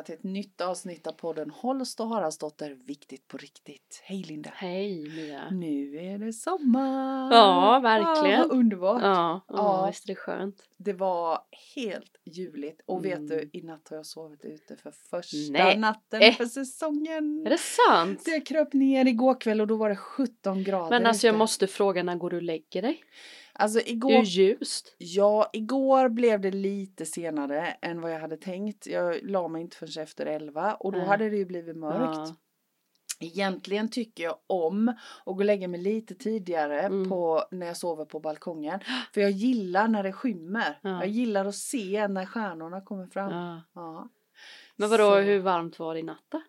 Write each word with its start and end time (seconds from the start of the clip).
Välkomna 0.00 0.18
till 0.18 0.28
ett 0.30 0.34
nytt 0.34 0.60
avsnitt 0.60 1.06
av 1.06 1.12
podden 1.12 1.50
Holst 1.50 2.00
och 2.00 2.08
Haraldsdotter 2.08 2.78
Viktigt 2.86 3.28
på 3.28 3.36
riktigt. 3.36 4.00
Hej 4.04 4.22
Linda! 4.22 4.50
Hej 4.54 5.08
Mia! 5.16 5.50
Nu 5.50 5.96
är 5.96 6.18
det 6.18 6.32
sommar! 6.32 7.32
Ja, 7.34 7.80
verkligen. 7.82 8.40
Vad 8.48 8.50
underbart! 8.58 9.02
Ja, 9.02 9.40
ja, 9.48 9.54
Ja. 9.56 9.86
visst 9.86 10.04
är 10.04 10.08
det 10.08 10.14
skönt? 10.14 10.62
Det 10.76 10.92
var 10.92 11.38
helt 11.76 12.16
ljuvligt 12.24 12.80
och 12.86 13.04
vet 13.04 13.18
Mm. 13.18 13.26
du, 13.28 13.50
i 13.52 13.62
natt 13.62 13.88
har 13.90 13.96
jag 13.96 14.06
sovit 14.06 14.44
ute 14.44 14.76
för 14.76 14.90
första 15.10 15.36
Nej. 15.64 15.78
natten 15.78 16.22
Eh. 16.22 16.34
för 16.34 16.44
säsongen. 16.46 17.46
Är 17.46 17.50
det 17.50 17.58
sant? 17.58 18.22
Jag 18.26 18.46
kröp 18.46 18.72
ner 18.72 19.06
igår 19.06 19.40
kväll 19.40 19.60
och 19.60 19.66
då 19.66 19.76
var 19.76 19.88
det 19.88 19.96
17 19.96 20.64
grader 20.64 20.90
Men 20.90 21.06
alltså 21.06 21.26
jag 21.26 21.32
ute. 21.32 21.38
måste 21.38 21.66
fråga 21.66 22.02
när 22.02 22.16
går 22.16 22.30
du 22.30 22.36
och 22.36 22.42
lägger 22.42 22.82
dig? 22.82 23.04
Alltså 23.60 23.78
Det 23.78 23.90
är 23.90 23.92
igår 23.92 24.12
ju 24.12 24.42
ljust. 24.42 24.94
Ja, 24.98 25.50
igår 25.52 26.08
blev 26.08 26.40
det 26.40 26.50
lite 26.50 27.06
senare 27.06 27.66
än 27.82 28.00
vad 28.00 28.12
jag 28.12 28.20
hade 28.20 28.36
tänkt. 28.36 28.86
Jag 28.86 29.18
la 29.22 29.48
mig 29.48 29.62
inte 29.62 29.76
förrän 29.76 30.02
efter 30.02 30.26
11 30.26 30.74
och 30.74 30.92
då 30.92 30.98
Nej. 30.98 31.08
hade 31.08 31.30
det 31.30 31.36
ju 31.36 31.44
blivit 31.44 31.76
mörkt. 31.76 32.16
Ja. 32.16 32.36
Egentligen 33.22 33.88
tycker 33.88 34.24
jag 34.24 34.36
om 34.46 34.88
att 34.88 34.96
gå 35.24 35.30
och 35.32 35.44
lägga 35.44 35.68
mig 35.68 35.80
lite 35.80 36.14
tidigare 36.14 36.80
Mm. 36.80 37.08
på, 37.08 37.44
när 37.50 37.66
jag 37.66 37.76
sover 37.76 38.04
på 38.04 38.20
balkongen. 38.20 38.80
För 39.14 39.20
jag 39.20 39.30
gillar 39.30 39.88
när 39.88 40.02
det 40.02 40.12
skymmer. 40.12 40.78
Ja. 40.82 40.90
Jag 40.90 41.08
gillar 41.08 41.44
att 41.44 41.54
se 41.54 42.08
när 42.08 42.26
stjärnorna 42.26 42.80
kommer 42.80 43.06
fram. 43.06 43.32
Ja. 43.32 43.62
Ja. 43.74 44.08
Men 44.76 44.90
vadå, 44.90 45.04
Så 45.10 45.18
hur 45.18 45.38
varmt 45.38 45.78
var 45.78 45.94
det 45.94 46.00
i 46.00 46.02
natt 46.02 46.24
då? 46.28 46.42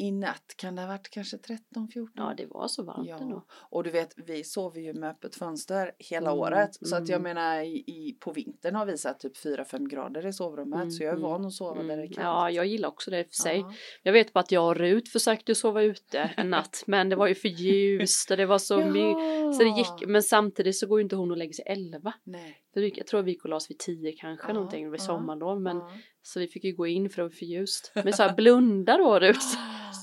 I 0.00 0.10
natt 0.12 0.54
kan 0.56 0.74
det 0.76 0.82
ha 0.82 0.88
varit 0.88 1.10
kanske 1.10 1.36
13-14. 1.36 2.08
Ja, 2.14 2.34
det 2.36 2.46
var 2.46 2.68
så 2.68 2.82
varmt 2.82 3.08
Ja, 3.08 3.18
ändå. 3.18 3.44
och 3.50 3.84
du 3.84 3.90
vet 3.90 4.14
vi 4.16 4.44
sover 4.44 4.80
ju 4.80 4.94
med 4.94 5.10
öppet 5.10 5.34
fönster 5.34 5.92
hela 5.98 6.30
Mm, 6.30 6.40
året. 6.40 6.70
Så 6.86 6.96
att 6.96 7.08
jag 7.08 7.20
mm. 7.20 7.22
menar 7.34 7.60
i, 7.60 7.84
i, 7.86 8.16
på 8.20 8.32
vintern 8.32 8.74
har 8.74 8.86
vi 8.86 8.98
satt 8.98 9.20
typ 9.20 9.36
4-5 9.36 9.88
grader 9.88 10.26
i 10.26 10.32
sovrummet. 10.32 10.76
Mm, 10.80 10.90
så 10.90 11.02
jag 11.02 11.08
är 11.12 11.16
mm, 11.16 11.30
van 11.30 11.44
att 11.46 11.52
sova 11.52 11.82
där 11.82 11.86
det 11.88 11.92
är 11.92 11.96
Mm. 11.96 12.08
kallt. 12.08 12.18
Ja, 12.24 12.50
jag 12.50 12.66
gillar 12.66 12.88
också 12.88 13.10
det 13.10 13.18
i 13.20 13.22
och 13.22 13.26
för 13.26 13.34
sig. 13.42 13.58
Ja. 13.58 13.72
Jag 14.02 14.12
vet 14.12 14.32
bara 14.32 14.40
att 14.40 14.52
jag 14.52 14.66
och 14.66 14.76
Rut 14.76 15.08
försökte 15.08 15.54
sova 15.54 15.82
ute 15.82 16.30
en 16.36 16.50
natt, 16.50 16.82
men 16.86 17.08
det 17.08 17.16
var 17.16 17.26
ju 17.26 17.34
för 17.34 17.48
ljust 17.48 18.30
och 18.30 18.36
det 18.36 18.46
var 18.46 18.58
så 18.58 18.76
mycket. 18.78 19.56
Så 19.56 19.62
det 19.62 19.68
gick, 19.78 20.08
men 20.08 20.22
samtidigt 20.22 20.76
så 20.76 20.86
går 20.86 20.98
ju 20.98 21.02
inte 21.02 21.16
hon 21.16 21.30
och 21.30 21.36
lägger 21.36 21.52
sig 21.52 21.64
11. 21.68 22.12
Nej. 22.24 22.56
För 22.74 22.98
jag 22.98 23.06
tror 23.06 23.22
vi 23.22 23.30
gick 23.30 23.44
och 23.44 23.50
la 23.50 23.56
oss 23.56 23.70
vid 23.70 23.78
10 23.78 24.12
kanske 24.12 24.48
Ja, 24.48 24.52
någonting 24.54 24.90
vid 24.90 25.00
ja, 25.00 25.04
sommarlov. 25.04 25.60
Men, 25.60 25.76
Ja. 25.76 25.90
Så 26.22 26.40
vi 26.40 26.48
fick 26.48 26.64
ju 26.64 26.72
gå 26.72 26.86
in 26.86 27.10
för 27.10 27.16
det 27.16 27.22
var 27.22 27.30
för 27.30 27.46
ljust. 27.46 27.92
Men 27.94 28.12
så 28.12 28.22
här 28.22 28.34
blunda 28.36 28.96
då 28.98 29.18
Rut 29.18 29.42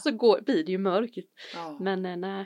så 0.04 0.12
går, 0.12 0.42
blir 0.42 0.64
det 0.64 0.72
ju 0.72 0.78
mörkt. 0.78 1.18
Ja. 1.54 1.78
Men 1.80 2.06
eh, 2.06 2.18
nej. 2.18 2.46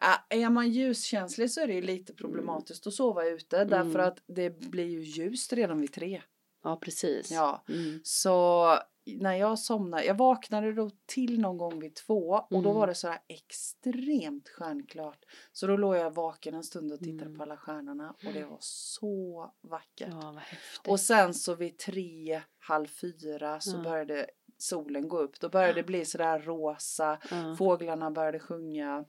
Ja, 0.00 0.36
är 0.36 0.50
man 0.50 0.70
ljuskänslig 0.70 1.50
så 1.50 1.60
är 1.60 1.66
det 1.66 1.74
ju 1.74 1.82
lite 1.82 2.14
problematiskt 2.14 2.86
att 2.86 2.92
sova 2.92 3.24
ute 3.26 3.64
därför 3.64 3.98
Mm. 3.98 4.08
att 4.08 4.18
det 4.26 4.58
blir 4.60 4.88
ju 4.88 5.00
ljust 5.02 5.52
redan 5.52 5.80
vid 5.80 5.92
tre. 5.92 6.22
Ja 6.64 6.76
precis. 6.82 7.30
Ja, 7.30 7.64
Mm. 7.68 8.00
så 8.04 8.66
när 9.06 9.34
jag 9.34 9.58
somnade, 9.58 10.04
jag 10.04 10.14
vaknade 10.14 10.72
då 10.72 10.90
till 11.06 11.40
någon 11.40 11.58
gång 11.58 11.80
vid 11.80 11.94
två 11.94 12.28
och 12.50 12.62
då 12.62 12.70
Mm. 12.70 12.74
var 12.74 12.86
det 12.86 12.94
så 12.94 13.08
här 13.08 13.18
extremt 13.28 14.48
stjärnklart. 14.48 15.24
Så 15.52 15.66
då 15.66 15.76
låg 15.76 15.96
jag 15.96 16.14
vaken 16.14 16.54
en 16.54 16.62
stund 16.64 16.92
och 16.92 16.98
tittade 16.98 17.24
Mm. 17.24 17.36
på 17.36 17.42
alla 17.42 17.56
stjärnorna 17.56 18.10
och 18.26 18.32
det 18.32 18.44
var 18.44 18.58
så 18.60 19.52
vackert. 19.60 20.08
Ja. 20.10 20.40
Och 20.88 21.00
sen 21.00 21.34
så 21.34 21.54
vid 21.54 21.78
tre, 21.78 22.42
halv 22.58 22.86
fyra 22.86 23.60
så 23.60 23.76
Ja. 23.76 23.82
började 23.82 24.26
solen 24.58 25.08
gå 25.08 25.18
upp. 25.18 25.40
Då 25.40 25.48
började 25.48 25.72
det 25.74 25.82
bli 25.82 26.04
sådär 26.04 26.38
rosa, 26.38 27.18
fåglarna 27.58 28.10
började 28.10 28.38
sjunga. 28.38 29.04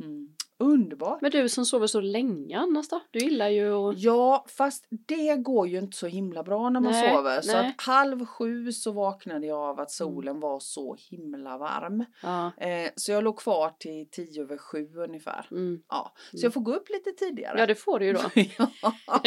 Mm. 0.00 0.36
Underbart! 0.58 1.22
Men 1.22 1.30
du 1.30 1.48
som 1.48 1.64
sover 1.66 1.86
så 1.86 2.00
länge 2.00 2.58
annars 2.58 2.88
då? 2.88 3.00
Du 3.10 3.18
gillar 3.18 3.48
ju 3.48 3.74
att... 3.74 3.98
Ja, 3.98 4.44
fast 4.48 4.86
det 4.90 5.36
går 5.36 5.68
ju 5.68 5.78
inte 5.78 5.96
så 5.96 6.06
himla 6.06 6.42
bra 6.42 6.70
när 6.70 6.80
man 6.80 6.92
Nej, 6.92 7.10
sover. 7.16 7.40
Så 7.40 7.46
nej. 7.52 7.56
Mm. 7.60 7.70
att 7.70 7.80
halv 7.82 8.26
sju 8.26 8.72
så 8.72 8.92
vaknade 8.92 9.46
jag 9.46 9.58
av 9.58 9.80
att 9.80 9.90
solen 9.90 10.40
var 10.40 10.60
så 10.60 10.96
himla 11.10 11.58
varm. 11.58 12.04
Ja. 12.22 12.46
Eh, 12.56 12.90
så 12.96 13.12
jag 13.12 13.24
låg 13.24 13.38
kvar 13.38 13.72
till 13.78 14.08
tio 14.10 14.42
över 14.42 14.56
sju 14.58 14.88
ungefär. 14.96 15.46
Mm. 15.50 15.82
Ja, 15.88 16.12
så 16.30 16.36
Mm. 16.36 16.42
jag 16.44 16.54
får 16.54 16.60
gå 16.60 16.74
upp 16.74 16.88
lite 16.90 17.10
tidigare. 17.24 17.58
ja 17.58 17.66
det 17.66 17.74
får 17.74 17.98
du 17.98 18.06
ju 18.06 18.12
då. 18.12 18.20
ja, 18.58 19.20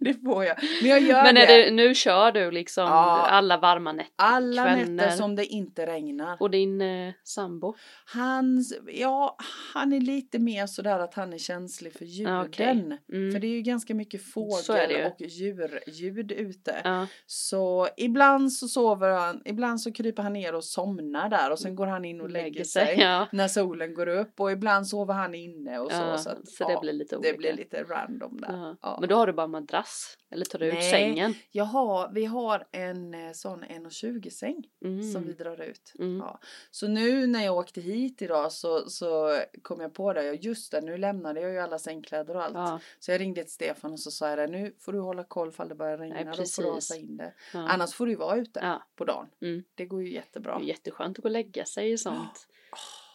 det 0.00 0.14
får 0.14 0.44
jag. 0.44 0.56
Men 0.82 0.90
jag 0.90 1.00
gör 1.02 1.22
Men 1.22 1.36
är 1.36 1.46
det. 1.46 1.64
det, 1.64 1.70
nu 1.70 1.94
kör 1.94 2.32
du 2.32 2.50
liksom 2.50 2.84
Ja. 2.84 3.26
alla 3.30 3.58
varma 3.58 3.92
nätter. 3.92 4.12
Alla 4.16 4.62
kvällar. 4.64 4.90
nätter 4.90 5.10
som 5.16 5.36
det 5.36 5.46
inte 5.46 5.86
regnar. 5.86 6.36
Och 6.40 6.50
din 6.50 6.80
eh, 6.80 7.12
sambo? 7.24 7.74
Hans, 8.14 8.74
ja, 8.92 9.36
han 9.74 9.92
är 9.92 10.00
lite 10.00 10.33
mer 10.38 10.66
sådär 10.66 10.98
att 10.98 11.14
han 11.14 11.32
är 11.32 11.38
känslig 11.38 11.92
för 11.92 12.04
ljuden. 12.04 12.46
Okej. 12.46 12.98
Mm. 13.12 13.32
För 13.32 13.40
det 13.40 13.46
är 13.46 13.54
ju 13.54 13.62
ganska 13.62 13.94
mycket 13.94 14.22
fågel 14.32 15.06
och 15.06 15.20
djurljud 15.20 16.32
ute. 16.32 16.80
Ja. 16.84 17.06
Så 17.26 17.88
ibland 17.96 18.52
så 18.52 18.68
sover 18.68 19.10
han, 19.10 19.42
ibland 19.44 19.80
så 19.80 19.92
kryper 19.92 20.22
han 20.22 20.32
ner 20.32 20.54
och 20.54 20.64
somnar 20.64 21.28
där 21.28 21.50
och 21.50 21.58
sen 21.58 21.76
går 21.76 21.86
han 21.86 22.04
in 22.04 22.20
och 22.20 22.30
lägger, 22.30 22.64
sig. 22.64 22.96
Ja. 22.98 23.28
När 23.32 23.48
solen 23.48 23.94
går 23.94 24.08
upp 24.08 24.40
och 24.40 24.52
ibland 24.52 24.88
sover 24.88 25.14
han 25.14 25.34
inne 25.34 25.78
och 25.78 25.90
så. 25.90 25.96
Ja, 25.96 26.18
så 26.18 26.30
att, 26.30 26.48
så 26.48 26.68
det 26.68 26.78
blir 26.80 26.92
lite 26.92 27.16
olika. 27.16 27.32
det 27.32 27.38
blir 27.38 27.52
lite 27.52 27.82
random 27.82 28.40
där. 28.40 28.76
Men 29.00 29.08
då 29.08 29.16
har 29.16 29.26
du 29.26 29.32
bara 29.32 29.46
madrass? 29.46 30.18
Eller 30.34 30.44
tar 30.44 30.58
du 30.58 30.66
ut 30.66 30.74
Nej. 30.74 30.90
sängen? 30.90 31.34
Jag 31.50 31.64
har, 31.64 32.10
vi 32.12 32.24
har 32.24 32.66
en 32.72 33.14
eh, 33.14 33.32
sån 33.32 33.64
1,20 33.64 34.30
säng 34.30 34.64
Mm. 34.84 35.12
som 35.12 35.26
vi 35.26 35.32
drar 35.32 35.60
ut. 35.62 35.92
Mm. 35.98 36.16
Ja. 36.18 36.38
Så 36.70 36.88
nu 36.88 37.26
när 37.26 37.44
jag 37.44 37.56
åkte 37.56 37.80
hit 37.80 38.22
idag 38.22 38.52
så, 38.52 38.90
så 38.90 39.40
kom 39.62 39.80
jag 39.80 39.94
på 39.94 40.12
det, 40.12 40.22
just 40.32 40.72
det, 40.72 40.80
nu 40.80 40.96
lämnade 40.98 41.40
jag 41.40 41.50
ju 41.52 41.58
alla 41.58 41.78
sängkläder 41.78 42.36
och 42.36 42.42
allt. 42.44 42.54
Ja, 42.54 42.80
Så 42.98 43.10
jag 43.10 43.20
ringde 43.20 43.42
till 43.44 43.52
Stefan 43.52 43.92
och 43.92 44.00
så 44.00 44.10
sa 44.10 44.28
jag 44.28 44.38
det, 44.38 44.46
nu 44.46 44.74
får 44.80 44.92
du 44.92 45.00
hålla 45.00 45.24
koll 45.24 45.48
ifall 45.48 45.68
det 45.68 45.74
börjar 45.74 45.98
regna, 45.98 46.14
Nej, 46.14 46.24
då 46.36 46.44
får 46.44 46.62
du 46.62 46.70
hasa 46.72 46.96
in 46.96 47.16
det. 47.16 47.32
ja. 47.52 47.60
Annars 47.68 47.94
får 47.94 48.06
du 48.06 48.14
vara 48.14 48.36
ute 48.36 48.78
på 48.96 49.04
dagen. 49.04 49.26
Mm. 49.42 49.64
Det 49.74 49.86
går 49.86 50.02
ju 50.02 50.08
Det 50.08 50.14
jättebra. 50.14 50.54
är 50.54 50.60
jätteskönt 50.60 51.18
att 51.18 51.22
gå 51.22 51.28
och 51.28 51.32
lägga 51.32 51.64
sig 51.64 51.92
i 51.92 51.98
sånt. 51.98 52.48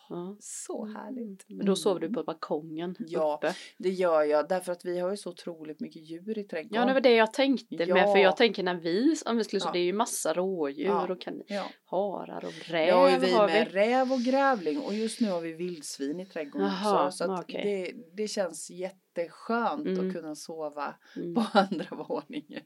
Ja. 0.10 0.38
Så 0.40 0.86
härligt. 0.86 1.46
Men 1.50 1.66
då 1.66 1.76
sover 1.76 2.00
du 2.00 2.06
Mm. 2.06 2.14
på 2.16 2.24
balkongen 2.24 2.96
Ja, 3.00 3.36
uppe. 3.44 3.56
Det 3.78 3.90
gör 3.90 4.24
jag 4.24 4.50
därför 4.50 4.72
att 4.72 4.86
vi 4.86 5.00
har 5.00 5.12
ju 5.12 5.18
så 5.18 5.30
otroligt 5.30 5.80
mycket 5.80 6.02
djur 6.10 6.38
i 6.38 6.44
trädgården. 6.44 6.82
Ja, 6.82 6.86
det 6.88 6.94
var 6.94 7.02
det 7.02 7.16
jag 7.16 7.34
tänkte 7.34 7.76
med. 7.78 7.88
Ja. 7.88 8.14
För 8.14 8.18
jag 8.18 8.38
tänker 8.38 8.64
när 8.64 8.76
vi, 8.76 9.16
om 9.26 9.38
vi 9.38 9.44
skulle 9.44 9.60
så 9.60 9.68
Ja. 9.68 9.72
det 9.72 9.80
är 9.80 9.84
ju 9.84 9.94
massa 9.94 10.34
rådjur 10.34 10.86
Ja. 10.86 11.08
och 11.12 11.22
kan, 11.22 11.42
Ja. 11.48 11.66
harar 11.86 12.46
och 12.46 12.70
räv 12.70 13.12
ju 13.14 13.20
vi 13.20 13.32
har 13.34 13.48
med 13.48 13.68
vi. 13.72 13.80
räv 13.80 14.12
och 14.12 14.20
grävling 14.20 14.80
och 14.80 14.94
just 14.94 15.22
nu 15.22 15.30
har 15.32 15.42
vi 15.42 15.54
vildsvin 15.54 16.20
i 16.20 16.26
trädgården 16.26 16.68
Jaha, 16.68 17.06
också. 17.06 17.26
Så 17.26 17.40
okej. 17.40 17.62
det, 17.64 18.24
det 18.24 18.28
känns 18.28 18.70
jätteskönt 18.70 19.88
Mm. 19.88 20.08
att 20.08 20.16
kunna 20.16 20.36
sova 20.36 20.96
Mm. 21.16 21.34
på 21.36 21.42
andra 21.54 21.96
våningen. 22.08 22.64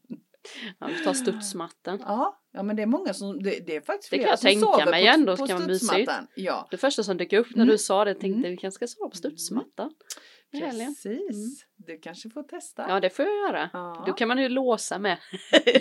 Ja, 0.80 0.88
vi 0.88 1.04
tar 1.04 1.14
studsmattan. 1.14 2.00
Ja, 2.06 2.40
ja 2.54 2.64
men 2.64 2.76
det 2.76 2.82
är 2.82 2.86
många 2.88 3.14
som, 3.14 3.44
det, 3.44 3.68
det 3.68 3.76
är 3.76 3.82
faktiskt 3.82 4.12
Det 4.12 4.18
kan 4.18 4.24
flera 4.24 4.32
jag 4.32 4.40
som 4.40 4.48
tänka 4.48 4.66
sover 4.66 4.92
mig 4.92 5.06
på, 5.08 5.14
ändå, 5.14 5.38
på 5.38 5.46
ska 5.48 5.56
vara 5.56 5.68
mysigt. 5.68 5.86
studsmattan. 5.92 6.28
Ja, 6.36 6.68
Det 6.72 6.78
första 6.78 7.04
som 7.04 7.18
dök 7.18 7.34
upp 7.34 7.48
när 7.50 7.64
Mm. 7.64 7.68
du 7.68 7.78
sa 7.78 8.06
det 8.06 8.14
tänkte 8.14 8.38
Mm. 8.40 8.52
vi 8.52 8.58
kanske 8.58 8.76
ska 8.76 8.88
sova 8.88 9.10
på 9.10 9.18
studsmattan. 9.18 9.92
i 10.54 10.58
helgen. 10.58 10.96
precis. 11.04 11.66
Du 11.76 11.98
kanske 11.98 12.30
får 12.30 12.44
testa. 12.44 12.86
Ja 12.90 13.00
det 13.00 13.10
får 13.10 13.26
jag 13.26 13.36
göra. 13.36 13.70
Ja. 13.74 14.04
Då 14.08 14.14
kan 14.14 14.28
man 14.28 14.38
ju 14.38 14.50
låsa 14.50 15.00
med. 15.00 15.18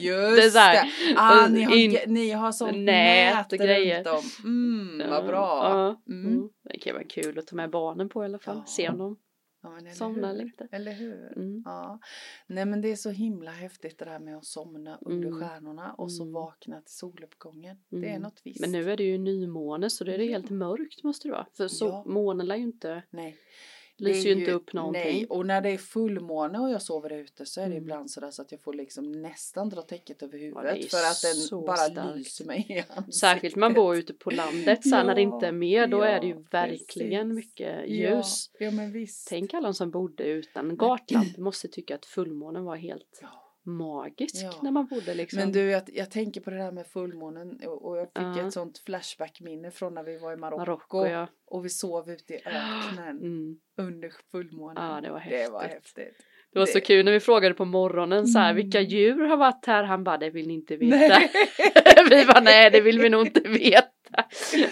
Just 0.00 0.54
det 0.54 0.60
det. 0.60 0.90
Ah, 1.16 1.48
ni, 1.48 1.62
har, 1.62 1.74
in- 1.76 1.98
ni 2.06 2.30
har 2.30 2.52
sånt 2.52 2.76
nät 2.76 3.34
nät 3.36 3.52
och 3.52 3.58
grejer. 3.58 3.96
runt 4.04 4.06
om. 4.06 4.24
Mm, 4.44 5.10
vad 5.10 5.26
bra. 5.26 5.60
Ja, 5.70 6.02
Mm. 6.12 6.26
mm. 6.32 6.48
Det 6.64 6.78
kan 6.78 6.94
vara 6.94 7.04
kul 7.04 7.38
att 7.38 7.46
ta 7.46 7.56
med 7.56 7.70
barnen 7.70 8.08
på 8.08 8.22
i 8.22 8.24
alla 8.24 8.38
fall. 8.38 8.56
Ja. 8.56 8.64
Se 8.66 8.88
om 8.88 8.98
de 8.98 9.16
Ja, 9.62 9.78
hur? 10.32 10.44
lite. 10.44 10.68
Eller 10.70 10.92
hur? 10.92 11.32
Mm. 11.36 11.62
Ja. 11.64 11.98
Nej 12.46 12.64
men 12.64 12.80
det 12.80 12.88
är 12.88 12.96
så 12.96 13.10
himla 13.10 13.50
häftigt 13.50 13.98
det 13.98 14.04
där 14.04 14.18
med 14.18 14.36
att 14.36 14.44
somna 14.44 14.98
under 15.00 15.28
Mm. 15.28 15.40
stjärnorna 15.40 15.92
och 15.92 16.12
så 16.12 16.22
Mm. 16.22 16.32
vakna 16.32 16.80
till 16.80 16.94
soluppgången. 16.94 17.76
Det 17.88 17.96
är 17.96 18.10
Mm. 18.10 18.22
något 18.22 18.40
visst. 18.44 18.60
Men 18.60 18.72
nu 18.72 18.90
är 18.90 18.96
det 18.96 19.04
ju 19.04 19.18
nymåne 19.18 19.90
så 19.90 20.04
då 20.04 20.12
är 20.12 20.18
det 20.18 20.26
helt 20.26 20.50
mörkt 20.50 21.02
måste 21.02 21.28
det 21.28 21.32
vara. 21.32 21.46
För 21.56 21.68
så, 21.68 21.86
Ja. 21.86 22.04
månen 22.06 22.46
lär 22.46 22.56
ju 22.56 22.62
inte, 22.62 23.02
Nej. 23.10 23.36
Lyser 23.98 24.28
ju 24.28 24.38
inte 24.40 24.52
upp 24.52 24.72
någonting. 24.72 25.02
Nej, 25.02 25.26
och 25.26 25.46
när 25.46 25.60
det 25.60 25.68
är 25.70 25.78
fullmåne 25.78 26.58
och 26.58 26.70
jag 26.70 26.82
sover 26.82 27.12
ute 27.12 27.46
så 27.46 27.60
är 27.60 27.64
det 27.64 27.70
Mm. 27.72 27.82
ibland 27.82 28.10
sådär 28.10 28.30
så 28.30 28.42
att 28.42 28.52
jag 28.52 28.60
får 28.60 28.74
liksom 28.74 29.12
nästan 29.12 29.68
dra 29.68 29.82
täcket 29.82 30.22
över 30.22 30.38
huvudet 30.38 30.78
ju 30.84 30.88
för 30.88 30.96
att 30.96 31.22
den 31.50 31.64
bara 31.66 31.76
starkt. 31.76 32.16
lyser 32.16 32.44
mig 32.44 32.66
i 32.68 32.78
ansiktet. 32.78 33.14
Särskilt 33.14 33.56
man 33.56 33.74
bor 33.74 33.96
ute 33.96 34.12
på 34.14 34.30
landet 34.30 34.88
så 34.88 34.94
här, 34.94 35.04
när 35.04 35.14
det 35.14 35.22
inte 35.22 35.46
är 35.46 35.52
mer 35.52 35.86
då 35.86 35.98
Ja, 35.98 36.04
är 36.06 36.20
det 36.20 36.26
ju 36.26 36.44
verkligen 36.50 37.28
precis. 37.28 37.34
mycket 37.44 37.78
Ja, 37.90 38.16
ljus. 38.16 38.50
ja 38.58 38.70
men 38.70 38.92
visst. 38.92 39.28
Tänk 39.28 39.54
alla 39.54 39.72
som 39.72 39.90
bodde 39.90 40.24
utan 40.24 40.76
gatlamp 40.76 41.36
måste 41.38 41.68
tycka 41.68 41.94
att 41.94 42.06
fullmånen 42.06 42.64
var 42.64 42.76
helt 42.76 43.18
Ja. 43.22 43.41
Magisk 43.64 44.34
Ja. 44.44 44.52
när 44.62 44.70
man 44.70 44.86
bodde 44.86 45.14
liksom. 45.14 45.38
Men 45.38 45.52
du, 45.52 45.60
jag, 45.70 45.82
jag 45.86 46.10
tänker 46.10 46.40
på 46.40 46.50
det 46.50 46.56
där 46.56 46.72
med 46.72 46.86
fullmånen 46.86 47.60
och, 47.66 47.84
och 47.88 47.98
jag 47.98 48.06
fick 48.06 48.42
Ja. 48.42 48.46
ett 48.46 48.52
sånt 48.52 48.78
flashback-minne 48.86 49.70
från 49.70 49.94
när 49.94 50.02
vi 50.02 50.18
var 50.18 50.32
i 50.32 50.36
Marocko. 50.36 50.58
Marocko 50.58 51.06
ja. 51.06 51.26
Och 51.46 51.64
vi 51.64 51.68
sov 51.68 52.10
ute 52.10 52.34
i 52.34 52.36
öknen 52.36 53.08
Mm. 53.22 53.56
under 53.78 54.12
fullmånen. 54.30 54.84
Ja, 54.94 55.00
det 55.00 55.10
var 55.10 55.22
Det 55.30 55.50
var 55.52 55.60
häftigt. 55.62 55.98
häftigt. 55.98 56.26
Det 56.52 56.58
var 56.58 56.66
så 56.66 56.78
Det- 56.78 56.80
kul 56.84 57.04
när 57.04 57.12
vi 57.12 57.20
frågade 57.20 57.54
på 57.54 57.64
morgonen 57.64 58.26
så 58.26 58.38
här, 58.38 58.50
Mm. 58.50 58.56
vilka 58.62 58.80
djur 58.80 59.24
har 59.24 59.36
varit 59.36 59.66
här? 59.66 59.84
Han 59.84 60.04
bara, 60.04 60.18
det 60.18 60.30
vill 60.30 60.46
ni 60.48 60.54
inte 60.54 60.76
veta. 60.76 61.18
Vi 62.10 62.24
bara, 62.26 62.40
nej 62.40 62.70
det 62.70 62.80
vill 62.80 62.98
vi 63.00 63.08
nog 63.08 63.26
inte 63.26 63.40
veta. 63.40 63.88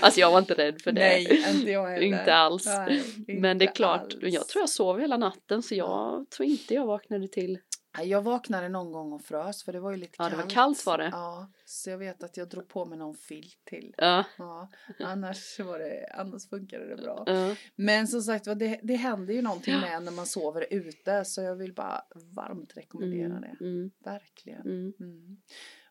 Alltså 0.00 0.20
jag 0.20 0.30
var 0.30 0.38
inte 0.38 0.54
rädd 0.54 0.80
för 0.80 0.92
det. 0.92 1.00
Nej, 1.00 1.42
inte 1.56 1.70
jag 1.70 1.86
heller. 1.88 2.02
Inte 2.06 2.34
alls. 2.34 2.66
Nej, 2.66 3.02
Men 3.26 3.58
det 3.58 3.64
är 3.64 3.66
inte 3.66 3.76
klart, 3.76 4.00
alls. 4.02 4.16
jag 4.22 4.48
tror 4.48 4.62
jag 4.62 4.68
sov 4.68 5.00
hela 5.00 5.16
natten 5.16 5.62
så 5.62 5.74
jag 5.74 6.26
tror 6.30 6.48
inte 6.48 6.74
jag 6.74 6.86
vaknade 6.86 7.28
till 7.28 7.58
Jag 7.98 8.22
vaknade 8.22 8.68
någon 8.68 8.92
gång 8.92 9.12
och 9.12 9.22
frös 9.22 9.62
för 9.62 9.72
det 9.72 9.80
var 9.80 9.90
ju 9.90 9.96
lite 9.96 10.14
Ja, 10.18 10.24
kallt. 10.24 10.30
det 10.36 10.42
var 10.42 10.50
kallt 10.50 10.86
var 10.86 10.98
det. 10.98 11.08
Ja, 11.12 11.50
så 11.64 11.90
jag 11.90 11.98
vet 11.98 12.22
att 12.22 12.36
jag 12.36 12.48
drog 12.48 12.68
på 12.68 12.84
mig 12.84 12.98
någon 12.98 13.14
filt 13.16 13.58
till. 13.64 13.94
Ja, 13.98 14.24
Ja, 14.38 14.68
annars, 15.00 15.60
var 15.60 15.78
det, 15.78 16.06
annars 16.14 16.48
funkade 16.48 16.86
det 16.88 16.96
bra. 16.96 17.22
ja. 17.26 17.54
Men 17.76 18.06
som 18.08 18.22
sagt 18.22 18.44
det, 18.44 18.80
det 18.82 18.94
händer 18.96 19.34
ju 19.34 19.42
någonting 19.42 19.80
med 19.80 20.02
när 20.02 20.12
man 20.12 20.26
sover 20.26 20.66
ute 20.70 21.24
så 21.24 21.42
jag 21.42 21.56
vill 21.56 21.72
bara 21.74 22.02
varmt 22.14 22.76
rekommendera 22.76 23.26
Mm, 23.36 23.40
det. 23.40 23.64
mm, 23.64 23.90
Verkligen. 24.04 24.60
mm. 24.60 24.92
Mm. 25.00 25.36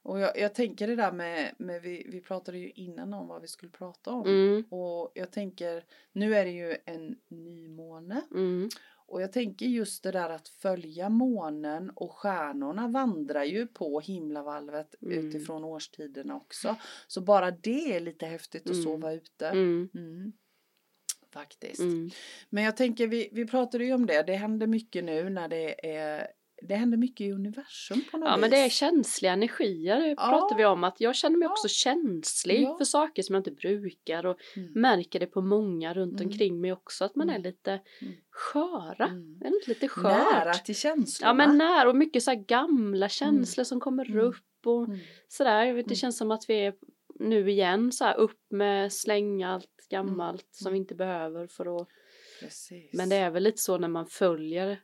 Och 0.02 0.20
jag, 0.20 0.38
jag 0.40 0.56
tänker 0.56 0.88
det 0.88 0.96
där 0.96 1.12
med, 1.12 1.56
med 1.58 1.82
vi, 1.82 2.08
vi 2.12 2.22
pratade 2.22 2.58
ju 2.58 2.70
innan 2.72 3.14
om 3.14 3.28
vad 3.28 3.42
vi 3.42 3.48
skulle 3.48 3.72
prata 3.72 4.12
om. 4.12 4.28
Mm, 4.28 4.64
Och 4.70 5.12
jag 5.16 5.32
tänker, 5.32 5.86
nu 6.12 6.36
är 6.36 6.46
det 6.46 6.52
ju 6.52 6.78
en 6.86 7.16
nymåne. 7.28 8.22
Och 9.10 9.22
jag 9.22 9.32
tänker 9.32 9.66
just 9.66 10.04
det 10.04 10.12
där 10.12 10.30
att 10.30 10.48
följa 10.48 11.10
månen 11.10 11.90
och 11.90 12.12
stjärnorna 12.12 12.88
vandrar 12.88 13.44
ju 13.44 13.68
på 13.68 14.00
himlavalvet 14.00 14.96
Mm. 15.02 15.28
utifrån 15.28 15.64
årstiderna 15.64 16.36
också. 16.36 16.76
Så 17.08 17.22
bara 17.22 17.52
det 17.52 17.96
är 17.96 18.00
lite 18.00 18.26
häftigt 18.26 18.62
att 18.70 18.72
Mm. 18.76 18.84
sova 18.84 19.14
ute. 19.14 19.48
mm, 19.48 19.90
Mm. 19.94 20.34
Faktiskt. 21.34 21.80
mm. 21.80 22.10
Men 22.50 22.64
jag 22.64 22.78
tänker, 22.78 23.08
vi, 23.08 23.30
vi 23.32 23.46
pratade 23.48 23.86
ju 23.86 23.94
om 23.94 24.06
det, 24.06 24.24
det 24.24 24.36
händer 24.36 24.68
mycket 24.68 25.04
nu 25.04 25.30
när 25.30 25.48
det 25.48 25.96
är 25.98 26.28
det 26.62 26.76
händer 26.76 26.98
mycket 26.98 27.22
i 27.28 27.32
universum 27.32 28.02
på 28.12 28.18
något 28.18 28.28
Ja 28.30 28.36
vis. 28.36 28.42
men 28.42 28.50
det 28.52 28.58
är 28.58 28.70
känsliga 28.70 29.32
energier 29.34 30.00
det 30.00 30.08
Ja. 30.10 30.16
pratar 30.30 30.58
vi 30.58 30.66
om 30.66 30.84
att 30.84 31.02
jag 31.02 31.16
känner 31.16 31.38
mig 31.38 31.46
Ja. 31.46 31.52
också 31.52 31.68
känslig 31.68 32.62
Ja. 32.64 32.78
för 32.78 32.86
saker 32.86 33.24
som 33.24 33.36
jag 33.36 33.40
inte 33.40 33.52
brukar 33.52 34.26
och 34.26 34.38
Mm. 34.56 34.72
märker 34.76 35.20
det 35.20 35.26
på 35.26 35.42
många 35.42 35.94
runt 35.94 36.20
Mm. 36.20 36.26
omkring 36.32 36.62
mig 36.62 36.72
också 36.74 37.06
att 37.06 37.16
man 37.16 37.30
är 37.30 37.34
Mm. 37.36 37.44
lite 37.44 37.72
Mm. 38.02 38.14
sköra. 38.30 39.06
Mm. 39.08 39.42
Är 39.46 39.70
lite 39.70 39.88
skört? 39.88 40.04
Nära 40.04 40.54
till 40.54 40.76
känslorna. 40.76 41.30
Ja 41.30 41.34
men 41.34 41.58
nära 41.58 41.90
och 41.90 41.96
mycket 41.96 42.24
så 42.24 42.32
här 42.32 42.38
gamla 42.44 43.10
känslor 43.10 43.64
som 43.64 43.80
kommer 43.80 44.06
Mm. 44.06 44.26
upp 44.26 44.36
och 44.66 44.84
Mm. 44.88 45.00
sådär. 45.28 45.64
Jag 45.66 45.74
vet, 45.74 45.86
Det 45.86 45.92
Mm. 45.92 45.96
känns 45.96 46.18
som 46.18 46.32
att 46.32 46.50
vi 46.50 46.54
är 46.66 46.74
nu 47.20 47.50
igen 47.52 47.92
så 47.92 48.04
här 48.04 48.16
upp 48.18 48.42
med 48.52 48.94
slänga 48.94 49.50
allt 49.54 49.88
gammalt 49.90 50.48
som 50.52 50.68
Mm. 50.68 50.74
vi 50.74 50.80
inte 50.80 50.96
behöver 50.96 51.48
för 51.48 51.82
att 51.82 51.88
Precis. 52.40 52.90
Men 52.94 53.10
det 53.10 53.16
är 53.16 53.30
väl 53.30 53.44
lite 53.44 53.62
så 53.62 53.78
när 53.78 53.88
man 53.88 54.06
följer 54.06 54.82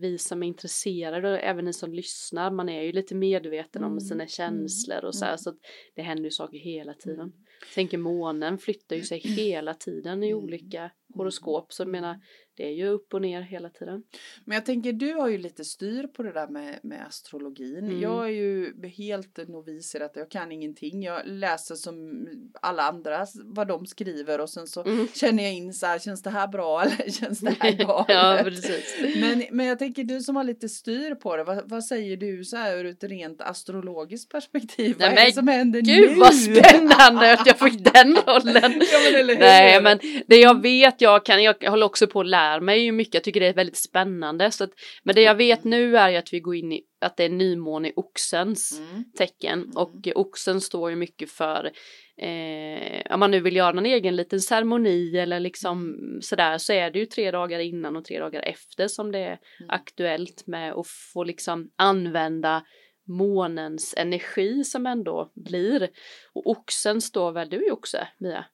vi 0.00 0.18
som 0.18 0.42
är 0.42 0.46
intresserade 0.46 1.32
och 1.32 1.38
även 1.38 1.64
ni 1.64 1.72
som 1.72 1.92
lyssnar, 1.94 2.50
man 2.50 2.68
är 2.68 2.82
ju 2.82 2.92
lite 2.92 3.14
medveten 3.14 3.84
om 3.84 3.92
Mm, 3.92 4.00
sina 4.00 4.26
känslor 4.26 5.04
och 5.04 5.14
så 5.14 5.24
här, 5.24 5.32
mm. 5.32 5.38
så 5.38 5.50
att 5.50 5.56
det 5.94 6.02
händer 6.02 6.24
ju 6.24 6.30
saker 6.30 6.58
hela 6.58 6.94
tiden. 6.94 7.20
Mm. 7.20 7.32
Tänker 7.74 7.98
månen 7.98 8.58
flyttar 8.58 8.96
ju 8.96 9.02
sig 9.02 9.18
hela 9.18 9.74
tiden 9.74 10.22
i 10.22 10.30
Mm. 10.30 10.44
olika 10.44 10.90
horoskop 11.14 11.72
så 11.72 11.82
jag 11.82 11.88
menar 11.88 12.20
det 12.56 12.66
är 12.66 12.70
ju 12.72 12.88
upp 12.88 13.14
och 13.14 13.22
ner 13.22 13.40
hela 13.42 13.68
tiden. 13.68 14.02
Men 14.44 14.54
jag 14.54 14.66
tänker, 14.66 14.92
du 14.92 15.12
har 15.14 15.28
ju 15.28 15.38
lite 15.38 15.64
styr 15.64 16.06
på 16.06 16.22
det 16.22 16.32
där 16.32 16.48
med, 16.48 16.78
med 16.82 17.06
astrologin. 17.06 17.78
Mm. 17.78 18.00
Jag 18.00 18.24
är 18.24 18.28
ju 18.32 18.74
helt 18.96 19.48
novis 19.48 19.94
i 19.94 19.98
detta, 19.98 20.20
jag 20.20 20.30
kan 20.30 20.52
ingenting. 20.52 21.02
Jag 21.02 21.22
läser 21.26 21.74
som 21.74 22.26
alla 22.62 22.82
andra 22.82 23.26
vad 23.44 23.68
de 23.68 23.86
skriver 23.86 24.40
och 24.40 24.50
sen 24.50 24.66
så 24.66 24.82
Mm. 24.84 25.08
känner 25.14 25.42
jag 25.42 25.52
in 25.52 25.72
så 25.72 25.86
här, 25.86 25.98
känns 25.98 26.22
det 26.22 26.30
här 26.30 26.48
bra 26.48 26.82
eller 26.84 27.10
känns 27.10 27.40
det 27.40 27.56
här 27.60 27.72
galet? 27.86 28.06
ja 28.08 28.40
precis. 28.44 28.96
Men, 29.20 29.44
men 29.50 29.66
jag 29.66 29.78
tänker 29.78 30.04
du 30.04 30.20
som 30.20 30.36
har 30.36 30.44
lite 30.44 30.68
styr 30.68 31.14
på 31.14 31.36
det, 31.36 31.44
vad, 31.44 31.70
vad 31.70 31.84
säger 31.84 32.16
du 32.16 32.44
så 32.44 32.56
här 32.56 32.76
ur 32.76 32.86
ett 32.86 33.04
rent 33.04 33.40
astrologiskt 33.42 34.32
perspektiv? 34.32 34.96
Nej, 34.98 35.10
vad 35.10 35.18
är 35.18 35.26
det 35.26 35.32
som 35.32 35.48
händer 35.48 35.80
Gud 35.80 36.10
nu? 36.10 36.16
vad 36.16 36.34
spännande 36.34 37.32
att 37.32 37.46
jag 37.46 37.58
fick 37.58 37.84
den 37.94 38.16
rollen. 38.16 38.54
ja, 38.92 39.24
men? 39.26 39.38
Nej 39.38 39.82
men 39.82 39.98
det 40.26 40.36
jag 40.36 40.62
vet, 40.62 41.00
jag 41.02 41.26
kan, 41.26 41.42
jag 41.42 41.70
håller 41.70 41.86
också 41.86 42.06
på 42.06 42.20
att 42.20 42.26
lära 42.26 42.60
mig 42.60 42.92
mycket, 42.92 43.14
jag 43.14 43.24
tycker 43.24 43.40
det 43.40 43.46
är 43.46 43.54
väldigt 43.54 43.76
spännande. 43.76 44.50
Så 44.50 44.64
att, 44.64 44.70
men 45.02 45.14
det 45.14 45.22
jag 45.22 45.34
vet 45.34 45.64
nu 45.64 45.96
är 45.96 46.08
ju 46.08 46.16
att 46.16 46.32
vi 46.32 46.40
går 46.40 46.54
in 46.56 46.72
i, 46.72 46.82
att 47.00 47.16
det 47.16 47.24
är 47.24 47.28
nymåne 47.28 47.88
i 47.88 47.92
oxens 47.96 48.78
Mm. 48.78 49.04
tecken 49.18 49.72
och 49.76 50.08
oxen 50.14 50.60
står 50.60 50.90
ju 50.90 50.96
mycket 50.96 51.30
för 51.30 51.70
eh, 52.16 53.14
om 53.14 53.20
man 53.20 53.30
nu 53.30 53.40
vill 53.40 53.56
göra 53.56 53.72
någon 53.72 53.86
egen 53.86 54.16
liten 54.16 54.40
ceremoni 54.40 55.18
eller 55.18 55.40
liksom 55.40 55.96
sådär 56.22 56.58
så 56.58 56.72
är 56.72 56.90
det 56.90 56.98
ju 56.98 57.06
tre 57.06 57.30
dagar 57.30 57.58
innan 57.58 57.96
och 57.96 58.04
tre 58.04 58.18
dagar 58.18 58.42
efter 58.42 58.88
som 58.88 59.12
det 59.12 59.18
är 59.18 59.38
Mm. 59.60 59.70
aktuellt 59.70 60.46
med 60.46 60.72
att 60.72 60.86
få 61.12 61.24
liksom 61.24 61.70
använda 61.76 62.62
månens 63.08 63.94
energi 63.96 64.64
som 64.64 64.86
ändå 64.86 65.32
blir. 65.34 65.88
Och 66.32 66.46
oxen 66.50 67.00
står 67.00 67.32
väl, 67.32 67.48
du 67.48 67.56
är 67.56 67.64
ju 67.64 67.70
oxe 67.72 68.08
Mia? 68.18 68.44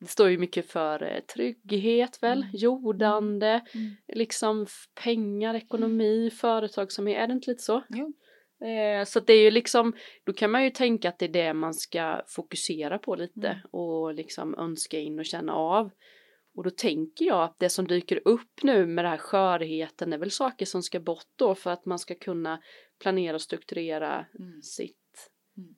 Det 0.00 0.06
står 0.06 0.28
ju 0.30 0.38
mycket 0.38 0.66
för 0.70 1.02
eh, 1.02 1.20
trygghet 1.20 2.22
väl, 2.22 2.38
Mm. 2.42 2.50
jordande, 2.54 3.60
Mm. 3.74 3.90
liksom 4.14 4.62
f- 4.62 4.88
pengar, 5.04 5.54
ekonomi, 5.54 6.30
företagsamhet, 6.30 7.18
är 7.18 7.26
det 7.26 7.32
inte 7.32 7.50
lite 7.50 7.62
så? 7.62 7.82
Jo. 7.88 8.12
Eh, 8.68 9.04
så 9.04 9.20
det 9.20 9.32
är 9.32 9.42
ju 9.42 9.50
liksom, 9.50 9.92
då 10.24 10.32
kan 10.32 10.50
man 10.50 10.64
ju 10.64 10.70
tänka 10.70 11.08
att 11.08 11.18
det 11.18 11.24
är 11.24 11.28
det 11.28 11.54
man 11.54 11.74
ska 11.74 12.22
fokusera 12.26 12.98
på 12.98 13.14
lite 13.16 13.48
Mm. 13.48 13.58
och 13.70 14.14
liksom 14.14 14.54
önska 14.58 14.98
in 14.98 15.18
och 15.18 15.24
känna 15.26 15.52
av. 15.54 15.90
Och 16.54 16.64
då 16.64 16.70
tänker 16.70 17.24
jag 17.24 17.42
att 17.44 17.58
det 17.58 17.68
som 17.68 17.86
dyker 17.86 18.20
upp 18.24 18.62
nu 18.62 18.86
med 18.86 19.04
den 19.04 19.10
här 19.10 19.18
skörheten 19.18 20.12
är 20.12 20.18
väl 20.18 20.30
saker 20.30 20.66
som 20.66 20.82
ska 20.82 21.00
bort 21.00 21.26
då 21.36 21.54
för 21.54 21.70
att 21.70 21.84
man 21.86 21.98
ska 21.98 22.14
kunna 22.14 22.62
planera 23.00 23.34
och 23.34 23.42
strukturera 23.42 24.26
Mm. 24.38 24.62
sitt, 24.62 25.30
Mm. 25.56 25.74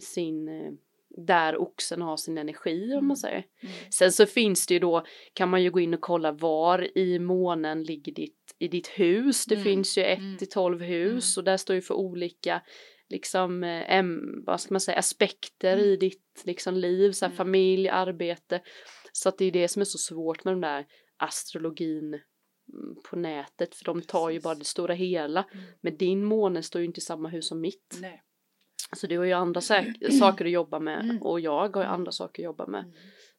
sin, 0.00 0.48
eh, 0.48 0.72
där 1.16 1.56
oxen 1.56 2.02
har 2.02 2.16
sin 2.16 2.38
energi 2.38 2.84
om 2.84 2.92
Mm. 2.92 3.06
man 3.06 3.16
säger. 3.16 3.44
Mm. 3.60 3.74
Sen 3.90 4.12
så 4.12 4.26
finns 4.26 4.66
det 4.66 4.74
ju 4.74 4.80
då, 4.80 5.04
kan 5.32 5.48
man 5.48 5.62
ju 5.62 5.70
gå 5.70 5.80
in 5.80 5.94
och 5.94 6.00
kolla 6.00 6.32
var 6.32 6.98
i 6.98 7.18
månen 7.18 7.82
ligger 7.82 8.12
ditt, 8.12 8.54
i 8.58 8.68
ditt 8.68 8.88
hus. 8.88 9.44
Det 9.44 9.54
Mm, 9.54 9.64
finns 9.64 9.98
ju 9.98 10.02
ett 10.04 10.18
mm, 10.18 10.36
till 10.38 10.48
12 10.48 10.80
hus 10.82 11.36
och 11.36 11.44
där 11.44 11.56
står 11.56 11.74
ju 11.76 11.82
för 11.82 11.94
olika 11.94 12.62
liksom, 13.08 13.64
eh, 13.64 13.94
em, 13.94 14.44
vad 14.46 14.60
ska 14.60 14.74
man 14.74 14.80
säga, 14.80 14.98
aspekter 14.98 15.76
i 15.78 15.96
ditt 15.96 16.42
liksom 16.44 16.74
liv, 16.74 17.12
så 17.12 17.24
här, 17.24 17.30
Mm. 17.30 17.36
familj, 17.36 17.88
arbete. 17.88 18.60
Så 19.12 19.28
att 19.28 19.38
det 19.38 19.44
är 19.44 19.50
det 19.50 19.68
som 19.68 19.80
är 19.80 19.84
så 19.84 19.98
svårt 19.98 20.44
med 20.44 20.54
den 20.54 20.60
där 20.60 20.86
astrologin 21.16 22.14
mm, 22.14 22.96
på 23.10 23.16
nätet 23.16 23.74
för 23.74 23.84
de 23.84 24.02
tar 24.02 24.30
ju 24.30 24.34
Precis. 24.36 24.44
bara 24.44 24.54
det 24.54 24.64
stora 24.64 24.94
hela. 24.94 25.44
Mm. 25.52 25.64
Men 25.80 25.96
din 25.96 26.24
måne 26.24 26.62
står 26.62 26.80
ju 26.80 26.86
inte 26.86 26.98
i 26.98 27.02
samma 27.02 27.28
hus 27.28 27.48
som 27.48 27.60
mitt. 27.60 27.98
Nej. 28.00 28.22
Så 28.96 29.06
du 29.06 29.18
har 29.18 29.24
ju 29.24 29.32
andra 29.32 29.60
säk- 29.60 30.10
saker 30.18 30.44
att 30.44 30.50
jobba 30.50 30.78
med 30.78 31.00
Mm. 31.04 31.22
och 31.22 31.40
jag 31.40 31.76
har 31.76 31.82
ju 31.82 31.88
andra 31.88 32.12
saker 32.12 32.42
att 32.42 32.44
jobba 32.44 32.66
med. 32.66 32.80
Mm. 32.80 32.94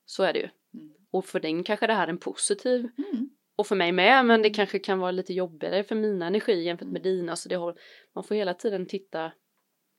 Så 0.05 0.23
är 0.23 0.33
det 0.33 0.39
ju. 0.39 0.49
Mm. 0.73 0.93
Och 1.11 1.25
för 1.25 1.39
den 1.39 1.63
kanske 1.63 1.87
det 1.87 1.93
här 1.93 2.07
är 2.07 2.11
en 2.11 2.17
positiv 2.17 2.89
Mm. 2.97 3.29
och 3.55 3.67
för 3.67 3.75
mig 3.75 3.91
med 3.91 4.25
men 4.25 4.41
det 4.41 4.49
kanske 4.49 4.79
kan 4.79 4.99
vara 4.99 5.11
lite 5.11 5.33
jobbigare 5.33 5.83
för 5.83 5.95
mina 5.95 6.27
energier 6.27 6.61
jämfört 6.61 6.87
med 6.87 7.01
dina 7.01 7.35
så 7.35 7.49
det 7.49 7.55
har, 7.55 7.75
man 8.15 8.23
får 8.23 8.35
hela 8.35 8.53
tiden 8.53 8.85
titta 8.85 9.31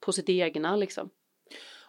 på 0.00 0.12
sitt 0.12 0.28
egna 0.28 0.76
liksom. 0.76 1.10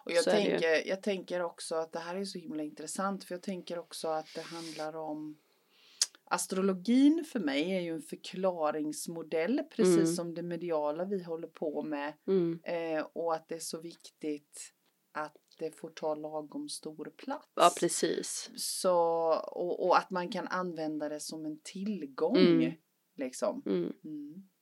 Och 0.04 0.12
jag 0.12 0.24
Så 0.24 0.30
tänker, 0.30 0.88
jag 0.88 1.02
tänker 1.02 1.42
också 1.42 1.74
att 1.74 1.92
det 1.92 1.98
här 1.98 2.16
är 2.16 2.24
så 2.24 2.38
himla 2.38 2.62
intressant 2.62 3.24
för 3.24 3.34
jag 3.34 3.42
tänker 3.42 3.78
också 3.78 4.08
att 4.08 4.34
det 4.34 4.40
handlar 4.42 4.96
om 4.96 5.36
Astrologin 6.30 7.24
för 7.32 7.40
mig 7.40 7.70
är 7.76 7.80
ju 7.80 7.94
en 7.94 8.02
förklaringsmodell 8.02 9.60
precis 9.76 9.94
Mm. 9.96 10.06
som 10.06 10.34
det 10.34 10.42
mediala 10.42 11.04
vi 11.04 11.22
håller 11.22 11.48
på 11.48 11.82
med 11.82 12.12
Mm. 12.26 12.60
eh, 12.64 13.06
och 13.12 13.34
att 13.34 13.48
det 13.48 13.54
är 13.54 13.58
så 13.58 13.80
viktigt 13.80 14.72
att 15.12 15.36
det 15.58 15.76
får 15.76 15.90
ta 15.90 16.14
lagom 16.14 16.68
stor 16.68 17.12
plats. 17.16 17.48
Ja 17.54 17.70
precis. 17.80 18.50
Så, 18.56 18.94
och, 19.52 19.86
och 19.86 19.98
att 19.98 20.10
man 20.10 20.28
kan 20.28 20.48
använda 20.48 21.08
det 21.08 21.20
som 21.20 21.46
en 21.46 21.60
tillgång. 21.62 22.36
Mm. 22.36 22.72
Liksom. 23.16 23.62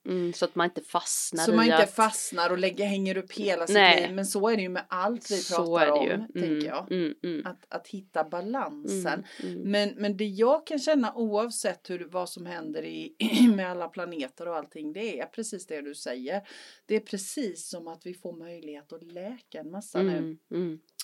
Mm. 0.09 0.33
Så 0.33 0.45
att 0.45 0.55
man 0.55 0.65
inte 0.65 0.81
fastnar 0.81 1.43
Så 1.43 1.53
man 1.53 1.65
inte 1.65 1.77
att... 1.77 1.93
fastnar 1.93 2.49
och 2.49 2.57
lägger, 2.57 2.85
hänger 2.85 3.17
upp 3.17 3.31
hela 3.31 3.67
sitt 3.67 3.73
Nej. 3.73 4.01
liv. 4.01 4.15
Men 4.15 4.25
så 4.25 4.49
är 4.49 4.55
det 4.55 4.61
ju 4.61 4.69
med 4.69 4.85
allt 4.87 5.31
vi 5.31 5.35
Så 5.35 5.55
pratar 5.55 5.91
om. 5.91 6.07
Mm. 6.07 6.27
tänker 6.33 6.67
jag. 6.67 6.91
Mm. 6.91 7.13
Mm. 7.23 7.45
Att, 7.45 7.65
att 7.69 7.87
hitta 7.87 8.23
balansen. 8.23 9.25
Mm. 9.43 9.53
Mm. 9.55 9.71
Men, 9.71 9.93
men 9.97 10.17
det 10.17 10.25
jag 10.25 10.67
kan 10.67 10.79
känna 10.79 11.13
oavsett 11.13 11.89
hur, 11.89 12.07
vad 12.11 12.29
som 12.29 12.45
händer 12.45 12.85
i, 12.85 13.15
med 13.55 13.71
alla 13.71 13.87
planeter 13.87 14.47
och 14.47 14.55
allting, 14.55 14.93
det 14.93 15.19
är 15.19 15.25
precis 15.25 15.67
det 15.67 15.81
du 15.81 15.95
säger. 15.95 16.41
Det 16.85 16.95
är 16.95 16.99
precis 16.99 17.69
som 17.69 17.87
att 17.87 18.05
vi 18.05 18.13
får 18.13 18.33
möjlighet 18.33 18.93
att 18.93 19.03
läka 19.03 19.59
en 19.59 19.71
massa 19.71 20.01
nu. 20.01 20.37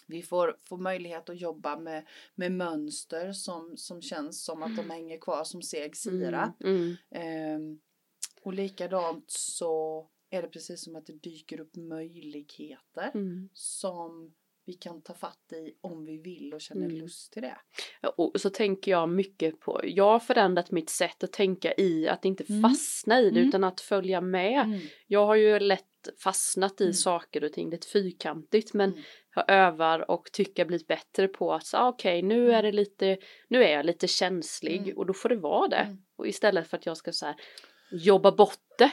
Vi 0.08 0.24
får, 0.24 0.58
får 0.70 0.78
möjlighet 0.78 1.30
att 1.30 1.42
jobba 1.42 1.78
med, 1.80 2.06
med 2.36 2.52
mönster 2.52 3.32
som, 3.32 3.78
som 3.78 4.02
känns 4.02 4.44
som 4.44 4.64
att 4.64 4.76
de 4.76 4.90
hänger 4.90 5.18
kvar 5.18 5.44
som 5.44 5.62
seg 5.62 5.98
syra. 5.98 6.54
Mm. 6.64 6.96
Mm. 8.46 8.48
Och 8.48 8.54
likadant 8.54 9.26
så 9.32 10.08
är 10.30 10.42
det 10.42 10.48
precis 10.48 10.84
som 10.84 10.96
att 10.96 11.06
det 11.06 11.14
dyker 11.14 11.60
upp 11.60 11.76
möjligheter 11.76 13.12
Mm. 13.14 13.50
som 13.54 14.34
vi 14.68 14.74
kan 14.74 15.02
ta 15.02 15.14
fatt 15.14 15.54
i 15.54 15.74
om 15.82 16.06
vi 16.06 16.18
vill 16.18 16.54
och 16.54 16.62
känner 16.62 16.86
Mm. 16.86 16.98
lust 16.98 17.34
till 17.34 17.42
det. 17.42 17.58
Och 18.18 18.42
så 18.42 18.50
tänker 18.50 18.92
jag 18.92 19.10
mycket 19.10 19.60
på, 19.60 19.82
jag 19.84 20.04
har 20.04 20.20
förändrat 20.20 20.72
mitt 20.72 20.90
sätt 20.90 21.24
att 21.24 21.34
tänka 21.34 21.74
i 21.78 22.08
att 22.08 22.26
inte 22.26 22.44
Mm. 22.50 22.62
fastna 22.62 23.20
i 23.22 23.30
det 23.30 23.38
Mm. 23.40 23.50
utan 23.50 23.64
att 23.64 23.82
följa 23.82 24.22
med. 24.22 24.62
Mm. 24.66 24.80
Jag 25.08 25.26
har 25.26 25.36
ju 25.36 25.60
lätt 25.60 25.86
fastnat 26.24 26.82
i 26.82 26.84
Mm. 26.84 26.94
saker 26.94 27.44
och 27.44 27.54
ting, 27.54 27.70
lite 27.70 27.88
fyrkantigt 27.88 28.74
men 28.74 28.90
Mm. 28.92 29.04
jag 29.36 29.46
övar 29.52 30.12
och 30.12 30.30
tycker 30.32 30.66
blivit 30.66 30.88
bättre 30.88 31.28
på 31.28 31.54
att 31.54 31.66
säga 31.66 31.88
okej 31.88 32.22
nu 32.22 32.52
är 32.52 32.64
det 32.64 32.72
lite, 32.72 33.18
nu 33.48 33.64
är 33.64 33.72
jag 33.74 33.86
lite 33.86 34.08
känslig 34.08 34.78
Mm. 34.82 34.98
och 34.98 35.06
då 35.06 35.14
får 35.14 35.30
det 35.30 35.36
vara 35.36 35.68
det. 35.68 35.76
Mm. 35.76 35.98
Och 36.16 36.28
istället 36.28 36.68
för 36.68 36.78
att 36.78 36.86
jag 36.86 36.98
ska 36.98 37.14
säga 37.14 37.36
jobba 37.92 38.32
bort 38.32 38.60
det. 38.78 38.92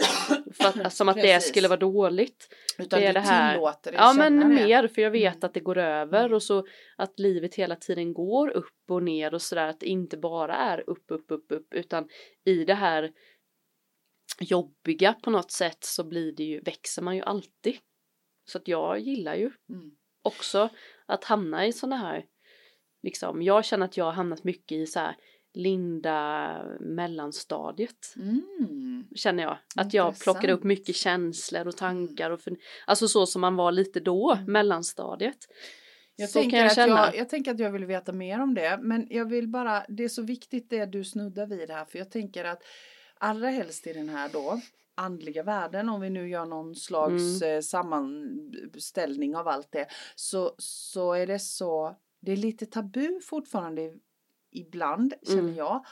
För 0.55 0.81
att, 0.87 0.93
som 0.95 1.09
att 1.09 1.17
det 1.17 1.23
Precis. 1.23 1.49
skulle 1.51 1.69
vara 1.69 1.79
dåligt. 1.81 2.49
Utan 2.79 3.01
det 3.01 3.07
är 3.07 3.13
du 3.15 3.21
det 3.21 3.27
här- 3.27 3.55
tillåter 3.55 3.93
dig 3.93 4.01
Ja 4.01 4.13
men 4.13 4.39
det. 4.41 4.47
mer 4.47 4.89
för 4.89 5.03
jag 5.03 5.11
vet 5.11 5.35
Mm. 5.35 5.47
att 5.47 5.55
det 5.55 5.61
går 5.61 5.79
över 5.79 6.21
Mm. 6.25 6.33
och 6.35 6.43
så 6.43 6.67
att 6.97 7.19
livet 7.19 7.55
hela 7.55 7.77
tiden 7.77 8.15
går 8.15 8.49
upp 8.49 8.91
och 8.91 9.03
ner 9.03 9.35
och 9.35 9.43
sådär 9.43 9.67
att 9.69 9.81
det 9.81 9.87
inte 9.87 10.17
bara 10.17 10.57
är 10.57 10.91
upp 10.91 11.05
upp 11.11 11.31
upp 11.31 11.53
upp 11.53 11.75
utan 11.75 12.09
i 12.45 12.65
det 12.65 12.75
här 12.75 13.13
jobbiga 14.41 15.13
på 15.13 15.31
något 15.31 15.51
sätt 15.51 15.85
så 15.85 16.05
blir 16.05 16.33
det 16.33 16.45
ju 16.45 16.61
växer 16.61 17.03
man 17.03 17.17
ju 17.17 17.23
alltid. 17.23 17.77
Så 18.45 18.59
att 18.59 18.69
jag 18.69 18.99
gillar 19.01 19.35
ju 19.35 19.51
Mm. 19.69 19.91
också 20.23 20.69
att 21.07 21.25
hamna 21.25 21.67
i 21.67 21.73
sådana 21.73 21.97
här 21.97 22.25
liksom 23.03 23.43
jag 23.43 23.65
känner 23.65 23.85
att 23.87 23.97
jag 23.97 24.05
har 24.05 24.13
hamnat 24.13 24.45
mycket 24.45 24.73
i 24.79 24.87
så 24.87 25.01
här 25.01 25.17
linda 25.55 26.59
mellanstadiet 26.81 28.15
Mm. 28.17 29.05
känner 29.15 29.43
jag. 29.43 29.59
Att 29.77 29.95
jag 29.95 30.21
plockar 30.21 30.41
upp 30.41 30.49
Intressant. 30.51 30.65
mycket 30.65 30.97
känslor 30.97 31.67
och 31.69 31.77
tankar 31.77 32.31
och 32.31 32.41
för, 32.41 32.57
alltså 32.87 33.09
så 33.09 33.27
som 33.27 33.41
man 33.41 33.57
var 33.57 33.73
lite 33.73 34.01
då, 34.01 34.33
Mm. 34.33 34.53
mellanstadiet. 34.53 35.39
Jag, 36.17 36.31
så 36.31 36.39
tänker 36.39 36.51
kan 36.51 36.59
jag 36.61 36.67
att 36.69 36.75
känna. 36.75 36.97
Jag, 37.07 37.17
jag 37.17 37.29
tänker 37.29 37.51
att 37.51 37.59
jag 37.59 37.71
vill 37.71 37.85
veta 37.85 38.13
mer 38.13 38.41
om 38.41 38.55
det. 38.55 38.79
Men 38.83 39.07
jag 39.11 39.25
vill 39.31 39.49
bara, 39.49 39.85
det 39.89 40.05
är 40.05 40.09
så 40.09 40.23
viktigt 40.23 40.71
det 40.71 40.87
du 40.87 41.05
snuddar 41.05 41.47
vid 41.47 41.71
här. 41.71 41.85
För 41.85 41.99
jag 41.99 42.11
tänker 42.11 42.45
att 42.45 42.63
allra 43.19 43.49
helst 43.49 43.87
i 43.87 43.93
den 43.93 44.09
här 44.09 44.29
då 44.33 44.61
andliga 44.95 45.43
världen, 45.43 45.89
om 45.89 46.01
vi 46.01 46.11
nu 46.11 46.29
gör 46.29 46.47
någon 46.47 46.75
slags 46.75 47.43
Mm. 47.43 47.57
eh, 47.57 47.61
sammanställning 47.61 49.37
av 49.37 49.49
allt 49.49 49.73
det, 49.73 49.87
så, 50.15 50.55
så 50.59 51.13
är 51.13 51.27
det 51.27 51.39
så, 51.39 51.97
det 52.21 52.33
är 52.33 52.37
lite 52.37 52.67
tabu 52.67 53.21
fortfarande 53.21 53.93
ibland, 54.53 55.15
känner 55.23 55.41
Mm. 55.43 55.55
jag, 55.57 55.85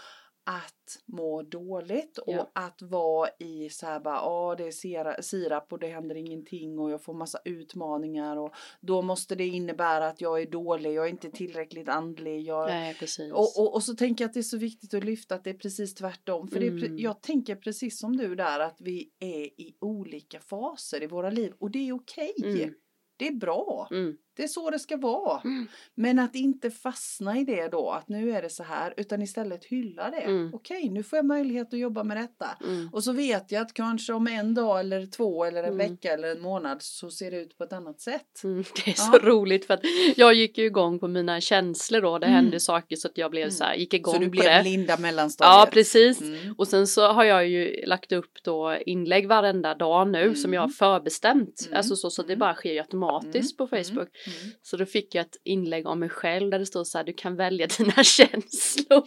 att 0.44 0.98
må 1.06 1.42
dåligt 1.42 2.18
och 2.18 2.32
Ja. 2.32 2.50
att 2.54 2.82
vara 2.82 3.28
i 3.38 3.68
så 3.70 3.86
här 3.86 4.00
bara, 4.00 4.14
ja 4.16 4.54
det 4.58 4.64
är 4.66 4.70
sira- 4.70 5.22
sirap 5.22 5.72
och 5.72 5.78
det 5.78 5.86
händer 5.86 6.14
ingenting 6.14 6.78
och 6.78 6.90
jag 6.90 7.02
får 7.04 7.14
massa 7.14 7.38
utmaningar 7.44 8.36
och 8.36 8.54
då 8.80 9.02
måste 9.02 9.34
det 9.34 9.46
innebära 9.46 10.06
att 10.08 10.20
jag 10.20 10.42
är 10.42 10.46
dålig, 10.50 10.92
jag 10.94 11.06
är 11.06 11.10
inte 11.10 11.30
tillräckligt 11.30 11.88
andlig, 11.88 12.40
jag, 12.42 12.66
Nej 12.68 12.94
och, 13.32 13.58
och, 13.58 13.74
och 13.74 13.82
så 13.82 13.94
tänker 13.94 14.24
jag 14.24 14.28
att 14.28 14.34
det 14.34 14.40
är 14.40 14.42
så 14.42 14.58
viktigt 14.58 14.94
att 14.94 15.04
lyfta 15.04 15.34
att 15.34 15.44
det 15.44 15.50
är 15.50 15.54
precis 15.54 15.94
tvärtom. 15.94 16.48
För 16.48 16.60
det 16.60 16.66
är, 16.66 16.70
Mm. 16.70 16.98
jag 16.98 17.22
tänker 17.22 17.56
precis 17.56 17.98
som 17.98 18.16
du 18.16 18.34
där 18.34 18.60
att 18.60 18.76
vi 18.80 19.10
är 19.18 19.44
i 19.60 19.76
olika 19.80 20.40
faser 20.40 21.02
i 21.02 21.06
våra 21.06 21.30
liv 21.30 21.52
och 21.58 21.70
det 21.70 21.88
är 21.88 21.92
okej. 21.92 22.34
Mm. 22.44 22.74
Det 23.16 23.26
är 23.28 23.34
bra. 23.34 23.88
Mm. 23.90 24.16
Det 24.36 24.42
är 24.44 24.48
så 24.48 24.70
det 24.70 24.78
ska 24.78 24.96
vara. 24.96 25.40
Mm. 25.44 25.66
Men 25.94 26.18
att 26.18 26.34
inte 26.34 26.70
fastna 26.70 27.38
i 27.38 27.44
det 27.44 27.68
då, 27.68 27.90
att 27.90 28.08
nu 28.08 28.30
är 28.30 28.42
det 28.42 28.50
så 28.50 28.62
här, 28.62 28.94
utan 28.96 29.22
istället 29.22 29.64
hylla 29.64 30.10
det. 30.10 30.16
Mm. 30.20 30.50
Okej, 30.54 30.88
nu 30.88 31.02
får 31.02 31.16
jag 31.16 31.26
möjlighet 31.26 31.74
att 31.74 31.78
jobba 31.80 32.04
med 32.04 32.16
detta. 32.16 32.46
Mm. 32.64 32.88
Och 32.92 33.04
så 33.04 33.12
vet 33.12 33.52
jag 33.52 33.62
att 33.62 33.74
kanske 33.74 34.12
om 34.12 34.26
en 34.26 34.54
dag 34.54 34.80
eller 34.80 35.06
två 35.06 35.44
eller 35.44 35.62
en 35.64 35.72
Mm. 35.74 35.90
vecka 35.90 36.12
eller 36.12 36.28
en 36.28 36.40
månad 36.40 36.82
så 36.82 37.10
ser 37.10 37.30
det 37.30 37.36
ut 37.40 37.58
på 37.58 37.64
ett 37.64 37.72
annat 37.72 38.00
sätt. 38.00 38.44
Mm, 38.44 38.64
det 38.84 38.90
är 38.90 38.94
Ja. 38.98 39.12
så 39.12 39.18
roligt 39.18 39.64
för 39.64 39.74
att 39.74 39.80
jag 40.16 40.34
gick 40.34 40.58
ju 40.58 40.64
igång 40.64 40.98
på 40.98 41.08
mina 41.08 41.40
känslor 41.40 42.00
då, 42.00 42.18
det 42.18 42.26
Mm. 42.26 42.34
hände 42.36 42.60
saker 42.60 42.96
så 42.96 43.08
att 43.08 43.18
jag 43.18 43.30
blev 43.30 43.50
så 43.50 43.64
här, 43.64 43.74
gick 43.74 43.94
igång 43.94 44.14
Så 44.14 44.20
du 44.20 44.26
på 44.26 44.30
blev 44.30 44.44
det. 44.44 44.62
Linda 44.62 44.96
mellanstadiet. 44.98 45.52
Ja 45.54 45.68
precis. 45.72 46.20
Och 46.58 46.68
sen 46.68 46.86
så 46.86 47.06
har 47.12 47.24
jag 47.24 47.48
ju 47.48 47.86
lagt 47.86 48.12
upp 48.12 48.38
då 48.44 48.76
inlägg 48.86 49.28
varenda 49.28 49.74
dag 49.74 50.08
nu 50.08 50.34
som 50.34 50.54
jag 50.54 50.60
har 50.60 50.68
förbestämt. 50.68 51.68
Alltså 51.74 51.96
så, 51.96 52.10
så 52.10 52.22
det 52.22 52.36
bara 52.36 52.54
sker 52.54 52.78
automatiskt 52.80 53.56
på. 53.56 53.66
Facebook. 53.66 54.08
Mm. 54.40 54.52
Så 54.62 54.76
då 54.76 54.86
fick 54.86 55.14
jag 55.14 55.22
ett 55.22 55.36
inlägg 55.44 55.86
om 55.86 55.98
mig 56.00 56.08
själv 56.08 56.50
där 56.50 56.58
det 56.58 56.66
stod 56.66 56.86
så 56.86 56.98
här, 56.98 57.04
du 57.04 57.12
kan 57.12 57.36
välja 57.36 57.66
dina 57.78 58.04
känslor. 58.04 59.02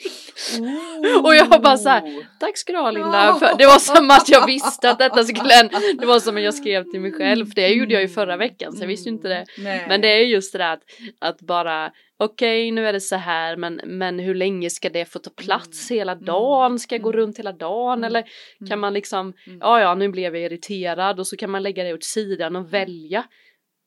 Och 1.23 1.35
jag 1.35 1.61
bara 1.61 1.77
så 1.77 1.89
här, 1.89 2.23
Tack 2.39 2.57
ska 2.57 2.73
du 2.73 2.79
ha 2.79 2.91
Linda. 2.91 3.35
För 3.39 3.57
det 3.57 3.65
var 3.65 3.79
som 3.79 4.11
att 4.11 4.29
jag 4.29 4.45
visste 4.45 4.89
att 4.89 4.99
detta 4.99 5.23
skulle 5.23 5.53
hända. 5.53 5.79
Det 5.99 6.05
var 6.05 6.19
som 6.19 6.37
att 6.37 6.43
jag 6.43 6.53
skrev 6.53 6.83
till 6.83 7.01
mig 7.01 7.11
själv. 7.11 7.45
För 7.45 7.55
det 7.55 7.67
gjorde 7.67 7.93
jag 7.93 8.01
ju 8.01 8.07
förra 8.09 8.37
veckan 8.37 8.73
så 8.73 8.83
jag 8.83 8.87
visste 8.87 9.09
ju 9.09 9.15
inte 9.15 9.27
det. 9.27 9.45
Nej. 9.57 9.85
Men 9.87 10.01
det 10.01 10.07
är 10.07 10.19
just 10.25 10.51
det 10.51 10.57
där 10.57 10.73
att, 10.73 10.83
att 11.19 11.41
bara 11.41 11.91
okej 12.17 12.71
nu 12.71 12.87
är 12.87 12.93
det 12.93 13.01
så 13.01 13.15
här 13.15 13.55
men, 13.55 13.81
men 13.85 14.19
hur 14.19 14.35
länge 14.35 14.69
ska 14.69 14.89
det 14.89 15.05
få 15.05 15.19
ta 15.19 15.29
plats 15.29 15.91
Mm. 15.91 15.99
hela 15.99 16.11
Mm. 16.11 16.25
dagen? 16.25 16.79
Ska 16.79 16.95
jag 16.95 17.01
gå 17.01 17.09
Mm. 17.09 17.19
runt 17.21 17.39
hela 17.39 17.51
dagen 17.51 17.97
Mm. 17.99 18.03
eller 18.07 18.19
Mm. 18.59 18.69
kan 18.69 18.79
man 18.79 18.93
liksom 18.93 19.33
Mm. 19.47 19.59
ja 19.61 19.81
ja 19.81 19.95
nu 19.95 20.09
blev 20.09 20.35
jag 20.35 20.43
irriterad 20.45 21.19
och 21.19 21.27
så 21.27 21.37
kan 21.37 21.49
man 21.49 21.63
lägga 21.63 21.83
det 21.83 21.93
åt 21.93 22.03
sidan 22.03 22.55
och 22.55 22.73
välja 22.73 23.23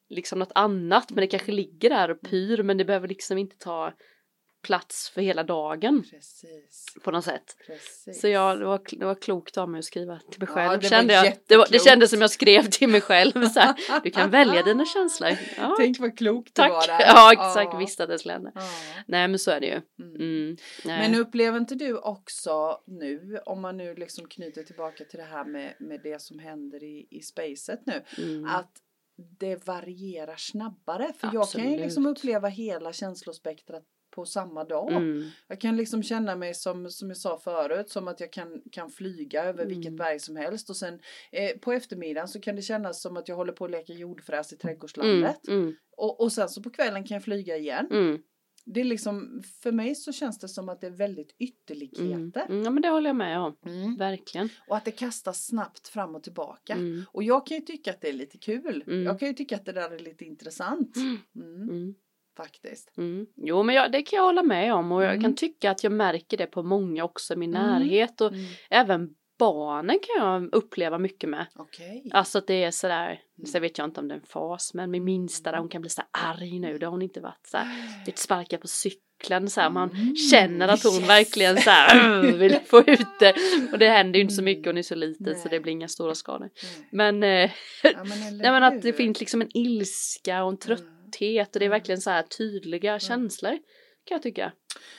liksom 0.08 0.38
något 0.38 0.52
annat 0.54 1.10
men 1.10 1.20
det 1.20 1.26
kanske 1.26 1.52
ligger 1.52 1.90
där 1.90 2.10
och 2.10 2.20
pyr 2.20 2.62
men 2.62 2.78
det 2.78 2.84
behöver 2.84 3.08
liksom 3.08 3.38
inte 3.38 3.56
ta 3.58 3.92
plats 4.66 5.10
för 5.10 5.20
hela 5.20 5.42
dagen 5.42 6.04
Precis. 6.10 6.86
på 7.04 7.10
något 7.10 7.24
sätt. 7.24 7.56
Precis. 7.66 8.20
Så 8.20 8.28
jag, 8.28 8.58
det, 8.58 8.64
var, 8.64 8.80
det 8.90 9.04
var 9.04 9.14
klokt 9.14 9.58
av 9.58 9.68
mig 9.68 9.78
att 9.78 9.84
skriva 9.84 10.20
till 10.30 10.40
mig 10.40 10.48
Ja, 10.48 10.54
själv. 10.54 10.80
det 10.80 10.88
var 10.88 10.90
kände 10.90 11.14
jag. 11.14 11.36
Det, 11.46 11.56
var, 11.56 11.66
det 11.70 11.78
kändes 11.78 12.10
som 12.10 12.20
jag 12.20 12.30
skrev 12.30 12.62
till 12.62 12.88
mig 12.88 13.00
själv. 13.00 13.48
Så 13.48 13.60
här, 13.60 14.00
du 14.02 14.10
kan 14.10 14.30
välja 14.30 14.62
dina 14.62 14.84
känslor. 14.94 15.30
Ja, 15.56 15.74
Tänk 15.78 16.00
vad 16.00 16.18
klokt 16.18 16.54
tack. 16.54 16.68
du 16.68 16.72
var 16.72 16.86
där. 16.86 17.06
Ja 17.06 17.32
exakt, 17.32 17.80
visste 17.80 18.02
att 18.02 18.08
det 18.08 18.18
skulle. 18.18 18.50
Ja. 18.54 18.60
Nej 19.06 19.28
men 19.28 19.38
så 19.38 19.50
är 19.50 19.60
det 19.60 19.66
ju. 19.66 19.80
Mm. 20.04 20.16
Mm. 20.20 20.56
Men 20.84 21.14
upplever 21.14 21.58
inte 21.58 21.74
du 21.74 21.98
också 21.98 22.80
nu, 22.86 23.38
om 23.46 23.60
man 23.60 23.76
nu 23.76 23.94
liksom 23.94 24.28
knyter 24.28 24.62
tillbaka 24.62 25.04
till 25.04 25.18
det 25.18 25.26
här 25.26 25.44
med, 25.44 25.74
med 25.78 26.00
det 26.02 26.22
som 26.22 26.38
händer 26.38 26.84
i, 26.84 27.06
i 27.10 27.20
spacet 27.20 27.80
nu, 27.86 28.04
mm. 28.18 28.44
att 28.44 28.70
det 29.16 29.66
varierar 29.66 30.36
snabbare? 30.36 31.12
För 31.18 31.30
jag 31.32 31.48
kan 31.50 31.72
ju 31.72 31.78
liksom 31.78 32.06
Absolut. 32.06 32.18
uppleva 32.18 32.48
hela 32.48 32.92
känslospektrat 32.92 33.84
på 34.10 34.24
samma 34.24 34.64
dag. 34.64 34.92
Mm, 34.92 35.28
Jag 35.48 35.60
kan 35.60 35.76
liksom 35.76 36.02
känna 36.02 36.36
mig 36.36 36.54
som, 36.54 36.90
som 36.90 37.08
jag 37.08 37.16
sa 37.16 37.38
förut, 37.38 37.90
som 37.90 38.08
att 38.08 38.20
jag 38.20 38.32
kan, 38.32 38.62
kan 38.72 38.90
flyga 38.90 39.44
över 39.44 39.64
Mm. 39.64 39.74
vilket 39.74 39.96
berg 39.96 40.20
som 40.20 40.36
helst 40.36 40.70
och 40.70 40.76
sen 40.76 41.00
eh, 41.32 41.58
på 41.58 41.72
eftermiddagen 41.72 42.28
så 42.28 42.40
kan 42.40 42.56
det 42.56 42.62
kännas 42.62 43.02
som 43.02 43.16
att 43.16 43.28
jag 43.28 43.36
håller 43.36 43.52
på 43.52 43.64
att 43.64 43.70
leka 43.70 43.92
jordfräs 43.92 44.52
i 44.52 44.54
mm, 44.54 44.60
trädgårdslandet. 44.60 45.48
mm, 45.48 45.76
Och, 45.96 46.20
och 46.20 46.32
sen 46.32 46.48
så 46.48 46.62
på 46.62 46.70
kvällen 46.70 47.04
kan 47.04 47.14
jag 47.14 47.24
flyga 47.24 47.56
igen. 47.56 47.86
Det 48.68 48.80
är 48.80 48.84
liksom, 48.84 49.42
för 49.62 49.72
mig 49.72 49.94
så 49.94 50.12
känns 50.12 50.38
det 50.38 50.48
som 50.48 50.68
att 50.68 50.80
det 50.80 50.86
är 50.86 50.90
väldigt 50.90 51.34
ytterligheter. 51.38 52.46
mm. 52.48 52.62
Ja 52.64 52.70
men 52.70 52.82
det 52.82 52.88
håller 52.88 53.08
jag 53.08 53.16
med 53.16 53.38
om. 53.40 53.56
Mm. 53.66 53.96
Verkligen. 53.96 54.48
Och 54.68 54.76
att 54.76 54.84
det 54.84 54.90
kastas 54.90 55.46
snabbt 55.46 55.88
fram 55.88 56.14
och 56.14 56.22
tillbaka. 56.22 56.72
Mm, 56.72 57.04
Och 57.12 57.22
jag 57.22 57.46
kan 57.46 57.56
ju 57.56 57.60
tycka 57.62 57.90
att 57.90 58.00
det 58.00 58.08
är 58.08 58.12
lite 58.12 58.38
kul. 58.38 58.84
Mm. 58.86 59.02
Jag 59.04 59.18
kan 59.18 59.28
ju 59.28 59.34
tycka 59.34 59.56
att 59.56 59.64
det 59.64 59.72
där 59.72 59.90
är 59.90 59.98
lite 59.98 60.24
intressant. 60.24 60.96
Mm. 60.96 61.62
Mm, 61.68 61.94
faktiskt. 62.36 62.92
Jo 63.36 63.62
men 63.62 63.74
jag, 63.74 63.92
det 63.92 64.02
kan 64.02 64.16
jag 64.16 64.24
hålla 64.24 64.42
med 64.42 64.74
om 64.74 64.92
och 64.92 65.02
jag 65.02 65.20
kan 65.22 65.34
tycka 65.34 65.70
att 65.70 65.84
jag 65.84 65.92
märker 65.92 66.36
det 66.36 66.46
på 66.46 66.62
många 66.62 67.04
också 67.04 67.34
i 67.34 67.36
min 67.36 67.50
närhet 67.50 68.20
och 68.20 68.32
även 68.70 69.14
barnen 69.38 69.98
kan 70.02 70.24
jag 70.26 70.54
uppleva 70.54 70.98
mycket 70.98 71.30
med. 71.30 71.46
Okej. 71.56 72.10
Alltså 72.12 72.38
att 72.38 72.46
det 72.46 72.64
är 72.64 72.70
sådär, 72.70 73.20
Mm. 73.38 73.46
sen 73.46 73.62
vet 73.62 73.78
jag 73.78 73.84
inte 73.84 74.00
om 74.00 74.08
det 74.08 74.14
är 74.14 74.18
en 74.18 74.26
fas, 74.26 74.74
men 74.74 74.90
min 74.90 75.04
minsta 75.04 75.50
där 75.52 75.58
hon 75.58 75.68
kan 75.68 75.80
bli 75.80 75.90
så 75.90 76.02
arg 76.10 76.58
nu, 76.58 76.78
det 76.78 76.86
har 76.86 76.90
hon 76.90 77.02
inte 77.02 77.20
varit 77.20 77.46
så 77.46 77.58
vet, 78.06 78.18
sparka 78.18 78.58
på 78.58 78.68
cykeln 78.68 79.50
så 79.50 79.70
man 79.70 79.90
Mm. 79.90 80.16
känner 80.16 80.68
att 80.68 80.84
hon 80.84 80.94
Yes. 80.94 81.08
verkligen 81.08 81.56
så 81.56 82.36
vill 82.38 82.58
få 82.66 82.80
ut 82.80 83.18
det. 83.20 83.34
Och 83.72 83.78
det 83.78 83.88
händer 83.88 84.16
ju 84.18 84.22
inte 84.22 84.34
så 84.34 84.42
mycket, 84.42 84.66
hon 84.66 84.78
är 84.78 84.82
så 84.82 84.94
liten 84.94 85.34
så 85.34 85.40
Nej. 85.40 85.48
det 85.50 85.60
blir 85.60 85.72
inga 85.72 85.88
stora 85.88 86.14
skador. 86.14 86.50
Nej. 86.62 86.88
Men, 86.90 87.22
eh, 87.22 87.50
Ja, 87.82 88.04
men 88.04 88.36
men 88.38 88.62
att 88.62 88.82
det 88.82 88.92
finns 88.92 89.20
liksom 89.20 89.40
en 89.42 89.56
ilska 89.56 90.44
och 90.44 90.50
en 90.50 90.58
trötthet 90.58 91.56
och 91.56 91.60
det 91.60 91.64
är 91.64 91.66
Mm. 91.66 91.70
verkligen 91.78 92.00
så 92.00 92.22
tydliga 92.38 92.98
känslor 92.98 93.58
kan 94.06 94.14
jag 94.14 94.22
tycka. 94.22 94.52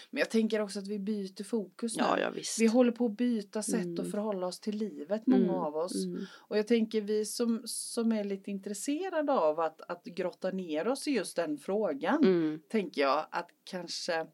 Men 0.09 0.19
jag 0.19 0.29
tänker 0.29 0.61
också 0.61 0.79
att 0.79 0.87
vi 0.87 0.99
byter 0.99 1.43
fokus 1.43 1.95
nu. 1.97 2.03
Ja, 2.03 2.19
ja. 2.19 2.31
Vi 2.59 2.67
håller 2.67 2.91
på 2.91 3.05
att 3.05 3.17
byta 3.17 3.63
sätt 3.63 3.85
Mm. 3.85 3.99
att 4.05 4.11
förhålla 4.11 4.47
oss 4.47 4.59
till 4.59 4.77
livet, 4.77 5.27
många 5.27 5.43
Mm, 5.43 5.55
av 5.55 5.75
oss. 5.75 6.05
mm, 6.05 6.25
Och 6.33 6.57
jag 6.57 6.67
tänker 6.67 7.01
vi 7.01 7.25
som, 7.25 7.61
som 7.65 8.11
är 8.11 8.23
lite 8.23 8.51
intresserade 8.51 9.31
av 9.33 9.59
att, 9.59 9.81
att 9.81 10.03
grotta 10.05 10.51
ner 10.51 10.87
oss 10.87 11.07
i 11.07 11.11
just 11.11 11.35
den 11.35 11.57
frågan. 11.57 12.23
mm, 12.23 12.59
Tänker 12.69 13.01
jag 13.01 13.27
att 13.31 13.49
kanske 13.63 14.27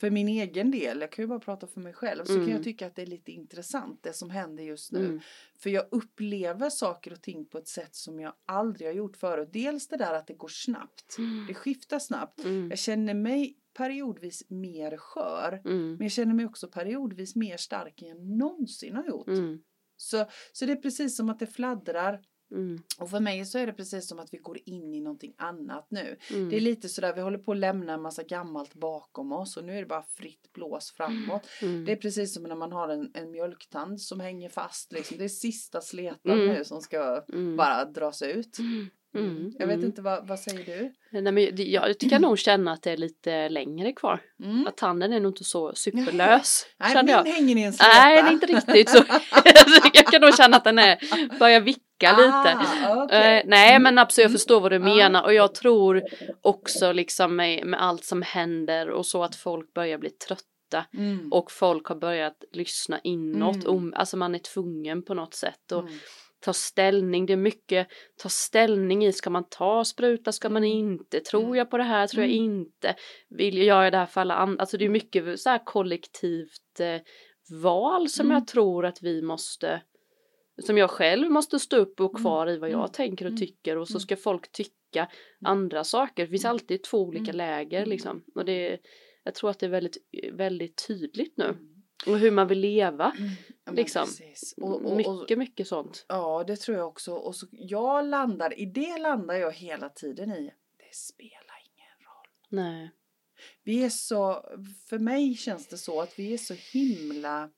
för 0.00 0.10
min 0.10 0.28
egen 0.28 0.70
del, 0.70 1.00
jag 1.00 1.12
kan 1.12 1.22
ju 1.22 1.26
bara 1.26 1.40
prata 1.40 1.66
för 1.66 1.80
mig 1.80 1.92
själv, 1.92 2.24
så 2.24 2.32
Mm. 2.32 2.44
kan 2.44 2.54
jag 2.54 2.64
tycka 2.64 2.86
att 2.86 2.96
det 2.96 3.02
är 3.02 3.06
lite 3.06 3.32
intressant 3.32 4.02
det 4.02 4.12
som 4.12 4.30
händer 4.30 4.62
just 4.64 4.92
nu. 4.92 5.04
mm, 5.04 5.20
För 5.58 5.70
jag 5.70 5.84
upplever 5.90 6.70
saker 6.70 7.12
och 7.12 7.22
ting 7.22 7.44
på 7.46 7.58
ett 7.58 7.68
sätt 7.68 7.94
som 7.94 8.20
jag 8.20 8.32
aldrig 8.46 8.88
har 8.88 8.94
gjort 8.94 9.16
förut. 9.16 9.48
Dels 9.52 9.88
det 9.88 9.96
där 9.96 10.12
att 10.14 10.26
det 10.26 10.34
går 10.34 10.48
snabbt. 10.48 11.16
Det 11.48 11.54
skiftar 11.54 11.98
snabbt. 11.98 12.44
mm, 12.44 12.70
Jag 12.70 12.78
känner 12.78 13.14
mig 13.14 13.56
periodvis 13.74 14.50
mer 14.50 14.96
skör. 14.96 15.60
mm, 15.64 15.88
Men 15.92 16.02
jag 16.04 16.10
känner 16.12 16.34
mig 16.34 16.46
också 16.46 16.68
periodvis 16.68 17.36
mer 17.36 17.56
stark 17.56 18.02
än 18.02 18.08
jag 18.08 18.20
någonsin 18.38 18.96
har 18.96 19.04
gjort. 19.06 19.28
mm, 19.28 19.58
Så, 19.96 20.26
så 20.52 20.66
det 20.66 20.72
är 20.72 20.76
precis 20.76 21.16
som 21.16 21.30
att 21.30 21.38
det 21.38 21.46
fladdrar. 21.46 22.20
mm, 22.54 22.78
Och 22.98 23.10
för 23.10 23.20
mig 23.20 23.44
så 23.44 23.58
är 23.58 23.66
det 23.66 23.72
precis 23.72 24.08
som 24.08 24.18
att 24.18 24.28
vi 24.34 24.38
går 24.38 24.58
in 24.64 24.94
i 24.94 25.00
någonting 25.00 25.34
annat 25.38 25.86
nu. 25.90 26.16
mm. 26.32 26.48
Det 26.48 26.56
är 26.56 26.60
lite 26.60 26.88
sådär, 26.88 27.14
vi 27.14 27.20
håller 27.20 27.38
på 27.38 27.52
att 27.52 27.58
lämna 27.58 27.92
en 27.94 28.02
massa 28.02 28.22
gammalt 28.22 28.74
bakom 28.74 29.32
oss 29.32 29.56
och 29.56 29.64
nu 29.64 29.76
är 29.76 29.80
det 29.80 29.86
bara 29.86 30.02
fritt 30.02 30.52
blås 30.52 30.92
framåt. 30.96 31.46
Mm. 31.62 31.84
Det 31.84 31.92
är 31.92 31.96
precis 31.96 32.34
som 32.34 32.42
när 32.42 32.56
man 32.56 32.72
har 32.72 32.88
en, 32.88 33.10
en 33.14 33.30
mjölktand 33.30 34.00
som 34.00 34.20
hänger 34.20 34.48
fast. 34.48 34.92
Liksom. 34.92 35.18
Det 35.18 35.24
är 35.24 35.28
sista 35.28 35.80
sletan 35.80 36.32
Mm. 36.40 36.46
nu 36.46 36.64
som 36.64 36.80
ska 36.80 37.24
Mm. 37.32 37.56
bara 37.56 37.84
dras 37.84 38.22
ut. 38.22 38.58
Mm. 39.14 39.30
Mm, 39.36 39.52
Jag 39.58 39.66
vet 39.66 39.74
mm. 39.74 39.86
inte, 39.86 40.02
vad, 40.02 40.26
vad 40.28 40.40
säger 40.40 40.64
du? 40.64 40.92
Nej, 41.12 41.22
men 41.22 41.34
det- 41.34 41.62
jag 41.62 41.98
tycker 41.98 42.18
nog 42.18 42.38
känna 42.38 42.72
att 42.72 42.82
det 42.82 42.90
är 42.90 42.96
lite 42.96 43.48
längre 43.48 43.92
kvar. 43.92 44.20
Mm. 44.44 44.66
Att 44.66 44.76
tanden 44.76 45.12
är 45.12 45.20
nog 45.20 45.30
inte 45.32 45.44
så 45.44 45.74
superlös. 45.74 46.66
Nej, 46.78 46.94
min 46.96 47.08
jag. 47.08 47.24
hänger 47.24 47.56
i 47.56 47.62
en 47.62 47.72
släta. 47.72 47.90
Nej, 48.04 48.32
inte 48.32 48.46
riktigt 48.46 48.90
så. 48.90 48.98
jag 49.94 50.06
kan 50.06 50.20
nog 50.20 50.34
känna 50.36 50.56
att 50.56 50.64
den 50.64 50.78
är, 50.78 50.98
börjar 51.38 51.60
vicka 51.60 52.16
lite. 52.16 52.58
Ah, 52.86 53.04
okej. 53.04 53.36
Eh, 53.38 53.42
nej 53.46 53.78
men 53.78 53.98
absolut 53.98 54.22
jag 54.24 54.28
Mm. 54.30 54.38
förstår 54.38 54.60
vad 54.60 54.72
du 54.72 54.76
Ja. 54.76 54.82
menar 54.82 55.22
och 55.22 55.34
jag 55.34 55.54
tror 55.54 56.02
också 56.42 56.92
liksom 56.92 57.36
med, 57.36 57.66
med 57.66 57.82
allt 57.82 58.04
som 58.04 58.22
händer 58.22 58.90
och 58.90 59.06
så 59.06 59.22
att 59.24 59.36
folk 59.36 59.72
börjar 59.74 59.98
bli 59.98 60.10
trötta 60.10 60.44
Mm. 60.94 61.32
och 61.32 61.52
folk 61.52 61.86
har 61.86 61.96
börjat 61.96 62.44
lyssna 62.52 63.00
inåt. 63.04 63.54
Mm. 63.56 63.66
Om, 63.76 63.92
alltså 63.96 64.16
man 64.16 64.34
är 64.34 64.38
tvungen 64.38 65.02
på 65.02 65.14
något 65.14 65.34
sätt 65.34 65.72
och 65.72 65.80
Mm. 65.82 65.98
Ta 66.40 66.52
ställning. 66.52 67.26
Det 67.26 67.32
är 67.32 67.36
mycket 67.36 67.88
ta 68.22 68.28
ställning 68.28 69.04
i. 69.06 69.12
Ska 69.12 69.30
man 69.30 69.44
ta 69.48 69.84
spruta? 69.84 70.32
Ska 70.32 70.48
man 70.48 70.64
inte? 70.64 71.20
Tror 71.20 71.42
Mm. 71.42 71.54
jag 71.54 71.70
på 71.70 71.76
det 71.78 71.84
här? 71.84 72.06
Tror 72.06 72.24
jag 72.24 72.32
Mm. 72.34 72.44
inte? 72.44 72.94
Vill 73.28 73.56
jag 73.56 73.66
göra 73.66 73.90
det 73.90 73.96
här 73.96 74.06
för 74.06 74.20
alla 74.20 74.34
andra? 74.34 74.60
Alltså 74.60 74.76
det 74.78 74.84
är 74.84 74.88
mycket 74.88 75.40
så 75.40 75.50
här 75.50 75.64
kollektivt 75.64 76.80
eh, 76.80 77.00
val 77.62 78.08
som 78.08 78.26
Mm. 78.26 78.34
jag 78.34 78.46
tror 78.46 78.86
att 78.86 79.02
vi 79.02 79.22
måste 79.22 79.82
som 80.62 80.78
jag 80.78 80.90
själv 80.90 81.30
måste 81.30 81.58
stå 81.58 81.76
upp 81.76 82.00
och 82.00 82.10
Mm. 82.10 82.22
kvar 82.22 82.46
i 82.50 82.56
vad 82.58 82.70
jag 82.70 82.78
Mm. 82.78 82.90
tänker 82.92 83.24
och 83.24 83.30
Mm. 83.30 83.38
tycker 83.40 83.76
och 83.78 83.88
så 83.88 83.92
Mm. 83.94 84.00
ska 84.00 84.16
folk 84.16 84.52
tycka 84.52 85.08
andra 85.44 85.84
saker. 85.84 86.22
Det 86.22 86.28
finns 86.30 86.44
Mm. 86.44 86.50
alltid 86.50 86.82
två 86.82 86.98
olika 86.98 87.22
Mm. 87.30 87.36
läger 87.36 87.78
Mm. 87.78 87.90
liksom 87.90 88.24
och 88.34 88.44
det 88.44 88.78
jag 89.24 89.34
tror 89.34 89.50
att 89.50 89.58
det 89.58 89.66
är 89.66 89.70
väldigt, 89.70 89.96
väldigt 90.32 90.86
tydligt 90.88 91.36
nu 91.36 91.44
Mm. 91.44 91.56
och 92.06 92.18
hur 92.18 92.30
man 92.30 92.48
vill 92.48 92.60
leva. 92.60 93.12
Ja, 93.68 93.74
Liksom. 93.74 94.08
Och, 94.56 94.84
och, 94.84 94.96
mycket, 94.96 95.38
mycket 95.38 95.68
sånt. 95.68 96.04
ja, 96.08 96.44
det 96.46 96.56
tror 96.56 96.76
jag 96.76 96.88
också. 96.88 97.12
Och 97.14 97.36
så, 97.36 97.46
jag 97.50 98.04
landar, 98.06 98.58
i 98.60 98.66
det 98.66 98.98
landar 98.98 99.34
jag 99.34 99.52
hela 99.52 99.88
tiden 99.88 100.32
i. 100.32 100.50
Det 100.76 100.94
spelar 100.96 101.62
ingen 101.74 101.98
roll. 102.00 102.26
Nej. 102.48 102.90
Vi 103.62 103.84
är 103.84 103.90
så, 103.90 104.44
för 104.88 104.98
mig 104.98 105.34
känns 105.34 105.66
det 105.66 105.78
så 105.78 106.00
att 106.00 106.18
vi 106.18 106.34
är 106.34 106.38
så 106.38 106.54
himla 106.72 107.50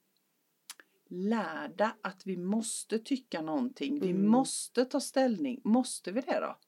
lärda 1.10 1.96
att 2.02 2.26
vi 2.26 2.36
måste 2.36 2.98
tycka 2.98 3.42
någonting. 3.42 4.00
Vi 4.00 4.10
Mm. 4.10 4.26
måste 4.30 4.84
ta 4.84 5.00
ställning. 5.00 5.60
Måste 5.64 6.12
vi 6.12 6.20
det 6.20 6.40
då? 6.40 6.58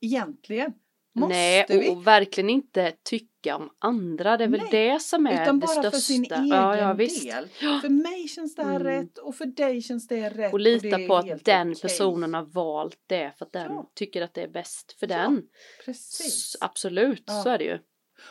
Egentligen? 0.00 0.72
Måste 1.12 1.34
Nej, 1.34 1.66
vi? 1.68 1.90
och, 1.90 1.96
och 1.96 2.06
verkligen 2.06 2.50
inte 2.50 2.92
tycka 3.02 3.29
om 3.46 3.70
andra. 3.78 4.36
Det 4.36 4.44
är 4.44 4.48
väl 4.48 4.60
Nej, 4.60 4.92
det 4.92 5.00
som 5.02 5.26
är 5.26 5.42
Utan 5.42 5.60
det 5.60 5.66
bara 5.66 5.72
största. 5.72 5.90
för 5.90 5.98
sin 5.98 6.24
egen 6.24 6.48
ja, 6.48 6.76
ja, 6.76 6.94
del. 6.94 7.48
För 7.80 7.88
mig 7.88 8.28
känns 8.28 8.54
det 8.54 8.62
här 8.62 8.80
Mm. 8.80 8.82
rätt 8.86 9.18
och 9.18 9.34
för 9.34 9.46
dig 9.46 9.82
känns 9.82 10.08
det 10.08 10.28
rätt. 10.30 10.52
Och 10.52 10.60
lita 10.60 10.86
är 11.00 11.06
på 11.08 11.16
att 11.16 11.44
den 11.44 11.70
okej. 11.70 11.82
personen 11.82 12.34
har 12.34 12.42
valt 12.42 12.98
det 13.06 13.32
för 13.38 13.44
att 13.46 13.52
den 13.52 13.72
Ja. 13.72 13.90
tycker 13.94 14.22
att 14.22 14.34
det 14.34 14.42
är 14.42 14.48
bäst 14.48 14.92
för 14.92 15.06
den. 15.06 15.42
Precis. 15.84 16.56
Absolut, 16.60 17.24
så 17.44 17.48
är 17.48 17.58
det 17.58 17.64
ju. 17.64 17.78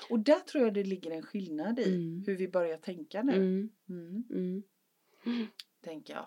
Och 0.09 0.19
där 0.19 0.39
tror 0.39 0.63
jag 0.63 0.73
det 0.73 0.83
ligger 0.83 1.11
en 1.11 1.23
skillnad 1.23 1.79
i 1.79 1.83
Mm. 1.95 2.23
hur 2.27 2.37
vi 2.37 2.47
börjar 2.47 2.77
tänka 2.77 3.23
nu. 3.23 3.33
Mm, 3.35 3.69
Mm, 3.89 4.23
mm. 4.35 4.63
tänker 5.83 6.13
jag. 6.13 6.25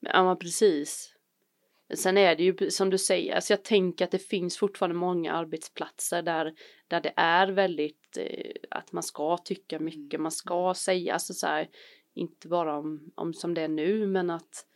Men, 0.00 0.12
ja, 0.26 0.36
precis. 0.36 1.12
Men 1.88 1.96
Sen 1.96 2.16
är 2.18 2.36
det 2.36 2.42
ju 2.44 2.70
som 2.70 2.90
du 2.90 2.98
säger, 2.98 3.34
alltså 3.34 3.52
jag 3.52 3.62
tänker 3.64 4.04
att 4.04 4.10
det 4.10 4.18
finns 4.18 4.56
fortfarande 4.58 4.96
många 4.96 5.32
arbetsplatser 5.32 6.22
där, 6.22 6.54
där 6.88 7.00
det 7.00 7.12
är 7.16 7.48
väldigt 7.48 8.16
eh, 8.18 8.52
att 8.70 8.92
man 8.92 9.02
ska 9.02 9.36
tycka 9.38 9.78
mycket, 9.78 10.14
Mm. 10.14 10.22
man 10.22 10.32
ska 10.32 10.74
säga, 10.76 11.12
alltså 11.14 11.34
så 11.34 11.46
här, 11.46 11.68
inte 12.14 12.48
bara 12.48 12.78
om, 12.78 13.10
om 13.14 13.34
som 13.34 13.54
det 13.54 13.60
är 13.62 13.68
nu, 13.68 14.06
men 14.06 14.30
att 14.30 14.66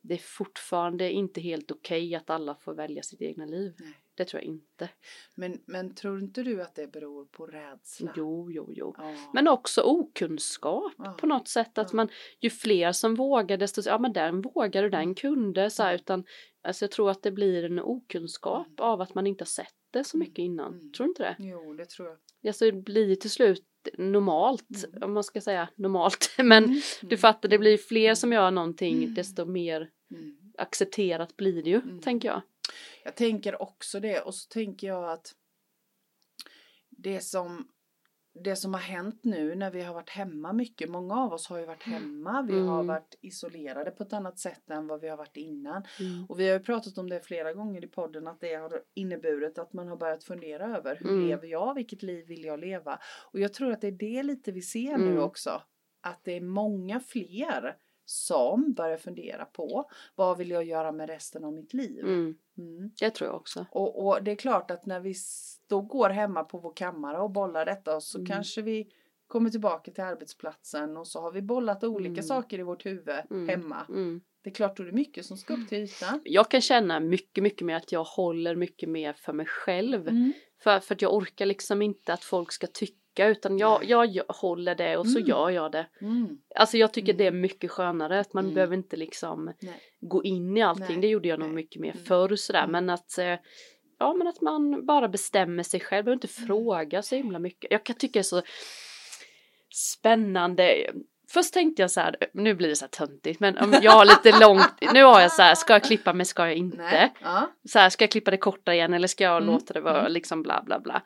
det 0.00 0.14
är 0.14 0.18
fortfarande 0.18 1.10
inte 1.12 1.40
helt 1.40 1.70
okej 1.70 2.14
att 2.14 2.30
alla 2.30 2.54
får 2.54 2.74
välja 2.74 3.02
sitt 3.02 3.22
egna 3.22 3.46
liv. 3.46 3.74
Nej. 3.78 3.92
Det 4.16 4.24
tror 4.24 4.42
jag 4.42 4.46
inte. 4.48 4.88
Men, 5.34 5.60
men 5.66 5.94
tror 5.94 6.18
inte 6.20 6.42
du 6.42 6.62
att 6.62 6.74
det 6.74 6.86
beror 6.92 7.24
på 7.24 7.46
rädsla? 7.46 8.12
Jo, 8.16 8.50
jo, 8.52 8.70
jo. 8.72 8.94
Ja. 8.98 9.14
Men 9.32 9.48
också 9.48 9.80
okunskap 9.82 10.92
Ja. 10.98 11.12
på 11.20 11.26
något 11.26 11.48
sätt. 11.48 11.78
Att 11.78 11.92
Ja. 11.92 11.96
man, 11.96 12.08
ju 12.40 12.50
fler 12.50 12.92
som 12.92 13.14
vågar 13.14 13.56
desto, 13.56 13.82
ja 13.86 13.98
men 13.98 14.12
den 14.12 14.40
vågar 14.40 14.84
och 14.84 14.90
den 14.90 15.02
Mm. 15.02 15.14
kunde. 15.14 15.70
Så 15.70 15.82
här, 15.82 15.90
Mm. 15.90 16.00
utan, 16.00 16.24
alltså 16.64 16.84
jag 16.84 16.90
tror 16.90 17.10
att 17.10 17.22
det 17.22 17.30
blir 17.30 17.64
en 17.64 17.78
okunskap 17.80 18.66
Mm. 18.66 18.76
av 18.78 19.00
att 19.00 19.14
man 19.14 19.26
inte 19.26 19.42
har 19.42 19.46
sett 19.46 19.74
det 19.90 20.04
så 20.04 20.16
Mm. 20.16 20.28
mycket 20.28 20.42
innan. 20.42 20.74
Mm. 20.74 20.92
Tror 20.92 21.04
du 21.06 21.08
inte 21.10 21.22
det? 21.22 21.36
Jo, 21.38 21.74
det 21.74 21.84
tror 21.90 22.08
jag. 22.08 22.18
Alltså 22.48 22.64
det 22.64 22.72
blir 22.72 23.16
till 23.16 23.30
slut 23.30 23.64
normalt, 23.98 24.84
Mm. 24.86 25.02
om 25.02 25.12
man 25.14 25.24
ska 25.24 25.40
säga 25.40 25.68
normalt. 25.74 26.30
Men 26.38 26.64
Mm. 26.64 26.80
du 27.02 27.16
fattar, 27.16 27.48
det 27.48 27.58
blir 27.58 27.78
fler 27.78 28.14
som 28.14 28.32
gör 28.32 28.50
någonting 28.50 29.02
Mm. 29.02 29.14
desto 29.14 29.44
mer 29.44 29.90
Mm. 30.10 30.52
accepterat 30.58 31.36
blir 31.36 31.62
det 31.62 31.70
ju, 31.70 31.76
Mm. 31.80 32.00
tänker 32.00 32.28
jag. 32.28 32.42
Jag 33.04 33.14
tänker 33.16 33.62
också 33.62 34.00
det 34.00 34.20
och 34.20 34.34
så 34.34 34.48
tänker 34.48 34.86
jag 34.86 35.10
att 35.12 35.34
det 36.90 37.20
som 37.20 37.68
det 38.34 38.56
som 38.56 38.74
har 38.74 38.80
hänt 38.80 39.24
nu 39.24 39.54
när 39.54 39.70
vi 39.70 39.82
har 39.82 39.94
varit 39.94 40.10
hemma 40.10 40.52
mycket, 40.52 40.90
många 40.90 41.14
av 41.14 41.32
oss 41.32 41.48
har 41.48 41.58
ju 41.58 41.66
varit 41.66 41.82
hemma, 41.82 42.42
vi 42.42 42.52
har 42.60 42.74
Mm. 42.74 42.86
varit 42.86 43.18
isolerade 43.20 43.90
på 43.90 44.02
ett 44.02 44.12
annat 44.12 44.38
sätt 44.38 44.70
än 44.70 44.86
vad 44.86 45.00
vi 45.00 45.08
har 45.08 45.16
varit 45.16 45.36
innan. 45.36 45.82
Mm. 46.00 46.26
Och 46.28 46.40
vi 46.40 46.48
har 46.48 46.58
ju 46.58 46.64
pratat 46.64 46.98
om 46.98 47.08
det 47.10 47.20
flera 47.20 47.52
gånger 47.52 47.84
i 47.84 47.86
podden 47.88 48.26
att 48.26 48.40
det 48.40 48.54
har 48.54 48.82
inneburit 48.94 49.58
att 49.58 49.72
man 49.72 49.88
har 49.88 49.96
börjat 49.96 50.24
fundera 50.24 50.76
över 50.76 50.96
hur 50.96 51.08
Mm. 51.10 51.26
lever 51.28 51.46
jag, 51.48 51.74
vilket 51.74 52.02
liv 52.02 52.26
vill 52.26 52.44
jag 52.44 52.60
leva? 52.60 52.98
Och 53.32 53.40
jag 53.40 53.54
tror 53.54 53.72
att 53.72 53.80
det 53.80 53.88
är 53.88 53.92
det 53.92 54.22
lite 54.22 54.52
vi 54.52 54.62
ser 54.62 54.98
nu 54.98 55.10
Mm. 55.10 55.22
också. 55.22 55.62
Att 56.02 56.24
det 56.24 56.32
är 56.36 56.40
många 56.40 57.00
fler 57.00 57.76
som 58.04 58.72
börjar 58.72 58.96
fundera 58.96 59.44
på 59.44 59.90
vad 60.14 60.38
vill 60.38 60.50
jag 60.50 60.64
göra 60.64 60.92
med 60.92 61.08
resten 61.08 61.44
av 61.44 61.52
mitt 61.52 61.74
liv? 61.74 62.00
Mm. 62.04 62.34
Mm. 62.58 62.90
Det 63.00 63.10
tror 63.10 63.28
jag 63.28 63.36
också. 63.36 63.66
Och, 63.70 64.06
och 64.06 64.22
det 64.22 64.30
är 64.30 64.36
klart 64.36 64.70
att 64.70 64.86
när 64.86 65.00
vi 65.00 65.14
då 65.68 65.80
går 65.80 66.10
hemma 66.10 66.44
på 66.44 66.58
vår 66.58 66.72
kammare 66.76 67.18
och 67.18 67.30
bollar 67.30 67.64
detta 67.64 68.00
så 68.00 68.18
Mm. 68.18 68.26
kanske 68.30 68.62
vi 68.62 68.88
kommer 69.26 69.50
tillbaka 69.50 69.90
till 69.90 70.04
arbetsplatsen 70.04 70.96
och 70.96 71.06
så 71.06 71.20
har 71.20 71.32
vi 71.32 71.42
bollat 71.42 71.84
olika 71.84 72.10
Mm. 72.10 72.22
saker 72.22 72.58
i 72.58 72.62
vårt 72.62 72.86
huvud 72.86 73.20
Mm. 73.30 73.48
hemma. 73.48 73.86
Mm. 73.88 74.20
Det 74.42 74.50
är 74.50 74.54
klart 74.54 74.76
då 74.76 74.82
är 74.82 74.86
det 74.86 74.92
mycket 74.92 75.26
som 75.26 75.36
ska 75.36 75.54
upp 75.54 75.68
till 75.68 75.78
ytan. 75.78 76.20
Jag 76.24 76.50
kan 76.50 76.60
känna 76.60 77.00
mycket, 77.00 77.42
mycket 77.42 77.66
mer 77.66 77.76
att 77.76 77.92
jag 77.92 78.04
håller 78.04 78.56
mycket 78.56 78.88
mer 78.88 79.12
för 79.12 79.32
mig 79.32 79.46
själv. 79.46 80.04
För, 80.62 80.80
för 80.80 80.94
att 80.94 81.02
jag 81.02 81.14
orkar 81.14 81.46
liksom 81.46 81.82
inte 81.82 82.12
att 82.12 82.24
folk 82.24 82.52
ska 82.52 82.66
tycka 82.66 82.98
utan 83.18 83.58
jag, 83.58 83.84
jag, 83.84 84.22
håller 84.28 84.74
det 84.74 84.96
och 84.96 85.06
så 85.06 85.18
Mm. 85.18 85.28
gör 85.28 85.50
jag 85.50 85.72
det. 85.72 85.86
Mm. 86.00 86.38
Alltså 86.54 86.76
jag 86.76 86.92
tycker 86.92 87.12
Mm. 87.12 87.18
det 87.18 87.26
är 87.26 87.30
mycket 87.30 87.70
skönare 87.70 88.20
att 88.20 88.32
man 88.32 88.44
Mm. 88.44 88.54
behöver 88.54 88.76
inte 88.76 88.96
liksom 88.96 89.52
Nej. 89.60 89.80
gå 90.00 90.24
in 90.24 90.56
i 90.56 90.62
allting. 90.62 90.86
Nej. 90.88 91.00
Det 91.00 91.08
gjorde 91.08 91.28
jag 91.28 91.38
nog 91.38 91.48
Nej. 91.48 91.54
mycket 91.56 91.80
mer 91.82 91.92
Mm. 91.92 92.04
förr 92.04 92.36
sådär. 92.36 92.58
Mm. 92.64 92.72
Men 92.72 92.90
att 92.90 93.18
eh, 93.18 93.34
Ja 93.98 94.14
men 94.14 94.26
att 94.26 94.40
man 94.40 94.86
bara 94.86 95.08
bestämmer 95.08 95.62
sig 95.62 95.80
själv 95.80 96.06
och 96.06 96.12
inte 96.12 96.28
Mm. 96.38 96.46
fråga 96.46 97.02
så 97.02 97.14
himla 97.14 97.38
mycket. 97.38 97.70
Jag 97.70 97.84
kan 97.84 97.96
tycka 97.96 98.12
det 98.12 98.20
är 98.20 98.22
så 98.22 98.42
spännande. 99.74 100.90
Först 101.32 101.54
tänkte 101.54 101.82
jag 101.82 101.90
så 101.90 102.00
här, 102.00 102.16
nu 102.34 102.54
blir 102.54 102.68
det 102.68 102.76
så 102.76 102.84
här 102.84 102.90
töntigt 102.90 103.40
men 103.40 103.58
om 103.58 103.74
jag 103.82 103.92
har 103.92 104.04
lite 104.04 104.40
långt, 104.40 104.92
nu 104.94 105.02
har 105.04 105.20
jag 105.20 105.32
så 105.32 105.42
här, 105.42 105.54
ska 105.54 105.72
jag 105.72 105.84
klippa 105.84 106.12
mig, 106.12 106.26
ska 106.26 106.42
jag 106.46 106.56
inte? 106.56 106.76
Nej. 106.76 107.12
Ja. 107.22 107.50
så 107.68 107.78
här, 107.78 107.90
ska 107.90 108.04
jag 108.04 108.10
klippa 108.10 108.30
det 108.30 108.36
korta 108.36 108.74
igen 108.74 108.94
eller 108.94 109.08
ska 109.08 109.24
jag 109.24 109.36
Mm, 109.36 109.46
låta 109.54 109.74
det 109.74 109.80
vara 109.80 110.00
mm. 110.00 110.12
liksom 110.12 110.42
bla 110.42 110.62
bla 110.66 110.80
bla. 110.80 111.02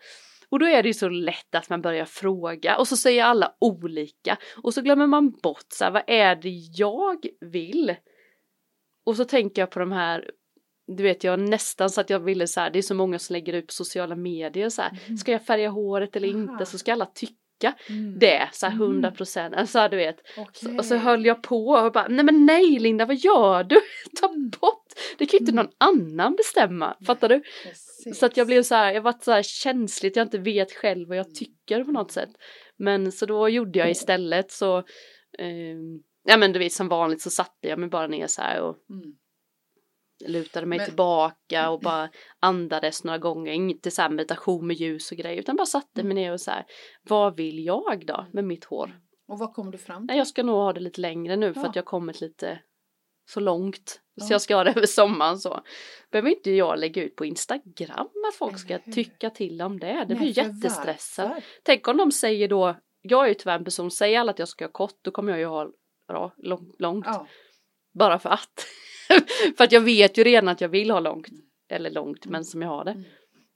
Och 0.50 0.58
då 0.58 0.66
är 0.66 0.82
det 0.82 0.88
ju 0.88 0.94
så 0.94 1.08
lätt 1.08 1.54
att 1.54 1.70
man 1.70 1.82
börjar 1.82 2.04
fråga 2.04 2.76
och 2.78 2.88
så 2.88 2.96
säger 2.96 3.24
alla 3.24 3.54
olika 3.61 4.37
och 4.62 4.74
så 4.74 4.82
glömmer 4.82 5.06
man 5.06 5.30
bort 5.30 5.66
så 5.72 5.84
här, 5.84 5.90
vad 5.90 6.02
är 6.06 6.37
det 6.37 6.50
jag 6.74 7.26
vill? 7.40 7.94
Och 9.06 9.16
så 9.16 9.24
tänker 9.24 9.62
jag 9.62 9.70
på 9.70 9.78
de 9.78 9.92
här, 9.92 10.30
du 10.96 11.02
vet 11.02 11.24
jag 11.24 11.40
nästan 11.40 11.90
så 11.90 12.00
att 12.00 12.11
jag 12.11 12.20
ville 12.20 12.46
så 12.46 12.61
här, 12.61 12.70
det 12.70 12.78
är 12.78 12.82
så 12.82 12.94
många 12.94 13.18
som 13.18 13.32
lägger 13.34 13.52
ut 13.52 13.66
på 13.66 13.72
sociala 13.72 14.16
medier 14.16 14.68
så 14.68 14.82
här, 14.82 14.98
Mhm. 15.08 15.16
ska 15.16 15.32
jag 15.32 15.44
färga 15.46 15.68
håret 15.68 16.16
eller 16.16 16.28
Aha. 16.28 16.38
inte 16.52 16.66
så 16.66 16.78
ska 16.78 16.92
alla 16.92 17.06
tycka 17.06 17.34
Mm. 17.88 18.18
det 18.18 18.49
så 18.53 18.66
här 18.66 18.73
Mm. 18.75 18.83
100 18.88 19.11
procent, 19.11 19.55
alltså 19.55 19.88
du 19.90 19.97
vet. 19.97 20.16
Okej. 20.37 20.79
Och 20.79 20.85
så 20.85 20.97
höll 20.97 21.27
jag 21.27 21.42
på 21.42 21.68
och 21.68 21.92
bara, 21.92 22.09
nej 22.09 22.25
men 22.25 22.47
nej 22.47 22.79
Linda 22.79 23.07
vad 23.07 23.16
gör 23.16 23.64
du? 23.64 23.77
Ta 24.21 24.29
Mm. 24.29 24.51
bort, 24.61 24.87
det 25.18 25.27
kan 25.27 25.38
ju 25.38 25.40
inte 25.40 25.53
Mm. 25.53 25.64
någon 25.64 25.75
annan 25.79 26.35
bestämma, 26.37 26.97
fattar 27.07 27.29
du? 27.29 27.40
Precis. 27.64 28.18
Så 28.18 28.27
att 28.27 28.37
jag 28.37 28.47
blev 28.47 28.62
så 28.62 28.75
här, 28.75 28.92
jag 28.92 29.03
varit 29.03 29.23
så 29.25 29.33
här 29.33 29.42
känsligt, 29.42 30.16
jag 30.16 30.27
inte 30.27 30.38
vet 30.38 30.73
själv 30.73 31.09
vad 31.09 31.16
jag 31.16 31.35
tycker 31.35 31.85
på 31.85 31.92
något 31.92 32.12
sätt. 32.12 32.31
Men 32.77 33.12
så 33.12 33.27
då 33.27 33.49
gjorde 33.49 33.79
jag 33.79 33.90
istället 33.90 34.51
så, 34.53 34.79
ehm, 35.38 36.03
ja 36.25 36.37
men 36.37 36.53
du 36.53 36.59
vet 36.59 36.73
som 36.73 36.88
vanligt 36.88 37.23
så 37.23 37.31
satte 37.31 37.68
jag 37.68 37.79
mig 37.79 37.88
bara 37.88 38.07
ner 38.07 38.27
så 38.27 38.42
här 38.42 38.61
och 38.62 38.77
Mm. 38.90 39.14
Lutade 40.26 40.66
mig 40.66 40.78
Men- 40.78 40.87
tillbaka 40.87 41.70
och 41.70 41.81
bara 41.83 42.09
andades 42.40 43.04
några 43.04 43.18
gånger, 43.18 43.52
inte 43.52 43.90
så 43.90 44.02
här 44.02 44.09
meditation 44.09 44.66
med 44.66 44.76
ljus 44.76 45.11
och 45.12 45.16
grejer 45.18 45.38
utan 45.38 45.57
bara 45.57 45.66
satte 45.66 46.02
mig 46.02 46.14
ner 46.14 46.33
och 46.33 46.40
så 46.40 46.50
här, 46.50 46.64
vad 47.02 47.37
vill 47.37 47.64
jag 47.64 48.07
då 48.07 48.26
med 48.33 48.44
mitt 48.44 48.64
hår? 48.64 49.00
Och 49.28 49.38
vad 49.38 49.54
kom 49.54 49.70
du 49.70 49.78
fram 49.78 50.09
till? 50.09 50.16
Jag 50.16 50.26
ska 50.26 50.42
nog 50.42 50.57
ha 50.57 50.72
det 50.72 50.81
lite 50.81 51.00
längre 51.00 51.37
nu 51.37 51.54
för 51.54 51.61
Ja. 51.61 51.68
att 51.68 51.76
jag 51.76 51.85
kommit 51.85 52.20
lite 52.20 52.61
så 53.31 53.40
långt. 53.40 54.00
Så 54.20 54.24
Ja. 54.24 54.35
jag 54.35 54.42
ska 54.42 54.57
ha 54.57 54.64
det 54.64 54.70
över 54.70 54.87
sommaren 54.87 55.38
så. 55.38 55.61
Behöver 56.11 56.31
inte 56.31 56.50
jag 56.50 56.78
lägga 56.78 57.02
ut 57.02 57.16
på 57.16 57.24
Instagram 57.24 58.09
att 58.28 58.35
folk 58.38 58.59
ska 58.59 58.78
tycka 58.78 59.31
till 59.31 59.62
om 59.62 59.81
det. 59.81 59.87
Det 59.87 59.94
Nej, 59.94 60.16
blir 60.16 60.33
för 60.35 60.42
jättestressat. 60.42 61.42
Tänk 61.62 61.88
om 61.88 61.96
de 61.96 62.12
säger 62.12 62.48
då, 62.48 62.76
jag 63.02 63.24
är 63.24 63.28
ju 63.28 63.35
tyvärr 63.35 63.59
en 63.59 63.64
person, 63.64 63.90
säger 63.90 64.20
alla 64.20 64.31
att 64.33 64.38
jag 64.38 64.48
ska 64.48 64.64
ha 64.64 64.72
kort 64.72 64.98
då 65.02 65.11
kommer 65.11 65.33
jag 65.33 65.38
ju 65.38 65.46
ha 65.46 65.70
bra, 66.09 66.35
lång, 66.37 66.72
långt. 66.78 67.07
Ja. 67.09 67.26
Bara 67.98 68.18
för 68.18 68.31
att. 68.31 68.66
för 69.57 69.64
att 69.64 69.73
jag 69.73 69.81
vet 69.81 70.18
ju 70.18 70.25
redan 70.25 70.49
att 70.49 70.61
jag 70.61 70.68
vill 70.68 70.90
ha 70.90 71.01
långt. 71.01 71.27
eller 71.71 71.90
långt 71.90 72.27
men 72.27 72.44
som 72.44 72.62
jag 72.62 72.68
har 72.68 72.85
det. 72.85 72.90
Mm. 72.90 73.05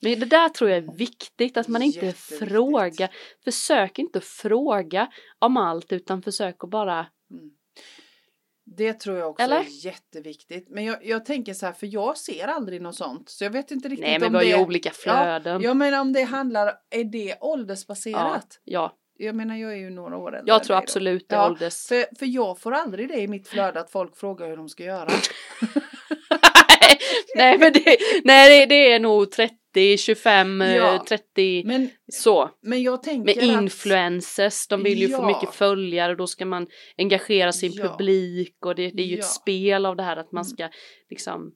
Men 0.00 0.20
det 0.20 0.26
där 0.26 0.48
tror 0.48 0.70
jag 0.70 0.76
är 0.78 0.96
viktigt 0.96 1.56
att 1.56 1.68
man 1.68 1.82
inte 1.82 2.12
frågar, 2.12 3.10
försök 3.44 3.98
inte 3.98 4.20
fråga 4.20 5.12
om 5.38 5.56
allt 5.56 5.92
utan 5.92 6.22
försök 6.22 6.64
att 6.64 6.70
bara, 6.70 7.06
Mm. 7.30 7.50
Det 8.64 8.92
tror 8.92 9.18
jag 9.18 9.30
också 9.30 9.44
Eller? 9.44 9.60
är 9.60 9.86
jätteviktigt. 9.86 10.68
Men 10.70 10.84
jag, 10.84 11.06
jag 11.06 11.24
tänker 11.24 11.54
så 11.54 11.66
här, 11.66 11.72
för 11.72 11.86
jag 11.86 12.18
ser 12.18 12.48
aldrig 12.48 12.82
något 12.82 12.94
sånt. 12.94 13.28
Så 13.28 13.44
jag 13.44 13.50
vet 13.50 13.70
inte 13.70 13.88
riktigt 13.88 14.06
nej 14.06 14.18
men 14.18 14.26
om 14.26 14.32
vi 14.32 14.36
har 14.38 14.56
det 14.56 14.60
ju 14.60 14.66
olika 14.66 14.90
flöden. 14.90 15.62
Jag 15.62 15.76
menar 15.76 16.00
om 16.00 16.12
det 16.12 16.22
handlar, 16.22 16.74
är 16.90 17.04
det 17.04 17.36
åldersbaserat? 17.40 18.60
ja, 18.64 18.96
Jag 19.24 19.34
menar 19.34 19.56
jag 19.56 19.72
är 19.72 19.76
ju 19.76 19.90
några 19.90 20.16
år 20.16 20.36
äldre 20.36 20.52
jag 20.52 20.64
tror 20.64 20.76
då. 20.76 20.82
absolut 20.82 21.28
det 21.28 21.34
Ja, 21.34 21.46
ålders... 21.50 21.86
För, 21.86 22.16
för 22.18 22.26
jag 22.26 22.58
får 22.60 22.72
aldrig 22.72 23.08
det 23.08 23.16
i 23.20 23.28
mitt 23.28 23.48
flöde 23.48 23.80
att 23.80 23.90
folk 23.90 24.16
frågar 24.16 24.48
hur 24.48 24.56
de 24.56 24.68
ska 24.68 24.84
göra. 24.84 25.08
nej 27.36 27.58
men 27.58 27.72
det, 27.72 27.96
nej, 28.24 28.66
det, 28.66 28.92
är 28.92 29.00
nog 29.00 29.30
30, 29.30 29.96
25, 29.98 30.62
eh, 30.62 30.76
Ja. 30.76 31.04
30 31.08 31.62
Men, 31.66 31.90
så. 32.12 32.50
men 32.62 32.82
jag 32.82 33.02
tänker 33.02 33.24
Med 33.42 33.56
att... 33.56 33.62
influencers, 33.62 34.66
de 34.68 34.82
vill 34.82 34.98
ju 34.98 35.08
få 35.08 35.22
Ja. 35.22 35.26
mycket 35.26 35.54
följare 35.54 36.12
och 36.12 36.18
då 36.18 36.26
ska 36.26 36.46
man 36.46 36.66
engagera 36.98 37.52
sin 37.52 37.72
Ja. 37.72 37.88
publik 37.88 38.66
och 38.66 38.74
det, 38.74 38.90
det 38.90 39.02
är 39.02 39.06
ju 39.06 39.18
ett 39.18 39.24
spel 39.24 39.86
av 39.86 39.96
det 39.96 40.02
här 40.02 40.16
att 40.16 40.32
man 40.32 40.44
Mm. 40.44 40.50
ska 40.56 40.68
liksom 41.10 41.52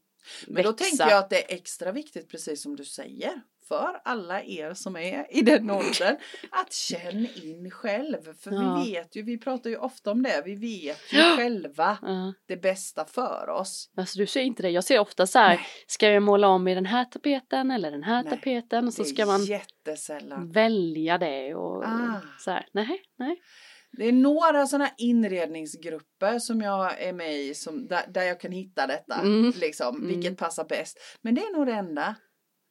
Men 0.46 0.62
då 0.64 0.70
växa. 0.70 0.84
tänker 0.84 1.14
jag 1.14 1.18
att 1.18 1.30
det 1.30 1.52
är 1.52 1.56
extra 1.56 1.92
viktigt, 1.92 2.30
precis 2.30 2.62
som 2.62 2.76
du 2.76 2.84
säger, 2.84 3.32
för 3.68 4.00
alla 4.04 4.42
er 4.42 4.74
som 4.74 4.96
är 4.96 5.26
i 5.30 5.42
den 5.42 5.70
åldern, 5.70 6.16
att 6.50 6.72
känn 6.72 7.28
in 7.44 7.70
själv. 7.70 8.34
För 8.40 8.52
Ja. 8.52 8.82
vi 8.84 8.92
vet 8.92 9.16
ju, 9.16 9.22
vi 9.22 9.38
pratar 9.38 9.70
ju 9.70 9.76
ofta 9.76 10.10
om 10.10 10.22
det, 10.22 10.42
vi 10.44 10.54
vet 10.54 11.12
ju 11.12 11.18
Ja. 11.18 11.24
själva 11.36 11.98
Ja. 12.02 12.32
det 12.48 12.56
bästa 12.56 13.04
för 13.04 13.48
oss. 13.48 13.90
Alltså 13.96 14.18
du 14.18 14.26
ser 14.26 14.42
inte 14.42 14.62
det, 14.62 14.70
jag 14.70 14.84
ser 14.84 14.98
ofta 14.98 15.26
så 15.26 15.38
här, 15.38 15.56
Nej. 15.56 15.66
ska 15.86 16.10
jag 16.10 16.22
måla 16.22 16.48
om 16.48 16.68
i 16.68 16.74
den 16.74 16.86
här 16.86 17.04
tapeten 17.04 17.70
eller 17.70 17.90
den 17.90 18.02
här 18.02 18.22
Nej, 18.22 18.32
tapeten 18.32 18.86
och 18.86 18.94
så 18.94 19.04
ska 19.04 19.26
man 19.26 19.44
jättesällan. 19.44 20.52
välja 20.52 21.18
det 21.18 21.54
och 21.54 21.84
Ah. 21.84 22.20
så 22.38 22.50
här, 22.50 22.66
nej, 22.72 23.02
nej. 23.18 23.40
Det 23.98 24.04
är 24.08 24.12
några 24.12 24.66
sådana 24.66 24.90
inredningsgrupper 24.98 26.38
som 26.38 26.60
jag 26.60 27.00
är 27.02 27.12
med 27.12 27.34
i 27.34 27.54
som, 27.54 27.86
där, 27.88 28.04
där 28.08 28.22
jag 28.22 28.40
kan 28.40 28.52
hitta 28.52 28.86
detta. 28.86 29.14
Mm. 29.14 29.52
Liksom, 29.56 29.96
Mm. 29.96 30.08
vilket 30.08 30.38
passar 30.38 30.64
bäst. 30.64 30.98
Men 31.22 31.34
det 31.34 31.40
är 31.40 31.56
nog 31.56 31.66
det 31.66 31.72
enda. 31.72 32.14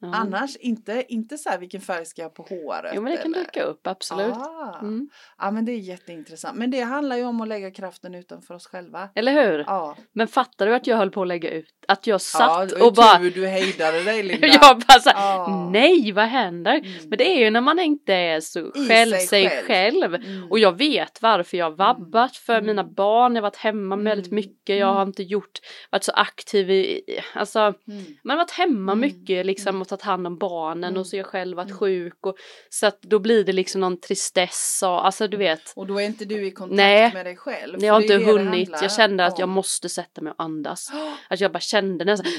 Ja. 0.02 0.12
Annars 0.14 0.56
inte, 0.56 1.06
inte 1.08 1.38
så 1.38 1.50
här 1.50 1.58
vilken 1.58 1.82
färg 1.82 2.06
ska 2.06 2.22
jag 2.22 2.30
ha 2.30 2.34
på 2.34 2.44
håret. 2.44 2.92
Jo 2.96 3.02
men 3.02 3.12
det 3.12 3.18
kan 3.18 3.34
eller- 3.34 3.44
dyka 3.46 3.64
upp, 3.64 3.88
absolut. 3.88 4.34
Ah. 4.34 4.78
Mm. 4.82 5.10
Ja 5.38 5.52
men 5.52 5.66
det 5.66 5.72
är 5.72 5.78
jätteintressant. 5.78 6.58
Men 6.58 6.72
det 6.72 6.80
handlar 6.82 7.18
ju 7.18 7.24
om 7.24 7.42
att 7.42 7.48
lägga 7.48 7.72
kraften 7.72 8.16
utanför 8.16 8.54
oss 8.54 8.68
själva. 8.68 9.10
Eller 9.16 9.34
hur? 9.52 9.60
Ja. 9.68 9.96
Men 10.14 10.28
fattar 10.28 10.66
du 10.68 10.76
att 10.76 10.88
jag 10.88 10.98
höll 10.98 11.12
på 11.12 11.22
att 11.22 11.28
lägga 11.28 11.50
ut? 11.52 11.66
Att 11.88 12.08
jag 12.08 12.16
ja, 12.16 12.20
satt 12.20 12.70
det 12.70 12.76
var 12.80 12.88
och 12.88 12.94
bara, 12.94 13.18
tur 13.18 13.32
du 13.32 13.48
hejdade 13.48 14.04
dig 14.04 14.24
Linda. 14.28 14.48
jag 14.48 14.80
bara 14.88 15.00
så 15.00 15.10
här, 15.10 15.22
Ja. 15.36 15.70
nej 15.74 16.12
vad 16.12 16.26
händer? 16.26 16.74
Mm. 16.74 17.10
Men 17.10 17.18
det 17.18 17.28
är 17.30 17.40
ju 17.44 17.50
när 17.50 17.62
man 17.62 17.80
inte 17.80 18.14
är 18.14 18.40
så 18.40 18.60
I 18.60 18.88
själv 18.88 19.12
sig 19.12 19.28
sig 19.28 19.50
själv. 19.50 19.66
själv. 19.68 20.16
Mm. 20.16 20.52
Och 20.52 20.60
jag 20.60 20.78
vet 20.78 21.22
varför 21.22 21.58
jag 21.58 21.66
har 21.66 21.76
vabbat 21.78 22.38
för 22.38 22.54
Mm. 22.54 22.66
mina 22.66 22.84
barn, 22.84 23.36
jag 23.36 23.42
har 23.42 23.50
varit 23.50 23.56
hemma 23.58 23.96
väldigt 23.96 24.28
Mm. 24.28 24.36
mycket, 24.36 24.78
jag 24.78 24.88
har 24.88 24.96
Mm. 25.02 25.08
inte 25.08 25.24
gjort, 25.24 25.60
varit 25.92 26.04
så 26.04 26.12
aktiv 26.12 26.72
i, 26.72 27.02
alltså 27.34 27.60
Mm. 27.60 27.76
man 28.24 28.38
har 28.38 28.44
varit 28.46 28.52
hemma 28.52 28.92
Mm. 28.92 29.00
mycket 29.00 29.46
liksom 29.46 29.70
Mm. 29.70 29.85
Och 29.86 29.90
tagit 29.90 30.02
hand 30.02 30.28
om 30.28 30.38
barnen 30.38 30.84
Mm. 30.90 31.00
och 31.00 31.08
så 31.08 31.16
har 31.16 31.18
jag 31.18 31.26
själv 31.26 31.58
varit 31.58 31.68
Mm. 31.70 31.78
sjuk 31.80 32.26
och 32.26 32.36
så 32.70 32.88
att 32.88 33.02
då 33.02 33.20
blir 33.20 33.44
det 33.44 33.54
liksom 33.54 33.82
någon 33.82 34.00
tristess 34.00 34.80
och 34.86 35.06
alltså 35.06 35.28
du 35.28 35.38
vet. 35.38 35.74
Och 35.76 35.88
då 35.88 36.00
är 36.02 36.06
inte 36.06 36.26
du 36.26 36.46
i 36.48 36.52
kontakt 36.52 36.76
Nej. 36.78 37.14
med 37.14 37.26
dig 37.26 37.36
själv. 37.38 37.84
Jag 37.84 37.94
har 37.94 38.02
inte 38.02 38.16
hunnit, 38.18 38.70
jag 38.82 38.92
kände 38.92 39.26
att 39.26 39.40
jag 39.40 39.48
om. 39.48 39.54
måste 39.54 39.90
sätta 39.90 40.22
mig 40.22 40.32
och 40.38 40.44
andas. 40.44 40.90
Oh, 40.94 41.14
Att 41.30 41.40
jag 41.40 41.52
bara 41.52 41.60
kände 41.60 42.06
nästan, 42.06 42.32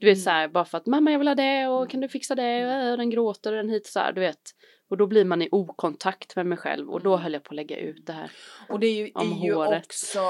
du 0.00 0.06
vet 0.06 0.20
så 0.22 0.30
här, 0.30 0.48
bara 0.48 0.64
för 0.64 0.78
att 0.78 0.86
mamma 0.86 1.10
jag 1.10 1.18
vill 1.18 1.28
ha 1.28 1.34
det 1.34 1.66
och 1.66 1.90
kan 1.90 2.00
du 2.00 2.08
fixa 2.08 2.34
det 2.34 2.90
och 2.90 2.98
den 2.98 3.10
gråter 3.10 3.50
och 3.52 3.56
den 3.56 3.68
hit 3.68 3.86
så 3.86 3.98
här, 4.00 4.12
du 4.12 4.20
vet. 4.20 4.40
Och 4.88 4.96
då 4.96 5.06
blir 5.06 5.24
man 5.24 5.42
i 5.42 5.48
okontakt 5.52 6.36
med 6.36 6.46
mig 6.46 6.58
själv 6.58 6.90
och 6.90 7.02
då 7.02 7.10
Mm. 7.12 7.22
höll 7.22 7.32
jag 7.32 7.42
på 7.42 7.48
att 7.50 7.56
lägga 7.56 7.76
ut 7.76 8.06
det 8.06 8.12
här. 8.12 8.30
Och 8.68 8.80
det 8.80 8.86
är 8.86 8.94
ju, 8.94 9.10
Om 9.14 9.32
är 9.32 9.44
ju 9.46 9.54
håret. 9.54 9.84
också, 9.86 10.20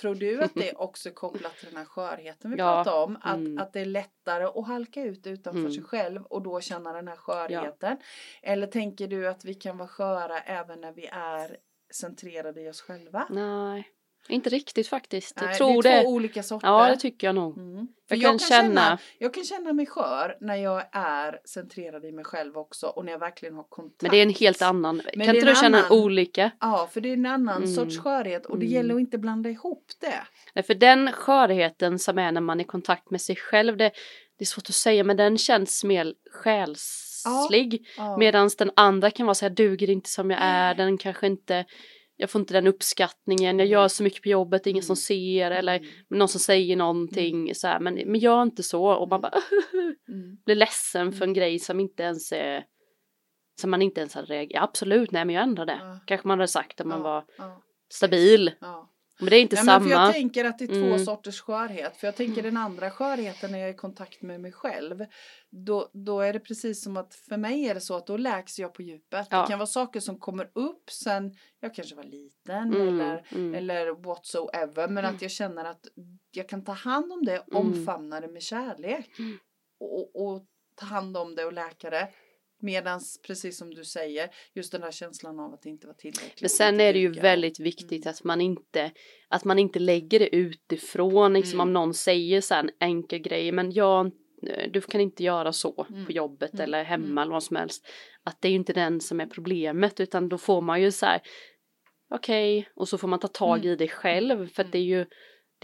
tror 0.00 0.14
du 0.14 0.42
att 0.42 0.54
det 0.54 0.68
är 0.70 0.80
också 0.80 1.10
kopplat 1.10 1.56
till 1.56 1.68
den 1.68 1.76
här 1.76 1.84
skörheten 1.84 2.50
vi 2.50 2.56
Ja, 2.58 2.82
pratade 2.84 3.02
om? 3.04 3.16
Att, 3.22 3.36
mm. 3.36 3.58
att 3.58 3.72
det 3.72 3.80
är 3.80 3.84
lättare 3.84 4.44
att 4.44 4.66
halka 4.66 5.02
ut 5.02 5.26
utanför 5.26 5.60
Mm. 5.60 5.72
sig 5.72 5.82
själv 5.84 6.22
och 6.22 6.42
då 6.42 6.60
känna 6.60 6.92
den 6.92 7.08
här 7.08 7.16
skörheten? 7.16 7.96
Eller 8.42 8.66
tänker 8.66 9.06
du 9.08 9.28
att 9.28 9.44
vi 9.44 9.54
kan 9.54 9.78
vara 9.78 9.88
sköra 9.88 10.40
även 10.40 10.80
när 10.80 10.92
vi 10.92 11.06
är 11.12 11.56
centrerade 11.92 12.60
i 12.62 12.68
oss 12.70 12.80
själva? 12.80 13.26
Nej, 13.30 13.88
inte 14.28 14.50
riktigt 14.50 14.88
faktiskt. 14.88 15.32
Jag 15.40 15.46
Nej, 15.46 15.54
tror 15.56 15.82
det 15.82 15.88
är 15.90 15.96
det. 15.96 16.02
två 16.02 16.10
olika 16.10 16.42
sorter. 16.42 16.68
Ja, 16.68 16.88
det 16.88 16.96
tycker 16.96 17.26
jag 17.26 17.34
nog. 17.34 17.58
Mm. 17.58 17.88
För 18.08 18.14
Jag 18.16 18.22
jag, 18.22 18.30
kan 18.30 18.38
känna- 18.38 18.62
känna, 18.80 18.98
jag 19.18 19.34
kan 19.34 19.44
känna 19.44 19.72
mig 19.72 19.86
skör 19.86 20.36
när 20.40 20.56
jag 20.56 20.82
är 20.92 21.38
centrerad 21.44 22.04
i 22.04 22.12
mig 22.12 22.24
själv 22.24 22.56
också 22.56 22.86
och 22.86 23.04
när 23.04 23.12
jag 23.12 23.18
verkligen 23.18 23.54
har 23.54 23.62
kontakt. 23.68 24.02
Men 24.02 24.10
det 24.10 24.16
är 24.16 24.22
en 24.22 24.34
helt 24.34 24.62
annan. 24.62 24.96
det 24.96 25.24
kan 25.26 25.34
inte 25.36 25.46
du 25.50 25.54
känna 25.54 25.78
annan- 25.78 25.92
olika? 25.92 26.50
Ja, 26.60 26.88
för 26.92 27.00
det 27.00 27.08
är 27.08 27.12
en 27.12 27.26
annan 27.26 27.56
Mm. 27.62 27.74
sorts 27.74 27.98
skörhet 27.98 28.46
och 28.46 28.58
det 28.58 28.66
Mm. 28.66 28.74
gäller 28.74 28.94
att 28.94 29.00
inte 29.00 29.18
blanda 29.18 29.50
ihop 29.50 29.84
det. 30.00 30.22
Nej, 30.54 30.62
för 30.64 30.74
den 30.74 31.12
skörheten 31.12 31.98
som 31.98 32.18
är 32.18 32.32
när 32.32 32.40
man 32.40 32.60
är 32.60 32.64
i 32.64 32.66
kontakt 32.66 33.10
med 33.10 33.20
sig 33.20 33.36
själv, 33.36 33.76
det, 33.76 33.84
det 34.38 34.42
är 34.44 34.46
svårt 34.46 34.68
att 34.68 34.74
säga, 34.74 35.04
men 35.04 35.16
den 35.16 35.38
känns 35.38 35.84
mer 35.84 36.14
själslig. 36.30 37.86
Ja. 37.96 38.16
Medan 38.16 38.50
den 38.58 38.70
andra 38.76 39.10
kan 39.10 39.26
vara 39.26 39.34
så 39.34 39.44
här, 39.44 39.50
duger 39.50 39.90
inte 39.90 40.10
som 40.10 40.30
jag 40.30 40.40
är, 40.42 40.74
den 40.74 40.98
kanske 40.98 41.26
inte, 41.26 41.64
jag 42.16 42.30
får 42.30 42.40
inte 42.40 42.54
den 42.54 42.66
uppskattningen, 42.66 43.58
jag 43.58 43.68
gör 43.68 43.88
så 43.88 44.02
mycket 44.02 44.22
på 44.22 44.28
jobbet, 44.28 44.66
ingen 44.66 44.82
som 44.82 44.92
Mm. 44.92 44.96
ser, 44.96 45.50
eller 45.50 45.76
Mm. 45.78 45.88
någon 46.10 46.28
som 46.28 46.40
säger 46.40 46.76
någonting 46.76 47.54
så 47.54 47.66
här, 47.68 47.80
men, 47.80 47.94
men 47.94 48.20
gör 48.20 48.42
inte 48.42 48.62
så. 48.62 48.84
Och 48.86 49.08
man 49.08 49.20
bara 49.20 49.32
Mm. 50.08 50.36
blir 50.46 50.54
ledsen 50.54 51.12
för 51.12 51.24
en 51.24 51.34
grej 51.34 51.58
som 51.58 51.80
inte 51.80 52.02
ens 52.02 52.32
är, 52.32 52.64
som 53.60 53.70
man 53.70 53.82
inte 53.82 54.00
ens 54.00 54.14
hade 54.14 54.26
reagerat, 54.26 54.64
absolut, 54.64 55.10
nej 55.10 55.24
men 55.24 55.34
jag 55.34 55.42
ändrar 55.42 55.66
det. 55.66 55.78
Ja. 55.80 55.98
Kanske 56.06 56.28
man 56.28 56.38
hade 56.38 56.48
sagt 56.48 56.80
om 56.80 56.88
man 56.88 56.98
Ja, 56.98 57.04
var 57.04 57.24
ja, 57.38 57.62
stabil. 57.92 58.52
ja. 58.60 58.90
Men 59.20 59.30
det 59.30 59.36
är 59.36 59.40
inte 59.40 59.56
för 59.56 59.64
samma. 59.64 59.88
jag 59.88 60.12
tänker 60.12 60.44
att 60.44 60.58
det 60.58 60.64
är 60.64 60.68
två 60.68 60.74
Mm. 60.86 60.98
sorters 61.04 61.40
skörhet. 61.40 61.96
För 61.96 62.06
jag 62.06 62.16
tänker 62.16 62.42
den 62.42 62.56
andra 62.56 62.90
skörheten 62.90 63.52
när 63.52 63.58
jag 63.58 63.68
är 63.68 63.72
i 63.72 63.76
kontakt 63.76 64.22
med 64.22 64.40
mig 64.40 64.52
själv. 64.52 65.04
Då, 65.50 65.90
då 65.92 66.20
är 66.20 66.32
det 66.32 66.40
precis 66.40 66.82
som 66.84 66.96
att 66.96 67.14
för 67.14 67.36
mig 67.36 67.66
är 67.68 67.74
det 67.74 67.80
så 67.80 67.96
att 67.96 68.06
då 68.06 68.16
läks 68.16 68.58
jag 68.58 68.74
på 68.74 68.82
djupet. 68.82 69.26
Ja. 69.30 69.40
Det 69.42 69.48
kan 69.48 69.58
vara 69.58 69.66
saker 69.66 70.00
som 70.00 70.18
kommer 70.18 70.50
upp 70.54 70.90
sen 70.90 71.34
jag 71.60 71.74
kanske 71.74 71.94
var 71.94 72.04
liten 72.04 72.74
Mm, 72.74 72.88
eller, 72.88 73.26
mm. 73.32 73.54
eller 73.54 73.90
whatsoever. 73.90 74.88
Men 74.88 75.04
att 75.04 75.22
jag 75.22 75.30
känner 75.30 75.64
att 75.64 75.86
jag 76.30 76.48
kan 76.48 76.64
ta 76.64 76.72
hand 76.72 77.12
om 77.12 77.24
det, 77.24 77.36
Mm. 77.36 77.56
omfamna 77.56 78.20
det 78.20 78.28
med 78.28 78.42
kärlek. 78.42 79.18
Mm. 79.18 79.38
Och, 79.80 80.26
och 80.26 80.44
ta 80.74 80.86
hand 80.86 81.16
om 81.16 81.34
det 81.34 81.44
och 81.44 81.52
läka 81.52 81.90
det. 81.90 82.08
Medans, 82.64 83.20
precis 83.26 83.58
som 83.58 83.74
du 83.74 83.84
säger, 83.84 84.30
just 84.54 84.72
den 84.72 84.80
där 84.80 84.90
känslan 84.90 85.40
av 85.40 85.54
att 85.54 85.62
det 85.62 85.68
inte 85.68 85.86
var 85.86 85.94
tillräckligt. 85.94 86.40
Men 86.40 86.50
sen 86.50 86.80
är 86.80 86.92
det 86.92 86.98
ju 86.98 87.10
väldigt 87.10 87.60
viktigt 87.60 88.06
att 88.06 88.24
man 88.24 88.40
inte 88.40 88.90
att 89.28 89.44
man 89.44 89.58
inte 89.58 89.78
lägger 89.78 90.18
det 90.18 90.36
utifrån 90.36 91.32
liksom 91.34 91.54
Mm. 91.60 91.68
om 91.68 91.72
någon 91.72 91.94
säger 91.94 92.40
så 92.40 92.54
här 92.54 92.60
en 92.62 92.70
enkel 92.80 93.18
grej 93.18 93.52
men 93.52 93.72
jag 93.72 94.10
du 94.70 94.80
kan 94.80 95.00
inte 95.00 95.22
göra 95.24 95.52
så 95.52 95.86
Mm. 95.90 96.06
på 96.06 96.12
jobbet 96.12 96.52
Mm. 96.54 96.64
eller 96.64 96.84
hemma 96.84 97.04
Mm. 97.06 97.18
eller 97.18 97.32
vad 97.32 97.42
som 97.42 97.56
helst. 97.56 97.86
Att 98.24 98.40
det 98.40 98.48
är 98.48 98.50
ju 98.50 98.56
inte 98.56 98.72
den 98.72 99.00
som 99.00 99.20
är 99.20 99.26
problemet 99.26 100.00
utan 100.00 100.28
då 100.28 100.38
får 100.38 100.60
man 100.60 100.82
ju 100.82 100.90
så 100.90 101.06
här 101.06 101.20
okej 102.14 102.68
och 102.74 102.88
så 102.88 102.98
får 102.98 103.08
man 103.08 103.18
ta 103.18 103.28
tag 103.28 103.58
Mm. 103.58 103.70
i 103.72 103.76
det 103.76 103.88
själv 103.88 104.48
för 104.48 104.62
att 104.64 104.72
det 104.72 104.78
är 104.78 104.82
ju 104.82 105.06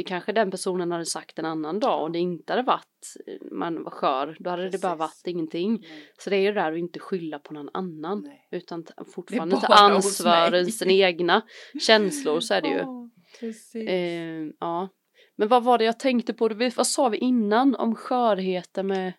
det 0.01 0.05
kanske 0.05 0.33
den 0.33 0.51
personen 0.51 0.93
hade 0.93 1.07
sagt 1.07 1.39
en 1.39 1.45
annan 1.45 1.81
dag 1.81 2.03
och 2.03 2.11
det 2.11 2.19
inte 2.19 2.53
hade 2.53 2.63
varit 2.63 3.17
man 3.53 3.83
var 3.85 3.91
skör 3.91 4.37
då 4.41 4.51
hade 4.51 4.71
det 4.71 4.81
bara 4.83 4.97
Precis. 4.97 4.99
varit 4.99 5.27
ingenting. 5.27 5.73
Nej, 5.81 6.11
Så 6.19 6.31
det 6.31 6.37
är 6.37 6.41
ju 6.41 6.47
det 6.53 6.61
där 6.61 6.73
att 6.73 6.79
inte 6.79 6.99
skylla 6.99 7.39
på 7.39 7.55
någon 7.55 7.69
annan 7.73 8.23
nej. 8.23 8.49
utan 8.51 8.85
ta- 8.85 9.05
fortfarande 9.05 9.57
ta 9.57 9.75
ansvar 9.75 10.55
i 10.55 10.73
sina 10.73 10.93
egna 10.93 11.43
känslor 11.81 12.41
så 12.41 12.55
är 12.55 12.61
det 12.63 12.69
ju. 12.69 12.85
Precis. 13.41 13.89
Eh, 13.89 14.47
ja. 14.61 14.89
Men 15.37 15.49
vad 15.49 15.65
var 15.65 15.79
det 15.79 15.85
jag 15.85 15.99
tänkte 15.99 16.33
på? 16.35 16.49
Vad 16.77 16.87
sa 16.87 17.09
vi 17.09 17.19
innan 17.19 17.75
om 17.75 17.95
skörheten 17.95 18.87
med... 18.87 19.13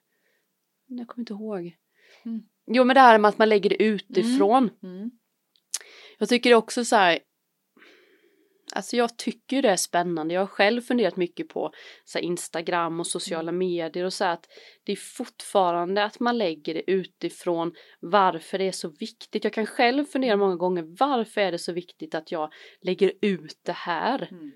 Jag 0.87 1.07
kommer 1.07 1.21
inte 1.21 1.33
ihåg. 1.33 1.75
Mm. 2.25 2.41
Jo 2.67 2.83
men 2.83 2.93
det 2.93 2.99
här 2.99 3.17
med 3.19 3.29
att 3.29 3.37
man 3.37 3.49
lägger 3.49 3.69
det 3.69 3.83
utifrån. 3.83 4.69
Mm. 4.83 5.11
Jag 6.17 6.29
tycker 6.29 6.53
också 6.53 6.85
så 6.85 6.95
här. 6.95 7.19
Alltså 8.73 8.95
jag 8.95 9.17
tycker 9.17 9.61
det 9.61 9.69
är 9.69 9.75
spännande. 9.75 10.33
Jag 10.33 10.41
har 10.41 10.47
själv 10.47 10.81
funderat 10.81 11.15
mycket 11.15 11.49
på 11.49 11.71
så 12.05 12.19
Instagram 12.19 12.99
och 12.99 13.07
sociala 13.07 13.49
Mm. 13.49 13.57
medier 13.57 14.05
och 14.05 14.13
så 14.13 14.23
här 14.23 14.33
att 14.33 14.47
det 14.83 14.91
är 14.91 14.95
fortfarande 14.95 16.03
att 16.03 16.19
man 16.19 16.37
lägger 16.37 16.73
det 16.73 16.91
utifrån 16.91 17.73
varför 17.99 18.57
det 18.57 18.67
är 18.67 18.71
så 18.71 18.89
viktigt. 18.89 19.43
Jag 19.43 19.53
kan 19.53 19.65
själv 19.65 20.05
fundera 20.05 20.37
många 20.37 20.55
gånger 20.55 20.95
varför 20.99 21.41
är 21.41 21.51
det 21.51 21.59
så 21.59 21.71
viktigt 21.71 22.15
att 22.15 22.31
jag 22.31 22.53
lägger 22.81 23.13
ut 23.21 23.59
det 23.63 23.71
här? 23.71 24.27
Mm. 24.31 24.51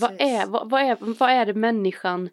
Vad 0.00 0.20
är, 0.20 0.46
vad, 0.46 0.70
vad, 0.70 0.82
är, 0.82 0.96
vad 1.00 1.30
är 1.30 1.46
det 1.46 1.54
människan 1.54 2.30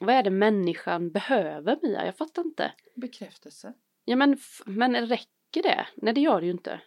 vad 0.00 0.14
är 0.14 0.22
det 0.22 0.30
människan 0.30 1.10
behöver 1.10 1.78
Mia? 1.82 2.06
Jag 2.06 2.16
fattar 2.16 2.42
inte. 2.42 2.72
Bekräftelse. 2.94 3.72
Ja 4.04 4.16
men, 4.16 4.38
men 4.66 5.06
räcker 5.06 5.62
det? 5.62 5.86
Nej 5.94 6.14
det 6.14 6.20
gör 6.20 6.40
det 6.40 6.46
ju 6.46 6.52
inte. 6.52 6.80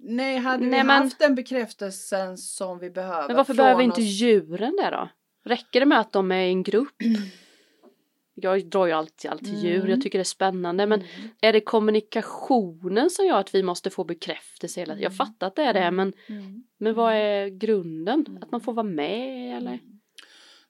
Nej, 0.00 0.38
hade 0.38 0.66
Nej, 0.66 0.80
vi 0.80 0.86
men- 0.86 1.02
haft 1.02 1.18
den 1.18 1.34
bekräftelsen 1.34 2.38
som 2.38 2.78
vi 2.78 2.90
behöver. 2.90 3.26
Men 3.26 3.36
varför 3.36 3.54
behöver 3.54 3.82
inte 3.82 4.00
oss- 4.00 4.06
djuren 4.06 4.76
det 4.76 4.90
då? 4.90 5.08
Räcker 5.44 5.80
det 5.80 5.86
med 5.86 6.00
att 6.00 6.12
de 6.12 6.32
är 6.32 6.40
i 6.46 6.48
en 6.48 6.62
grupp? 6.62 6.94
jag 8.34 8.66
drar 8.66 8.86
ju 8.86 8.92
alltid, 8.92 9.30
alltid 9.30 9.54
djur, 9.58 9.76
Mm. 9.80 9.90
jag 9.90 10.02
tycker 10.02 10.18
det 10.18 10.22
är 10.22 10.24
spännande 10.24 10.86
men 10.86 11.00
Mm. 11.00 11.28
är 11.40 11.52
det 11.52 11.60
kommunikationen 11.60 13.10
som 13.10 13.26
gör 13.26 13.38
att 13.40 13.54
vi 13.54 13.62
måste 13.62 13.90
få 13.90 14.04
bekräftelse 14.04 14.80
hela 14.80 14.94
Jag 14.94 15.00
Mm. 15.02 15.12
fattar 15.12 15.46
att 15.46 15.56
det 15.56 15.62
är 15.62 15.74
det 15.74 15.90
men, 15.90 16.12
Mm. 16.28 16.64
men 16.78 16.94
vad 16.94 17.12
är 17.14 17.48
grunden? 17.48 18.24
Mm. 18.28 18.42
Att 18.42 18.50
man 18.50 18.60
får 18.60 18.72
vara 18.72 18.86
med 18.86 19.56
eller? 19.56 19.72
Mm. 19.72 20.00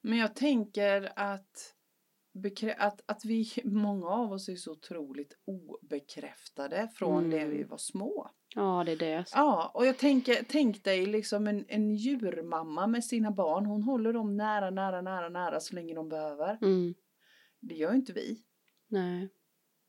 Men 0.00 0.18
jag 0.18 0.34
tänker 0.36 1.12
att, 1.16 1.74
att, 2.78 3.00
att 3.06 3.24
vi, 3.24 3.50
många 3.64 4.06
av 4.08 4.32
oss 4.32 4.48
är 4.48 4.56
så 4.56 4.72
otroligt 4.72 5.32
obekräftade 5.46 6.88
från 6.94 7.30
det 7.30 7.38
Mm. 7.40 7.56
vi 7.56 7.64
var 7.64 7.78
små. 7.78 8.30
Ja 8.58 8.82
det 8.86 8.92
är 8.92 8.96
det. 8.96 9.24
Ja, 9.34 9.70
och 9.74 9.86
jag 9.86 9.98
tänker, 9.98 10.36
tänk 10.48 10.84
dig 10.84 11.06
liksom 11.06 11.46
en, 11.46 11.64
en 11.68 11.94
djurmamma 11.94 12.86
med 12.86 13.04
sina 13.04 13.30
barn. 13.30 13.66
Hon 13.66 13.82
håller 13.82 14.12
dem 14.12 14.36
nära, 14.36 14.70
nära, 14.70 15.00
nära, 15.02 15.28
nära 15.28 15.60
så 15.60 15.74
länge 15.74 15.94
de 15.94 16.08
behöver. 16.08 16.58
Mm. 16.62 16.94
Det 17.60 17.74
gör 17.74 17.94
inte 17.94 18.12
vi 18.12 18.38
Nej. 18.88 19.28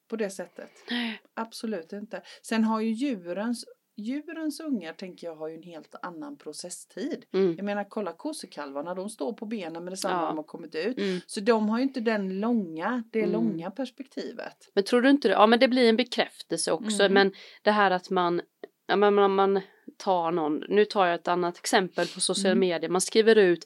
på 0.10 0.16
det 0.16 0.30
sättet. 0.30 0.72
Nej. 0.90 1.22
Absolut 1.34 1.94
inte. 1.94 2.22
Sen 2.42 2.64
har 2.64 2.82
ju 2.82 2.92
djurens, 2.92 3.66
djurens 3.98 4.60
ungar, 4.60 4.94
tänker 4.94 5.28
jag, 5.28 5.36
har 5.36 5.48
ju 5.48 5.56
en 5.56 5.64
helt 5.64 5.96
annan 6.02 6.38
processtid. 6.38 7.26
Mm. 7.34 7.56
Jag 7.58 7.66
menar, 7.66 7.84
kolla 7.90 8.14
kossekalvarna, 8.14 8.96
de 8.96 9.10
står 9.10 9.34
på 9.34 9.46
benen 9.46 9.84
med 9.84 9.94
detsamma 9.94 10.22
Ja. 10.22 10.28
de 10.28 10.38
har 10.38 10.44
kommit 10.44 10.76
ut. 10.76 10.98
Mm. 10.98 11.20
Så 11.28 11.40
de 11.40 11.70
har 11.70 11.78
ju 11.78 11.84
inte 11.84 12.00
den 12.00 12.40
långa, 12.40 13.04
det 13.12 13.20
Mm. 13.20 13.32
långa 13.32 13.72
perspektivet. 13.72 14.72
Men 14.74 14.84
tror 14.84 15.02
du 15.02 15.10
inte 15.10 15.28
det? 15.28 15.32
Ja 15.34 15.48
men 15.48 15.60
det 15.60 15.68
blir 15.68 15.90
en 15.90 15.98
bekräftelse 15.98 16.72
också 16.72 17.04
Mm. 17.04 17.14
men 17.14 17.32
det 17.62 17.72
här 17.72 17.92
att 17.92 18.10
man 18.10 18.42
Ja, 18.90 18.96
men 18.96 19.14
man, 19.14 19.36
man 19.36 19.62
tar 19.98 20.32
någon, 20.32 20.64
nu 20.70 20.86
tar 20.86 21.06
jag 21.06 21.16
ett 21.16 21.28
annat 21.28 21.58
exempel 21.58 22.08
på 22.08 22.20
sociala 22.20 22.52
Mm. 22.52 22.60
medier, 22.60 22.90
man 22.90 23.02
skriver 23.02 23.36
ut 23.36 23.66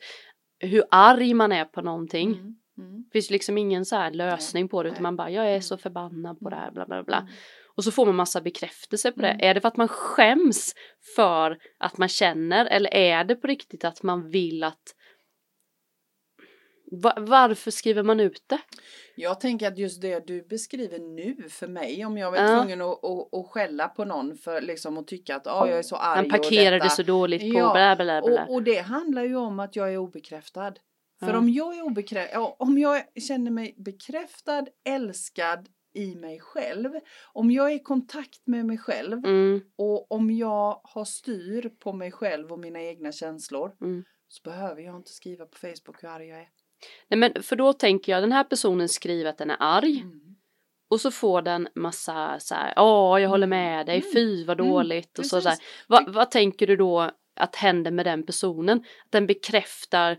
hur 0.59 0.83
arg 0.91 1.33
man 1.33 1.51
är 1.51 1.65
på 1.65 1.81
någonting. 1.81 2.27
Mm. 2.33 2.55
Mm. 2.77 3.03
Det 3.03 3.11
finns 3.11 3.29
liksom 3.29 3.57
ingen 3.57 3.85
så 3.85 3.95
här 3.95 4.11
lösning 4.11 4.67
på 4.69 4.83
det 4.83 4.89
utan 4.89 5.03
man 5.03 5.15
bara 5.15 5.29
jag 5.29 5.45
är 5.45 5.49
Mm. 5.49 5.61
så 5.61 5.77
förbannad 5.77 6.39
på 6.39 6.49
det 6.49 6.55
här 6.55 6.71
bla 6.71 6.85
bla 6.85 7.03
bla. 7.03 7.17
Mm. 7.17 7.29
Och 7.75 7.83
så 7.83 7.91
får 7.91 8.05
man 8.05 8.15
massa 8.15 8.41
bekräftelse 8.41 9.11
på 9.11 9.19
Mm. 9.19 9.37
det. 9.37 9.45
Är 9.45 9.53
det 9.53 9.61
för 9.61 9.67
att 9.67 9.77
man 9.77 9.87
skäms 9.87 10.73
för 11.15 11.57
att 11.79 11.97
man 11.97 12.09
känner 12.09 12.65
eller 12.65 12.93
är 12.93 13.23
det 13.23 13.35
på 13.35 13.47
riktigt 13.47 13.85
att 13.85 14.03
man 14.03 14.29
vill 14.29 14.63
att 14.63 14.95
varför 17.17 17.71
skriver 17.71 18.03
man 18.03 18.19
ut 18.19 18.43
det? 18.47 18.59
Jag 19.15 19.39
tänker 19.39 19.67
att 19.67 19.77
just 19.77 20.01
det 20.01 20.27
du 20.27 20.41
beskriver 20.41 20.99
nu 20.99 21.49
för 21.49 21.67
mig, 21.67 22.05
om 22.05 22.17
jag 22.17 22.31
var 22.31 22.37
Ja. 22.37 22.57
tvungen 22.57 22.81
att, 22.81 23.05
att, 23.05 23.33
att 23.33 23.47
skälla 23.47 23.87
på 23.87 24.05
någon 24.05 24.35
för 24.37 24.61
liksom 24.61 24.97
att 24.97 25.07
tycka 25.07 25.35
att 25.35 25.47
ah, 25.47 25.67
jag 25.67 25.77
är 25.77 25.83
så 25.83 25.95
arg 25.95 26.15
Han 26.15 26.29
parkerade 26.29 26.89
så 26.89 27.03
dåligt 27.03 27.41
på 27.41 27.59
Ja, 27.59 27.73
bla 27.73 27.95
bla 27.95 28.21
bla. 28.21 28.45
Och, 28.45 28.53
och 28.53 28.63
det 28.63 28.79
handlar 28.79 29.23
ju 29.23 29.35
om 29.35 29.59
att 29.59 29.75
jag 29.75 29.93
är 29.93 29.97
obekräftad. 29.97 30.73
För 31.19 31.31
Ja. 31.31 31.37
om 31.37 31.49
jag 31.49 31.77
är 31.77 31.81
obekräftad, 31.81 32.39
om 32.39 32.77
jag 32.77 33.03
känner 33.27 33.51
mig 33.51 33.75
bekräftad, 33.77 34.65
älskad 34.85 35.67
i 35.95 36.15
mig 36.15 36.39
själv, 36.39 36.91
om 37.33 37.51
jag 37.51 37.71
är 37.71 37.75
i 37.75 37.79
kontakt 37.79 38.47
med 38.47 38.65
mig 38.65 38.77
själv 38.77 39.25
Mm, 39.25 39.61
och 39.75 40.11
om 40.11 40.31
jag 40.31 40.81
har 40.83 41.05
styr 41.05 41.69
på 41.79 41.93
mig 41.93 42.11
själv 42.11 42.51
och 42.51 42.59
mina 42.59 42.81
egna 42.81 43.11
känslor 43.11 43.75
mm. 43.81 44.03
så 44.27 44.41
behöver 44.49 44.81
jag 44.81 44.95
inte 44.95 45.11
skriva 45.11 45.45
på 45.45 45.57
Facebook 45.57 46.03
hur 46.03 46.09
arg 46.09 46.27
jag 46.27 46.39
är. 46.39 46.47
Nej 47.09 47.17
men 47.17 47.43
för 47.43 47.55
då 47.55 47.73
tänker 47.73 48.11
jag 48.11 48.23
den 48.23 48.31
här 48.31 48.43
personen 48.43 48.89
skriver 48.89 49.29
att 49.29 49.37
den 49.37 49.49
är 49.49 49.57
arg 49.59 49.99
Mm. 50.01 50.19
och 50.89 51.01
så 51.01 51.11
får 51.11 51.41
den 51.41 51.67
massa 51.75 52.39
så 52.39 52.55
här, 52.55 52.73
ja 52.75 53.19
jag 53.19 53.29
håller 53.29 53.47
med 53.47 53.85
dig, 53.85 53.95
Mm. 53.99 54.13
fy 54.13 54.45
vad 54.45 54.59
Mm, 54.59 54.71
dåligt 54.71 55.19
och 55.19 55.25
så, 55.25 55.41
så 55.41 55.49
här. 55.49 55.57
Vad, 55.87 56.13
vad 56.13 56.31
tänker 56.31 56.67
du 56.67 56.75
då 56.75 57.11
att 57.35 57.55
händer 57.55 57.91
med 57.91 58.05
den 58.05 58.25
personen? 58.25 58.77
Att 58.77 59.11
den 59.11 59.27
bekräftar 59.27 60.17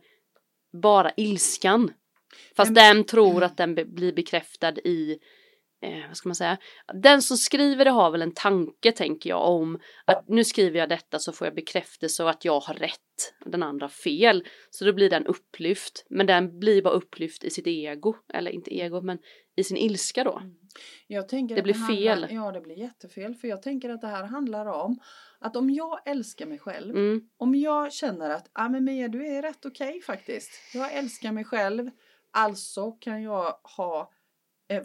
bara 0.83 1.11
ilskan. 1.16 1.92
Fast 2.57 2.70
Men- 2.72 2.96
den 2.96 3.05
tror 3.05 3.42
att 3.42 3.57
den 3.57 3.74
be- 3.74 3.85
blir 3.85 4.12
bekräftad 4.12 4.72
i 4.79 5.18
eh, 5.85 6.07
vad 6.09 6.16
ska 6.16 6.29
man 6.29 6.37
säga? 6.37 6.59
Den 7.03 7.23
som 7.23 7.37
skriver 7.37 7.85
det 7.85 7.90
har 7.90 8.11
väl 8.11 8.23
en 8.23 8.35
tanke 8.35 8.92
tänker 8.92 9.31
jag 9.31 9.49
om 9.49 9.81
att 10.05 10.29
nu 10.29 10.44
skriver 10.44 10.79
jag 10.79 10.88
detta 10.88 11.18
så 11.18 11.33
får 11.33 11.47
jag 11.47 11.55
bekräftelse 11.55 12.23
och 12.23 12.31
att 12.31 12.44
jag 12.44 12.61
har 12.61 12.75
rätt 12.75 13.01
och 13.44 13.51
den 13.51 13.62
andra 13.62 13.88
fel. 13.88 14.44
Så 14.70 14.85
då 14.85 14.92
blir 14.92 15.11
den 15.11 15.27
upplyft. 15.27 16.07
Men 16.11 16.27
den 16.27 16.59
blir 16.59 16.83
bara 16.83 16.94
upplyft 16.94 17.44
i 17.44 17.51
sitt 17.51 17.66
ego. 17.66 18.14
Eller 18.35 18.51
inte 18.51 18.77
ego 18.77 19.01
men 19.01 19.18
i 19.57 19.64
sin 19.64 19.77
ilska 19.77 20.25
då. 20.25 20.38
Mm. 20.38 20.55
Jag 21.07 21.29
tänker 21.29 21.55
Det 21.57 21.62
blir 21.62 21.75
handlar, 21.75 22.27
fel. 22.27 22.37
Ja, 22.37 22.53
det 22.53 22.61
blir 22.61 22.79
jättefel. 22.79 23.35
För 23.35 23.49
jag 23.49 23.62
tänker 23.62 23.90
att 23.90 24.01
det 24.01 24.07
här 24.07 24.25
handlar 24.25 24.66
om 24.66 25.01
att 25.38 25.57
om 25.57 25.70
jag 25.70 26.09
älskar 26.09 26.47
mig 26.47 26.59
själv, 26.59 26.97
Mm, 26.97 27.29
om 27.37 27.55
jag 27.55 27.92
känner 27.92 28.31
att 28.31 28.51
ah, 28.53 28.68
men 28.68 28.85
Mia, 28.85 29.09
du 29.09 29.27
är 29.27 29.42
rätt 29.42 29.64
okej 29.64 30.01
faktiskt. 30.01 30.51
Jag 30.75 30.92
älskar 30.94 31.33
mig 31.33 31.44
själv. 31.44 31.90
Alltså 32.31 32.92
kan 32.92 33.23
jag 33.23 33.59
ha 33.77 34.11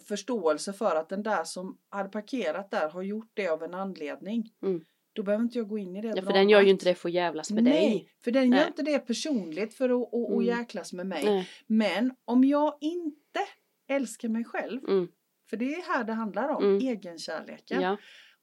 förståelse 0.07 0.73
för 0.73 0.95
att 0.95 1.09
den 1.09 1.23
där 1.23 1.43
som 1.43 1.77
hade 1.89 2.09
parkerat 2.09 2.71
där 2.71 2.89
har 2.89 3.01
gjort 3.01 3.31
det 3.33 3.47
av 3.47 3.63
en 3.63 3.73
anledning. 3.73 4.49
Mm. 4.63 4.81
Då 5.13 5.23
behöver 5.23 5.43
inte 5.43 5.57
jag 5.57 5.67
gå 5.67 5.77
in 5.77 5.95
i 5.95 6.01
det 6.01 6.07
ja, 6.07 6.13
för 6.15 6.21
dramat. 6.21 6.33
den 6.35 6.49
gör 6.49 6.61
ju 6.61 6.69
inte 6.69 6.85
det 6.85 6.95
för 6.95 7.09
att 7.09 7.13
jävlas 7.15 7.51
med 7.51 7.63
Nej, 7.63 7.73
dig. 7.89 8.09
för 8.23 8.31
den 8.31 8.43
gör 8.43 8.49
Nej. 8.49 8.67
inte 8.67 8.81
det 8.83 8.99
personligt 8.99 9.73
för 9.73 9.89
att, 9.89 10.01
att, 10.07 10.13
att 10.13 10.29
Mm. 10.31 10.45
jäklas 10.45 10.93
med 10.93 11.07
mig. 11.07 11.25
Nej. 11.25 11.49
Men 11.67 12.13
om 12.25 12.43
jag 12.43 12.77
inte 12.81 13.39
älskar 13.89 14.29
mig 14.29 14.43
själv, 14.45 14.83
Mm, 14.89 15.07
för 15.49 15.57
det 15.57 15.73
är 15.73 15.81
här 15.93 16.03
det 16.03 16.13
handlar 16.13 16.49
om, 16.49 16.63
Mm. 16.63 16.77
egenkärleken. 16.87 17.81
ja. 17.81 17.97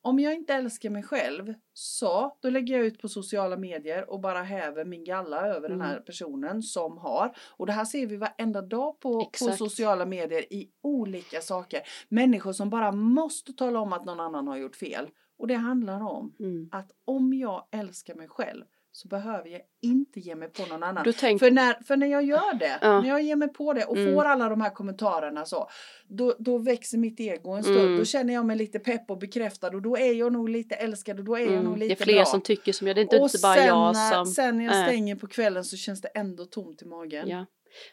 Om 0.06 0.18
jag 0.18 0.34
inte 0.34 0.54
älskar 0.54 0.90
mig 0.90 1.02
själv 1.02 1.54
så 1.72 2.36
då 2.40 2.50
lägger 2.50 2.76
jag 2.76 2.86
ut 2.86 2.98
på 3.02 3.08
sociala 3.08 3.56
medier 3.56 4.10
och 4.10 4.20
bara 4.20 4.42
häver 4.42 4.84
min 4.84 5.04
galla 5.04 5.46
över 5.46 5.68
den 5.68 5.80
Mm. 5.80 5.86
här 5.86 6.00
personen 6.00 6.62
som 6.62 6.98
har. 6.98 7.36
Och 7.56 7.66
det 7.66 7.72
här 7.72 7.84
ser 7.84 8.06
vi 8.06 8.16
varenda 8.16 8.62
dag 8.62 9.00
på, 9.00 9.20
på 9.24 9.52
sociala 9.56 10.06
medier 10.06 10.52
i 10.52 10.70
olika 10.82 11.40
saker. 11.40 11.80
Människor 12.08 12.52
som 12.52 12.70
bara 12.70 12.92
måste 12.92 13.52
tala 13.52 13.80
om 13.80 13.92
att 13.92 14.04
någon 14.04 14.20
annan 14.20 14.48
har 14.48 14.56
gjort 14.56 14.76
fel. 14.76 15.08
Och 15.38 15.46
det 15.46 15.54
handlar 15.54 16.00
om 16.00 16.34
Mm. 16.40 16.68
att 16.72 16.90
om 17.04 17.34
jag 17.34 17.66
älskar 17.70 18.14
mig 18.14 18.28
själv 18.28 18.64
så 18.96 19.08
behöver 19.08 19.48
jag 19.48 19.60
inte 19.82 20.20
ge 20.20 20.34
mig 20.34 20.48
på 20.48 20.66
någon 20.66 20.82
annan. 20.82 21.12
Tänk, 21.20 21.40
För 21.40 21.50
när, 21.50 21.84
för 21.86 21.96
när 21.96 22.06
jag 22.06 22.24
gör 22.24 22.54
det, 22.58 22.78
Ja. 22.80 23.00
när 23.00 23.08
jag 23.08 23.22
ger 23.22 23.36
mig 23.36 23.48
på 23.48 23.72
det 23.72 23.84
och 23.84 23.96
Mm. 23.96 24.14
får 24.14 24.24
alla 24.24 24.48
de 24.48 24.60
här 24.60 24.70
kommentarerna 24.70 25.44
så, 25.44 25.68
då, 26.08 26.34
då 26.38 26.58
växer 26.58 26.98
mitt 26.98 27.20
ego 27.20 27.50
en 27.50 27.62
stund. 27.62 27.78
Mm. 27.80 27.98
Då 27.98 28.04
känner 28.04 28.34
jag 28.34 28.46
mig 28.46 28.56
lite 28.56 28.78
pepp 28.78 29.10
och 29.10 29.18
bekräftad 29.18 29.68
och 29.68 29.82
då 29.82 29.96
är 29.96 30.12
jag 30.12 30.32
nog 30.32 30.48
lite 30.48 30.74
älskad 30.74 31.18
och 31.18 31.24
då 31.24 31.34
är 31.36 31.40
jag 31.40 31.50
nog 31.52 31.58
mm, 31.60 31.78
det 31.78 31.88
lite 31.88 32.02
är 32.02 32.04
fler 32.04 32.14
bra. 32.14 32.24
som 32.24 32.40
tycker 32.40 32.72
som 32.72 32.86
jag, 32.86 32.96
det 32.96 33.00
är 33.00 33.02
inte, 33.02 33.16
och 33.18 33.22
inte 33.24 33.38
bara 33.42 33.54
sen, 33.54 33.66
jag 33.66 33.94
när- 33.94 34.12
som... 34.14 34.26
sen 34.26 34.56
när 34.58 34.64
jag 34.64 34.88
stänger 34.88 35.16
på 35.16 35.26
kvällen 35.26 35.64
så 35.64 35.76
känns 35.76 36.00
det 36.00 36.08
ändå 36.08 36.44
tomt 36.44 36.82
i 36.82 36.84
magen. 36.84 37.28
Ja. 37.28 37.46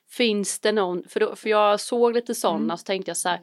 Finns 0.10 0.60
det 0.60 0.72
någon, 0.72 1.04
för, 1.08 1.20
då, 1.20 1.36
för 1.36 1.50
jag 1.50 1.80
såg 1.80 2.14
lite 2.14 2.36
sådana 2.36 2.64
Mm. 2.64 2.78
så 2.78 2.84
tänkte 2.84 3.10
jag 3.10 3.18
så 3.18 3.30
här, 3.30 3.40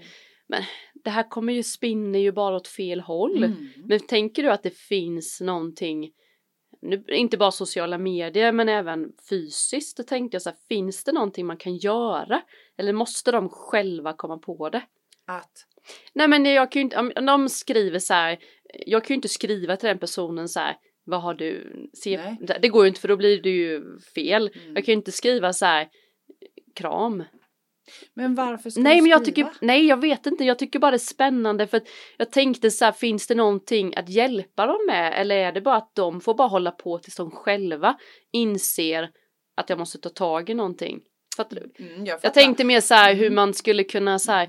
det 1.04 1.10
här 1.10 1.28
kommer 1.28 1.52
ju 1.52 1.62
spinner 1.62 2.18
ju 2.18 2.32
bara 2.32 2.56
åt 2.56 2.68
fel 2.68 3.00
håll. 3.00 3.44
Mm. 3.44 3.68
Men 3.84 4.00
tänker 4.00 4.42
du 4.42 4.50
att 4.50 4.62
det 4.62 4.76
finns 4.76 5.40
någonting, 5.40 6.10
nu, 6.82 7.04
inte 7.08 7.36
bara 7.36 7.50
sociala 7.50 7.98
medier 7.98 8.52
men 8.52 8.68
även 8.68 9.12
fysiskt, 9.28 9.96
då 9.96 10.02
tänkte 10.02 10.34
jag 10.34 10.42
så 10.42 10.50
här, 10.50 10.58
finns 10.68 11.04
det 11.04 11.12
någonting 11.12 11.46
man 11.46 11.56
kan 11.56 11.76
göra? 11.76 12.42
Eller 12.76 12.92
måste 12.92 13.32
de 13.32 13.48
själva 13.48 14.12
komma 14.12 14.38
på 14.38 14.68
det? 14.68 14.82
Att, 15.26 15.66
Nej 16.12 16.28
men 16.28 16.44
jag 16.44 16.72
kan 16.72 16.80
ju 16.80 16.84
inte, 16.84 16.98
om 16.98 17.26
de 17.26 17.48
skriver 17.48 17.98
så 17.98 18.14
här, 18.14 18.38
jag 18.86 19.04
kan 19.04 19.14
ju 19.14 19.16
inte 19.16 19.28
skriva 19.28 19.76
till 19.76 19.88
den 19.88 19.98
personen 19.98 20.48
så 20.48 20.60
här, 20.60 20.76
vad 21.04 21.22
har 21.22 21.34
du, 21.34 21.72
se, 21.94 22.36
det 22.60 22.68
går 22.68 22.84
ju 22.84 22.88
inte 22.88 23.00
för 23.00 23.08
då 23.08 23.16
blir 23.16 23.42
det 23.42 23.50
ju 23.50 23.98
fel. 24.14 24.50
Mm. 24.54 24.74
Jag 24.74 24.84
kan 24.84 24.92
ju 24.92 24.96
inte 24.96 25.12
skriva 25.12 25.52
så 25.52 25.66
här, 25.66 25.88
kram. 26.74 27.24
Men 28.14 28.34
varför 28.34 28.70
ska 28.70 28.80
Nej 28.80 29.00
men 29.00 29.10
jag 29.10 29.22
skriva? 29.26 29.48
tycker, 29.50 29.66
nej 29.66 29.86
jag 29.86 30.00
vet 30.00 30.26
inte, 30.26 30.44
jag 30.44 30.58
tycker 30.58 30.78
bara 30.78 30.90
det 30.90 30.96
är 30.96 30.98
spännande 30.98 31.66
för 31.66 31.76
att 31.76 31.88
jag 32.16 32.32
tänkte 32.32 32.70
så 32.70 32.84
här, 32.84 32.92
finns 32.92 33.26
det 33.26 33.34
någonting 33.34 33.96
att 33.96 34.08
hjälpa 34.08 34.66
dem 34.66 34.78
med 34.86 35.20
eller 35.20 35.36
är 35.36 35.52
det 35.52 35.60
bara 35.60 35.76
att 35.76 35.94
de 35.94 36.20
får 36.20 36.34
bara 36.34 36.48
hålla 36.48 36.70
på 36.70 36.98
tills 36.98 37.16
de 37.16 37.30
själva 37.30 37.98
inser 38.32 39.10
att 39.56 39.70
jag 39.70 39.78
måste 39.78 39.98
ta 39.98 40.08
tag 40.08 40.50
i 40.50 40.54
någonting? 40.54 41.00
Fattar 41.36 41.56
du? 41.56 41.84
Mm, 41.84 41.94
jag, 41.98 42.06
Jag 42.14 42.22
fattar. 42.22 42.40
tänkte 42.40 42.64
mer 42.64 42.80
så 42.80 42.94
här 42.94 43.14
hur 43.14 43.26
Mm. 43.26 43.34
man 43.34 43.54
skulle 43.54 43.84
kunna 43.84 44.18
så 44.18 44.32
här 44.32 44.48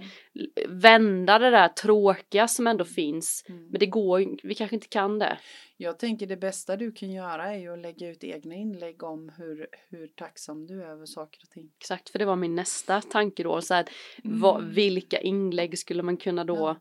vända 0.68 1.40
det 1.40 1.50
där 1.50 1.68
tråkiga 1.68 2.48
som 2.48 2.68
ändå 2.68 2.86
finns. 2.86 3.46
Mm. 3.50 3.68
Men 3.68 3.80
det 3.80 3.86
går 3.86 4.48
vi 4.48 4.56
kanske 4.56 4.76
inte 4.76 4.88
kan 4.88 5.20
det. 5.20 5.38
Jag 5.78 6.00
tänker 6.00 6.28
det 6.28 6.38
bästa 6.38 6.78
du 6.78 6.92
kan 6.92 7.12
göra 7.12 7.54
är 7.54 7.58
ju 7.58 7.74
att 7.74 7.80
lägga 7.80 8.10
ut 8.10 8.24
egna 8.24 8.56
inlägg 8.56 9.04
om 9.04 9.32
hur, 9.38 9.68
hur 9.90 10.08
tacksam 10.08 10.68
du 10.68 10.82
är 10.84 10.88
över 10.88 11.06
saker 11.06 11.40
och 11.44 11.50
ting. 11.50 11.70
Exakt, 11.80 12.10
för 12.10 12.20
det 12.20 12.26
var 12.26 12.36
min 12.36 12.56
nästa 12.56 13.02
tanke 13.02 13.44
då. 13.44 13.62
Så 13.62 13.74
här, 13.74 13.86
vad, 14.24 14.62
Mm. 14.62 14.74
vilka 14.74 15.20
inlägg 15.20 15.80
skulle 15.80 16.04
man 16.04 16.18
kunna 16.18 16.44
då? 16.44 16.56
Ja. 16.56 16.78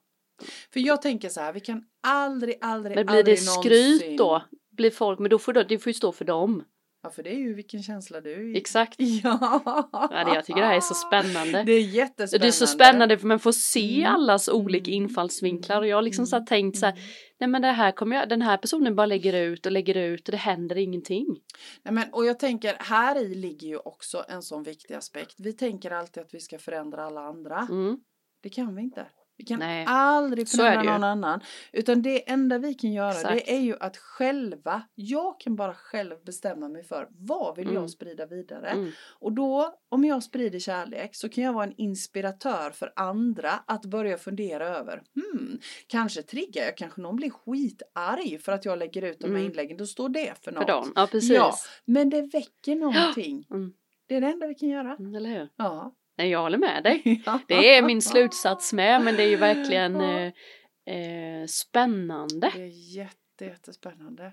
För 0.72 0.80
jag 0.80 1.02
tänker 1.02 1.28
så 1.28 1.40
här, 1.40 1.52
vi 1.52 1.60
kan 1.60 1.84
aldrig, 2.02 2.54
aldrig, 2.60 2.96
men 2.96 3.06
blir 3.06 3.16
aldrig 3.18 3.36
det 3.36 3.40
skryt 3.40 4.00
någonsin... 4.00 4.16
då? 4.16 4.42
Blir 4.70 4.90
folk, 4.90 5.18
men 5.18 5.30
då 5.30 5.38
får 5.38 5.52
det, 5.52 5.64
det 5.64 5.78
får 5.78 5.90
ju 5.90 5.94
stå 5.94 6.12
för 6.12 6.24
dem. 6.24 6.64
Ja, 7.02 7.10
för 7.10 7.22
det 7.22 7.30
är 7.30 7.38
ju 7.38 7.54
vilken 7.54 7.82
känsla 7.82 8.20
du 8.20 8.56
Exakt. 8.56 8.96
Ja. 8.98 9.88
Ja, 9.92 10.24
det, 10.24 10.34
jag 10.34 10.44
tycker 10.44 10.60
det 10.60 10.66
här 10.66 10.76
är 10.76 10.80
så 10.80 10.94
spännande. 10.94 11.62
Det 11.62 11.72
är 11.72 11.80
jättespännande. 11.80 12.46
Det 12.46 12.48
är 12.48 12.52
så 12.52 12.66
spännande 12.66 13.18
för 13.18 13.26
man 13.26 13.38
får 13.38 13.52
se 13.52 14.00
Mm. 14.00 14.14
allas 14.14 14.48
olika 14.48 14.90
infallsvinklar 14.90 15.80
och 15.80 15.86
jag 15.86 15.96
har 15.96 16.02
liksom 16.02 16.26
så 16.26 16.36
här 16.36 16.40
Mm. 16.40 16.46
tänkt 16.46 16.78
så 16.78 16.86
här, 16.86 16.94
nej 17.40 17.48
men 17.48 17.62
det 17.62 17.68
här 17.72 17.92
kommer 17.92 18.16
jag, 18.16 18.28
den 18.28 18.42
här 18.42 18.56
personen 18.56 18.96
bara 18.96 19.06
lägger 19.06 19.32
ut 19.32 19.66
och 19.66 19.72
lägger 19.72 19.96
ut 19.96 20.28
och 20.28 20.32
det 20.32 20.38
händer 20.38 20.76
ingenting. 20.78 21.26
Nej, 21.82 21.94
men, 21.94 22.04
och 22.12 22.26
jag 22.26 22.38
tänker, 22.38 22.76
här 22.78 23.18
i 23.22 23.34
ligger 23.34 23.68
ju 23.68 23.76
också 23.76 24.24
en 24.28 24.42
sån 24.42 24.62
viktig 24.62 24.94
aspekt. 24.94 25.34
Vi 25.38 25.52
tänker 25.52 25.90
alltid 25.90 26.22
att 26.22 26.34
vi 26.34 26.40
ska 26.40 26.58
förändra 26.58 27.04
alla 27.04 27.20
andra. 27.20 27.66
Mm. 27.70 28.00
Det 28.42 28.48
kan 28.48 28.74
vi 28.76 28.82
inte. 28.82 29.06
Vi 29.40 29.44
kan 29.46 29.58
Nej, 29.58 29.84
aldrig 29.88 30.48
ju. 30.48 30.82
någon 30.82 31.04
annan. 31.04 31.40
Utan 31.72 32.02
det 32.02 32.30
enda 32.30 32.58
vi 32.58 32.74
kan 32.74 32.92
göra 32.92 33.10
Exakt. 33.10 33.34
det 33.34 33.52
är 33.56 33.60
ju 33.60 33.76
att 33.80 33.96
själva, 33.96 34.82
jag 34.94 35.40
kan 35.40 35.56
bara 35.56 35.74
själv 35.74 36.14
bestämma 36.24 36.68
mig 36.68 36.84
för 36.84 37.08
vad 37.10 37.56
vill 37.56 37.68
Mm. 37.68 37.80
jag 37.80 37.90
sprida 37.90 38.26
vidare. 38.26 38.68
Mm. 38.68 38.90
Och 39.18 39.32
då, 39.32 39.74
om 39.88 40.04
jag 40.04 40.22
sprider 40.22 40.58
kärlek 40.58 41.14
så 41.16 41.28
kan 41.28 41.44
jag 41.44 41.52
vara 41.52 41.64
en 41.64 41.74
inspiratör 41.76 42.70
för 42.70 42.92
andra 42.96 43.50
att 43.66 43.84
börja 43.84 44.18
fundera 44.18 44.68
över, 44.68 45.02
hmm, 45.14 45.58
kanske 45.86 46.22
triggar 46.22 46.62
jag, 46.64 46.76
kanske 46.76 47.00
någon 47.00 47.16
blir 47.16 47.30
skitarg 47.30 48.38
för 48.38 48.52
att 48.52 48.64
jag 48.64 48.78
lägger 48.78 49.02
ut 49.02 49.18
de 49.20 49.26
här 49.26 49.34
Mm. 49.34 49.46
inläggen, 49.50 49.76
då 49.76 49.86
står 49.86 50.08
det 50.08 50.34
för 50.44 50.52
något. 50.52 50.60
För 50.62 50.68
dagen. 50.72 50.92
Ja 50.96 51.06
precis. 51.10 51.30
Ja. 51.30 51.54
Men 51.84 52.10
det 52.10 52.22
väcker 52.22 52.76
någonting. 52.76 53.46
Mm. 53.50 53.72
Det 54.06 54.16
är 54.16 54.20
det 54.20 54.26
enda 54.26 54.46
vi 54.46 54.54
kan 54.54 54.68
göra. 54.68 54.96
Mm, 54.98 55.14
Eller 55.14 55.30
hur? 55.30 55.48
Ja. 55.56 55.94
Nej, 56.20 56.30
jag 56.30 56.42
håller 56.42 56.58
med 56.58 56.82
dig. 56.82 57.22
Det 57.48 57.76
är 57.76 57.82
min 57.82 58.02
slutsats 58.02 58.72
med 58.72 59.02
men 59.02 59.16
det 59.16 59.22
är 59.22 59.28
ju 59.28 59.36
verkligen 59.36 60.00
eh, 60.00 60.26
eh, 60.96 61.46
spännande. 61.46 62.50
Det 62.54 62.62
är 62.62 62.96
jätte, 62.96 63.44
jättespännande. 63.44 64.32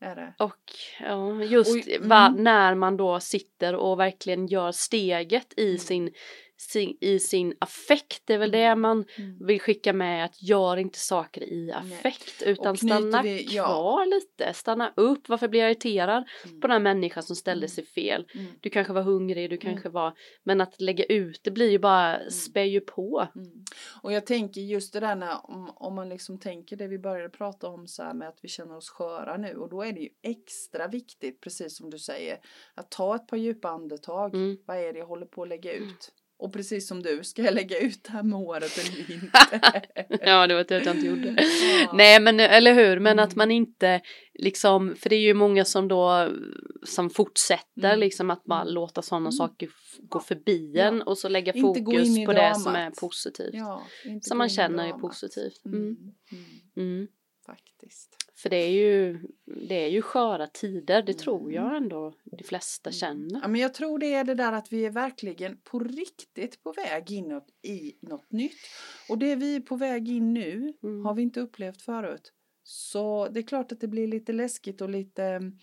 Är 0.00 0.14
det. 0.16 0.34
Och 0.38 0.60
ja, 1.00 1.42
just 1.42 1.88
Oj, 1.88 1.98
va, 2.00 2.26
mm. 2.26 2.44
när 2.44 2.74
man 2.74 2.96
då 2.96 3.20
sitter 3.20 3.74
och 3.74 4.00
verkligen 4.00 4.46
gör 4.46 4.72
steget 4.72 5.54
i, 5.56 5.66
Mm. 5.66 5.78
sin, 5.78 6.10
sin, 6.58 6.96
i 7.00 7.18
sin 7.18 7.54
affekt. 7.58 8.22
Det 8.24 8.34
är 8.34 8.38
väl 8.38 8.50
det 8.50 8.62
Mm. 8.62 8.80
man 8.80 9.04
Mm. 9.18 9.46
vill 9.46 9.60
skicka 9.60 9.92
med 9.92 10.24
att 10.24 10.42
gör 10.42 10.76
inte 10.76 10.98
saker 10.98 11.42
i 11.42 11.72
affekt 11.72 12.42
utan 12.42 12.66
Och 12.72 12.78
knyter 12.78 12.96
stanna 12.96 13.22
vi- 13.22 13.46
ja. 13.50 13.64
kvar 13.64 14.06
lite, 14.06 14.52
stanna 14.54 14.92
upp, 14.96 15.28
varför 15.28 15.48
blir 15.48 15.60
jag 15.60 15.70
irriterad 15.70 16.24
Mm. 16.44 16.60
på 16.60 16.66
den 16.66 16.72
här 16.74 16.80
människan 16.94 17.22
som 17.22 17.36
ställde 17.36 17.64
Mm. 17.66 17.68
sig 17.74 17.84
fel? 17.86 18.26
Mm. 18.34 18.46
Du 18.60 18.70
kanske 18.70 18.92
var 18.92 19.02
hungrig, 19.02 19.50
du 19.50 19.56
kanske 19.56 19.88
var, 19.88 20.12
men 20.42 20.60
att 20.60 20.80
lägga 20.80 21.04
ut 21.04 21.40
det 21.44 21.50
blir 21.50 21.70
ju 21.70 21.78
bara, 21.78 22.30
spär 22.30 22.62
ju 22.64 22.80
på. 22.80 23.28
Mm. 23.36 23.64
Och 24.02 24.12
jag 24.12 24.26
tänker 24.26 24.60
just 24.60 24.92
det 24.92 25.00
där 25.00 25.16
när, 25.16 25.50
om, 25.50 25.70
om 25.76 25.94
man 25.94 26.08
liksom 26.08 26.38
tänker 26.38 26.76
det 26.76 26.86
vi 26.88 26.98
började 26.98 27.28
prata 27.30 27.68
om 27.68 27.86
så 27.88 28.02
här 28.02 28.14
med 28.14 28.28
att 28.28 28.38
vi 28.42 28.48
känner 28.48 28.76
oss 28.76 28.88
sköra 28.90 29.36
nu 29.36 29.54
och 29.56 29.68
då 29.68 29.82
är 29.82 29.92
det 29.92 30.00
ju 30.00 30.08
extra 30.22 30.88
viktigt, 30.88 31.40
precis 31.40 31.76
som 31.76 31.90
du 31.90 31.98
säger, 31.98 32.38
att 32.74 32.90
ta 32.90 33.16
ett 33.16 33.26
par 33.26 33.36
djupa 33.36 33.68
andetag. 33.68 34.34
Mm. 34.34 34.56
Vad 34.66 34.76
är 34.76 34.92
det 34.92 34.98
jag 34.98 35.06
håller 35.06 35.26
på 35.26 35.42
att 35.42 35.48
lägga 35.48 35.72
ut? 35.72 36.12
Och 36.38 36.52
precis 36.52 36.88
som 36.88 37.02
du, 37.02 37.24
ska 37.24 37.42
jag 37.42 37.54
lägga 37.54 37.78
ut 37.78 38.04
det 38.04 38.10
här 38.10 38.22
med 38.22 38.38
håret 38.38 38.78
eller 38.78 39.10
inte? 39.14 39.30
Ja, 40.26 40.46
det 40.46 40.54
var 40.54 40.60
att 40.60 40.70
jag 40.70 40.86
inte 40.86 41.06
gjorde. 41.06 41.36
Ja. 41.82 41.92
Nej 41.94 42.20
men 42.20 42.40
eller 42.40 42.74
hur, 42.74 42.98
men 43.00 43.18
att 43.18 43.32
Mm. 43.32 43.38
man 43.38 43.50
inte 43.50 44.00
liksom, 44.34 44.96
för 44.96 45.08
det 45.08 45.16
är 45.16 45.20
ju 45.20 45.34
många 45.34 45.64
som 45.64 45.88
då 45.88 46.30
som 46.84 47.10
fortsätter 47.10 47.88
Mm. 47.88 47.98
liksom 48.00 48.30
att 48.30 48.44
bara 48.44 48.60
Mm. 48.62 48.74
låta 48.74 49.02
sådana 49.02 49.22
Mm. 49.22 49.32
saker 49.32 49.68
gå 50.08 50.20
förbi 50.20 50.72
Ja. 50.74 50.82
en 50.84 51.02
och 51.02 51.18
så 51.18 51.28
lägga 51.28 51.52
Inte 51.52 51.80
fokus 51.80 52.26
på 52.26 52.32
det 52.32 52.54
som 52.54 52.74
är 52.74 52.90
positivt. 52.90 53.50
Ja, 53.54 53.86
Som 54.22 54.38
man 54.38 54.48
känner 54.48 54.88
är 54.88 54.92
positivt. 54.92 55.64
Mm. 55.64 55.96
Mm. 56.76 57.08
Faktiskt. 57.46 58.16
För 58.38 58.50
det 58.50 58.56
är 58.56 58.70
ju, 58.70 59.18
det 59.68 59.84
är 59.84 59.88
ju 59.88 60.02
sköra 60.02 60.46
tider, 60.46 61.02
det 61.02 61.12
Mm. 61.12 61.18
tror 61.18 61.52
jag 61.52 61.76
ändå 61.76 62.14
de 62.24 62.44
flesta 62.44 62.90
Ja, 62.90 62.92
känner. 62.92 63.48
men 63.48 63.60
jag 63.60 63.74
tror 63.74 63.98
det 63.98 64.14
är 64.14 64.24
det 64.24 64.34
där 64.34 64.52
att 64.52 64.72
vi 64.72 64.86
är 64.86 64.90
verkligen 64.90 65.56
på 65.64 65.78
riktigt 65.78 66.62
på 66.62 66.72
väg 66.72 67.10
inåt 67.10 67.46
i 67.62 67.96
något 68.00 68.32
nytt. 68.32 68.52
Och 69.08 69.18
det 69.18 69.36
vi 69.36 69.56
är 69.56 69.60
på 69.60 69.76
väg 69.76 70.08
in 70.08 70.34
nu 70.34 70.72
Mm. 70.82 71.04
har 71.04 71.14
vi 71.14 71.22
inte 71.22 71.40
upplevt 71.40 71.82
förut. 71.82 72.32
Så 72.62 73.28
det 73.28 73.40
är 73.40 73.46
klart 73.46 73.72
att 73.72 73.80
det 73.80 73.88
blir 73.88 74.06
lite 74.06 74.32
läskigt 74.32 74.80
och 74.80 74.90
lite 74.90 75.24
mm, 75.24 75.58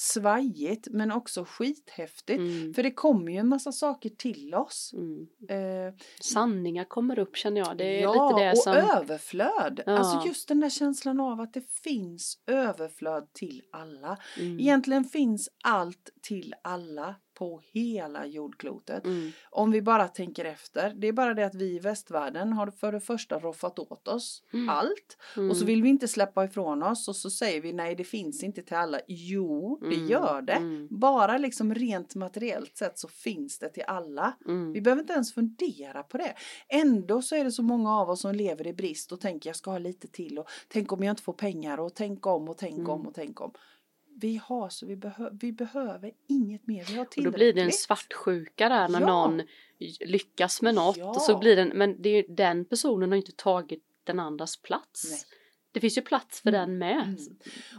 svajigt 0.00 0.88
men 0.90 1.12
också 1.12 1.44
skithäftigt. 1.44 2.38
Mm. 2.38 2.74
För 2.74 2.82
det 2.82 2.90
kommer 2.90 3.32
ju 3.32 3.38
en 3.38 3.48
massa 3.48 3.72
saker 3.72 4.10
till 4.10 4.54
oss. 4.54 4.94
Mm. 4.94 5.28
Eh, 5.48 5.94
Sanningar 6.20 6.84
kommer 6.84 7.18
upp 7.18 7.36
känner 7.36 7.60
jag, 7.60 7.78
det 7.78 7.98
är 7.98 8.02
ja, 8.02 8.30
lite 8.30 8.44
det 8.44 8.50
och 8.50 8.58
som... 8.58 8.72
överflöd. 8.72 9.82
Ja. 9.86 9.98
Alltså 9.98 10.28
just 10.28 10.48
den 10.48 10.60
där 10.60 10.70
känslan 10.70 11.20
av 11.20 11.40
att 11.40 11.52
det 11.54 11.70
finns 11.70 12.38
överflöd 12.46 13.32
till 13.32 13.62
alla. 13.72 14.18
Mm. 14.38 14.60
Egentligen 14.60 15.04
finns 15.04 15.48
allt 15.64 16.10
till 16.22 16.54
alla 16.62 17.14
på 17.38 17.60
hela 17.72 18.26
jordklotet. 18.26 19.04
Mm. 19.04 19.30
Om 19.50 19.70
vi 19.70 19.82
bara 19.82 20.08
tänker 20.08 20.44
efter. 20.44 20.94
Det 20.96 21.06
är 21.08 21.12
bara 21.12 21.34
det 21.34 21.46
att 21.46 21.54
vi 21.54 21.74
i 21.76 21.78
västvärlden 21.78 22.52
har 22.52 22.70
för 22.70 22.92
det 22.92 23.00
första 23.00 23.38
roffat 23.38 23.78
åt 23.78 24.08
oss 24.08 24.42
Mm. 24.52 24.68
allt. 24.68 25.16
Och 25.50 25.56
så 25.56 25.62
Mm. 25.62 25.66
vill 25.66 25.82
vi 25.82 25.88
inte 25.88 26.08
släppa 26.08 26.44
ifrån 26.44 26.82
oss 26.82 27.08
och 27.08 27.16
så 27.16 27.30
säger 27.30 27.60
vi 27.60 27.72
nej 27.72 27.94
det 27.94 28.04
finns 28.04 28.42
inte 28.42 28.62
till 28.62 28.76
alla. 28.76 29.00
Jo, 29.08 29.78
det 29.80 29.94
Mm. 29.96 30.06
gör 30.08 30.42
det. 30.42 30.52
Mm. 30.52 30.88
Bara 30.90 31.38
liksom 31.38 31.74
rent 31.74 32.14
materiellt 32.14 32.76
sett 32.76 32.98
så 32.98 33.08
finns 33.08 33.58
det 33.58 33.68
till 33.68 33.84
alla. 33.86 34.36
Mm. 34.46 34.72
Vi 34.72 34.80
behöver 34.80 35.02
inte 35.02 35.12
ens 35.12 35.34
fundera 35.34 36.02
på 36.02 36.18
det. 36.18 36.34
Ändå 36.68 37.22
så 37.22 37.34
är 37.36 37.44
det 37.44 37.52
så 37.52 37.62
många 37.62 37.94
av 38.00 38.10
oss 38.10 38.20
som 38.20 38.34
lever 38.34 38.66
i 38.66 38.72
brist 38.72 39.12
och 39.12 39.20
tänker 39.20 39.48
jag 39.50 39.56
ska 39.56 39.70
ha 39.70 39.78
lite 39.78 40.08
till 40.08 40.38
och 40.38 40.48
tänk 40.68 40.92
om 40.92 41.02
jag 41.02 41.12
inte 41.12 41.22
får 41.22 41.32
pengar 41.32 41.80
och 41.80 41.94
tänk 41.94 42.26
om 42.26 42.48
och 42.48 42.56
tänk 42.58 42.74
Mm. 42.78 42.90
om 42.90 43.06
och 43.06 43.14
tänk 43.14 43.40
om. 43.40 43.52
Vi 44.20 44.40
har 44.44 44.68
så 44.68 44.86
vi, 44.86 44.96
behö 44.96 45.30
vi 45.32 45.52
behöver 45.52 46.12
inget 46.26 46.66
mer. 46.66 46.84
Vi 46.84 46.94
har 46.96 47.04
Och 47.04 47.10
tillräckligt. 47.10 47.32
då 47.32 47.36
blir 47.38 47.52
det 47.52 47.60
en 47.60 47.72
svartsjuka 47.72 48.68
där 48.68 48.88
när 48.88 49.00
Ja. 49.00 49.06
någon 49.06 49.42
lyckas 50.00 50.62
med 50.62 50.74
något 50.74 50.96
Ja. 50.96 51.08
och 51.10 51.22
så 51.22 51.38
blir 51.38 51.56
den, 51.56 51.68
men 51.68 52.02
det 52.02 52.08
är 52.08 52.24
den 52.28 52.64
personen 52.64 53.10
har 53.10 53.16
inte 53.16 53.32
tagit 53.32 53.84
den 54.04 54.20
andras 54.20 54.56
plats. 54.56 55.10
Nej. 55.10 55.20
Det 55.78 55.80
finns 55.80 55.98
ju 55.98 56.02
plats 56.02 56.40
för 56.40 56.48
Mm. 56.48 56.60
den 56.60 56.78
med. 56.78 57.02
Mm. 57.02 57.16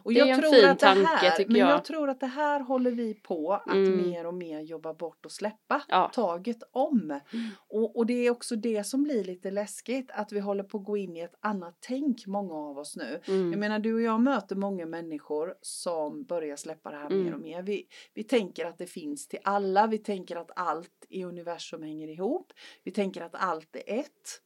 Och 0.04 0.14
Det 0.14 0.20
är 0.20 0.26
jag 0.26 0.30
en 0.46 0.52
fin 0.54 0.78
tanke, 0.78 1.06
här, 1.08 1.32
tycker 1.36 1.52
men 1.52 1.62
jag. 1.62 1.70
jag 1.70 1.86
tror 1.86 2.10
att 2.10 2.20
det 2.20 2.26
här 2.28 2.60
håller 2.60 2.92
vi 2.92 3.14
på 3.14 3.54
att 3.54 3.68
Mm. 3.68 4.10
mer 4.10 4.26
och 4.26 4.34
mer 4.34 4.60
jobba 4.60 4.94
bort 4.94 5.26
och 5.26 5.32
släppa 5.32 5.82
Ja. 5.88 6.12
taget 6.14 6.58
om. 6.72 7.02
Mm. 7.34 7.50
Och, 7.68 7.98
och 7.98 8.06
det 8.06 8.14
är 8.28 8.30
också 8.32 8.56
det 8.56 8.84
som 8.84 9.04
blir 9.04 9.24
lite 9.24 9.52
läskigt 9.52 10.12
att 10.14 10.32
vi 10.32 10.40
håller 10.40 10.64
på 10.64 10.78
att 10.78 10.84
gå 10.86 10.98
in 10.98 11.18
i 11.18 11.20
ett 11.20 11.36
annat 11.40 11.78
tänk 11.80 12.26
många 12.28 12.54
av 12.54 12.78
oss 12.78 12.96
nu. 12.96 13.20
Mm. 13.28 13.52
Jag 13.52 13.60
menar 13.60 13.80
du 13.80 13.94
och 13.94 14.02
jag 14.02 14.22
möter 14.22 14.56
många 14.56 14.86
människor 14.86 15.56
som 15.62 16.24
börjar 16.24 16.56
släppa 16.56 16.92
det 16.92 16.98
här 16.98 17.06
Mm. 17.06 17.24
mer 17.24 17.34
och 17.34 17.42
mer. 17.42 17.62
Vi, 17.62 17.88
vi 18.14 18.24
tänker 18.24 18.66
att 18.66 18.78
det 18.78 18.88
finns 18.88 19.28
till 19.28 19.40
alla, 19.44 19.88
vi 19.88 19.98
tänker 19.98 20.36
att 20.36 20.52
allt 20.56 21.06
i 21.10 21.24
universum 21.24 21.84
hänger 21.84 22.08
ihop. 22.08 22.54
Vi 22.84 22.92
tänker 22.92 23.22
att 23.22 23.36
allt 23.36 23.76
är 23.76 24.00
ett. 24.00 24.42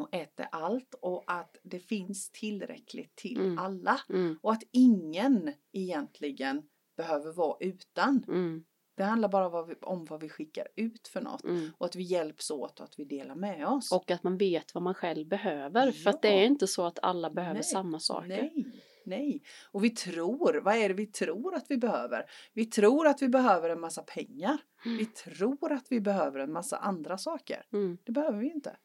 Och 0.00 0.08
är 0.14 0.28
allt 0.52 0.94
och 1.00 1.24
att 1.26 1.56
det 1.62 1.78
finns 1.80 2.30
tillräckligt 2.30 3.16
till 3.16 3.40
Mm. 3.40 3.58
alla. 3.58 4.00
Mm. 4.08 4.38
Och 4.42 4.52
att 4.52 4.62
ingen 4.72 5.52
egentligen 5.72 6.62
behöver 6.96 7.32
vara 7.32 7.56
utan. 7.60 8.24
Mm. 8.28 8.64
Det 8.96 9.04
handlar 9.04 9.28
bara 9.28 9.48
vad 9.48 9.66
vi, 9.68 9.74
om 9.80 10.04
vad 10.04 10.20
vi 10.20 10.28
skickar 10.28 10.68
ut 10.76 11.08
för 11.08 11.20
något. 11.20 11.44
Mm. 11.44 11.70
Och 11.78 11.86
att 11.86 11.96
vi 11.96 12.02
hjälps 12.02 12.50
åt 12.50 12.80
och 12.80 12.84
att 12.84 12.98
vi 12.98 13.04
delar 13.04 13.34
med 13.34 13.66
oss. 13.68 13.92
Och 13.92 14.10
att 14.10 14.22
man 14.22 14.38
vet 14.38 14.74
vad 14.74 14.82
man 14.82 14.94
själv 14.94 15.28
behöver. 15.28 15.92
För 15.92 16.10
att 16.10 16.22
det 16.22 16.28
Ja. 16.28 16.34
är 16.40 16.44
inte 16.46 16.66
så 16.66 16.86
att 16.86 16.98
alla 17.02 17.30
behöver 17.30 17.54
Nej, 17.54 17.64
samma 17.64 18.00
saker. 18.00 18.28
Nej, 18.28 18.82
nej. 19.04 19.42
Och 19.72 19.84
vi 19.84 19.90
tror, 19.90 20.60
vad 20.64 20.74
är 20.76 20.88
det 20.88 20.94
vi 20.94 21.06
tror 21.06 21.54
att 21.54 21.66
vi 21.68 21.76
behöver? 21.78 22.24
Vi 22.52 22.64
tror 22.66 23.06
att 23.06 23.22
vi 23.22 23.28
behöver 23.28 23.70
en 23.70 23.80
massa 23.80 24.02
pengar. 24.02 24.58
Mm. 24.84 24.98
Vi 24.98 25.06
tror 25.06 25.72
att 25.72 25.86
vi 25.90 26.00
behöver 26.00 26.40
en 26.40 26.52
massa 26.52 26.76
andra 26.76 27.18
saker. 27.18 27.66
Mm. 27.72 27.98
Det 28.04 28.12
behöver 28.12 28.38
vi 28.38 28.50
inte. 28.50 28.76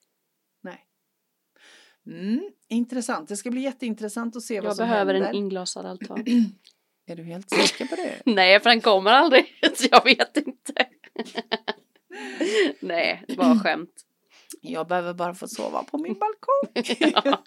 Mm, 2.08 2.50
intressant. 2.70 3.30
Det 3.30 3.38
ska 3.38 3.52
bli 3.52 3.62
jätteintressant 3.62 4.36
att 4.36 4.44
se 4.44 4.60
vad 4.62 4.70
Jag 4.70 4.76
som 4.76 4.88
behöver 4.88 5.14
händer. 5.14 5.30
en 5.30 5.36
inglasad 5.36 5.86
altan. 5.86 6.24
Är 7.08 7.16
du 7.16 7.24
helt 7.24 7.50
säker 7.50 7.86
på 7.86 7.96
det? 7.96 8.22
Nej, 8.36 8.60
för 8.60 8.70
den 8.70 8.82
kommer 8.82 9.12
aldrig. 9.12 9.46
Så 9.76 9.88
jag 9.92 10.04
vet 10.04 10.38
inte. 10.38 10.74
Nej, 12.80 13.24
det 13.28 13.38
var 13.38 13.60
skämt. 13.60 13.94
Jag 14.66 14.88
behöver 14.88 15.14
bara 15.14 15.34
få 15.34 15.48
sova 15.48 15.84
på 15.84 15.98
min 15.98 16.14
balkong. 16.20 16.84
Ja. 17.24 17.38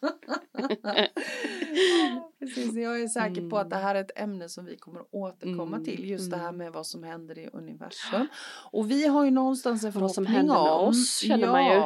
Precis, 2.39 2.75
jag 2.75 3.01
är 3.03 3.09
säker 3.09 3.51
på 3.51 3.59
att 3.59 3.71
det 3.71 3.77
Mm. 3.77 3.87
här 3.87 3.95
är 3.95 4.01
ett 4.01 4.11
ämne 4.19 4.49
som 4.49 4.65
vi 4.65 4.77
kommer 4.77 5.01
att 5.01 5.09
återkomma 5.11 5.77
Mm, 5.77 5.85
till. 5.85 6.09
Just 6.11 6.31
det 6.31 6.37
här 6.37 6.49
mm. 6.49 6.57
med 6.59 6.73
vad 6.73 6.87
som 6.87 7.03
händer 7.03 7.39
i 7.39 7.49
universum. 7.53 8.27
Och 8.73 8.91
vi 8.91 9.07
har 9.07 9.25
ju 9.25 9.31
någonstans 9.31 9.85
en 9.85 9.91
Vad 9.93 10.13
som 10.13 10.25
förhoppning 10.25 10.37
händer 10.37 10.55
med 10.65 10.73
om. 10.73 10.89
oss, 10.89 11.19
känner 11.19 11.47
ja, 11.47 11.53
man 11.53 11.65
ju. 11.65 11.79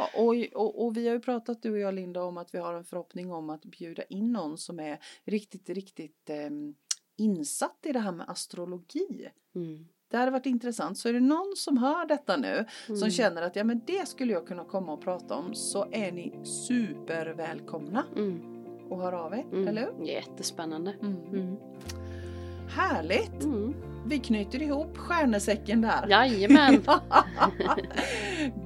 Och, 0.55 0.62
och, 0.62 0.84
och 0.86 0.96
vi 0.96 1.07
har 1.09 1.14
ju 1.14 1.20
pratat 1.20 1.62
du 1.62 1.70
och 1.72 1.78
jag 1.78 1.94
Linda 1.94 2.22
om 2.22 2.36
att 2.38 2.55
vi 2.55 2.59
har 2.59 2.74
en 2.74 2.84
förhoppning 2.84 3.32
om 3.32 3.50
att 3.50 3.64
bjuda 3.64 4.02
in 4.02 4.32
någon 4.32 4.59
som 4.59 4.80
är 4.80 4.98
riktigt, 5.24 5.68
riktigt 5.70 6.30
ehm, 6.30 6.74
insatt 7.16 7.78
i 7.86 7.92
det 7.92 8.00
här 8.00 8.12
med 8.12 8.30
astrologi. 8.30 9.28
Mm. 10.11 10.18
Det 10.18 10.18
hade 10.18 10.30
varit 10.30 10.46
intressant. 10.46 10.98
Så 10.98 11.08
är 11.08 11.12
det 11.12 11.20
någon 11.20 11.52
som 11.56 11.76
hör 11.78 12.06
detta 12.06 12.36
nu 12.36 12.64
som 12.86 12.96
Mm. 12.96 13.11
känner 13.11 13.42
att 13.42 13.56
ja 13.56 13.64
men 13.64 13.80
det 13.86 14.08
skulle 14.08 14.32
jag 14.32 14.46
kunna 14.46 14.64
komma 14.64 14.92
och 14.92 15.00
prata 15.02 15.34
om 15.34 15.54
så 15.54 15.86
är 15.92 16.12
ni 16.12 16.40
supervälkomna 16.44 18.04
Mm. 18.16 18.40
och 18.90 19.00
hör 19.02 19.12
av 19.12 19.34
er, 19.34 19.44
Mm. 19.52 19.68
eller 19.68 19.80
hur? 19.98 20.06
Jättespännande. 20.06 20.94
Mm. 21.02 21.16
Mm. 21.32 21.56
Härligt! 22.68 23.44
Mm. 23.44 23.74
vi 24.06 24.18
knyter 24.18 24.62
ihop 24.62 24.96
stjärnesäcken 24.98 25.80
där. 25.80 26.06
Jajamän! 26.08 26.74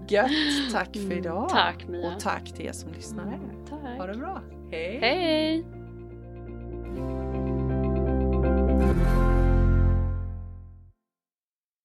Gött! 0.09 0.31
Tack 0.73 0.93
för 0.97 1.13
idag! 1.13 1.49
Tack 1.49 1.89
Mia! 1.89 2.15
Och 2.15 2.21
tack 2.21 2.53
till 2.53 2.67
er 2.67 2.73
som 2.73 2.93
lyssnade. 2.93 3.39
Tack! 3.69 3.99
Ha 3.99 4.07
det 4.07 4.17
bra! 4.19 4.41
Hej! 4.71 4.99
Hej! 5.01 5.65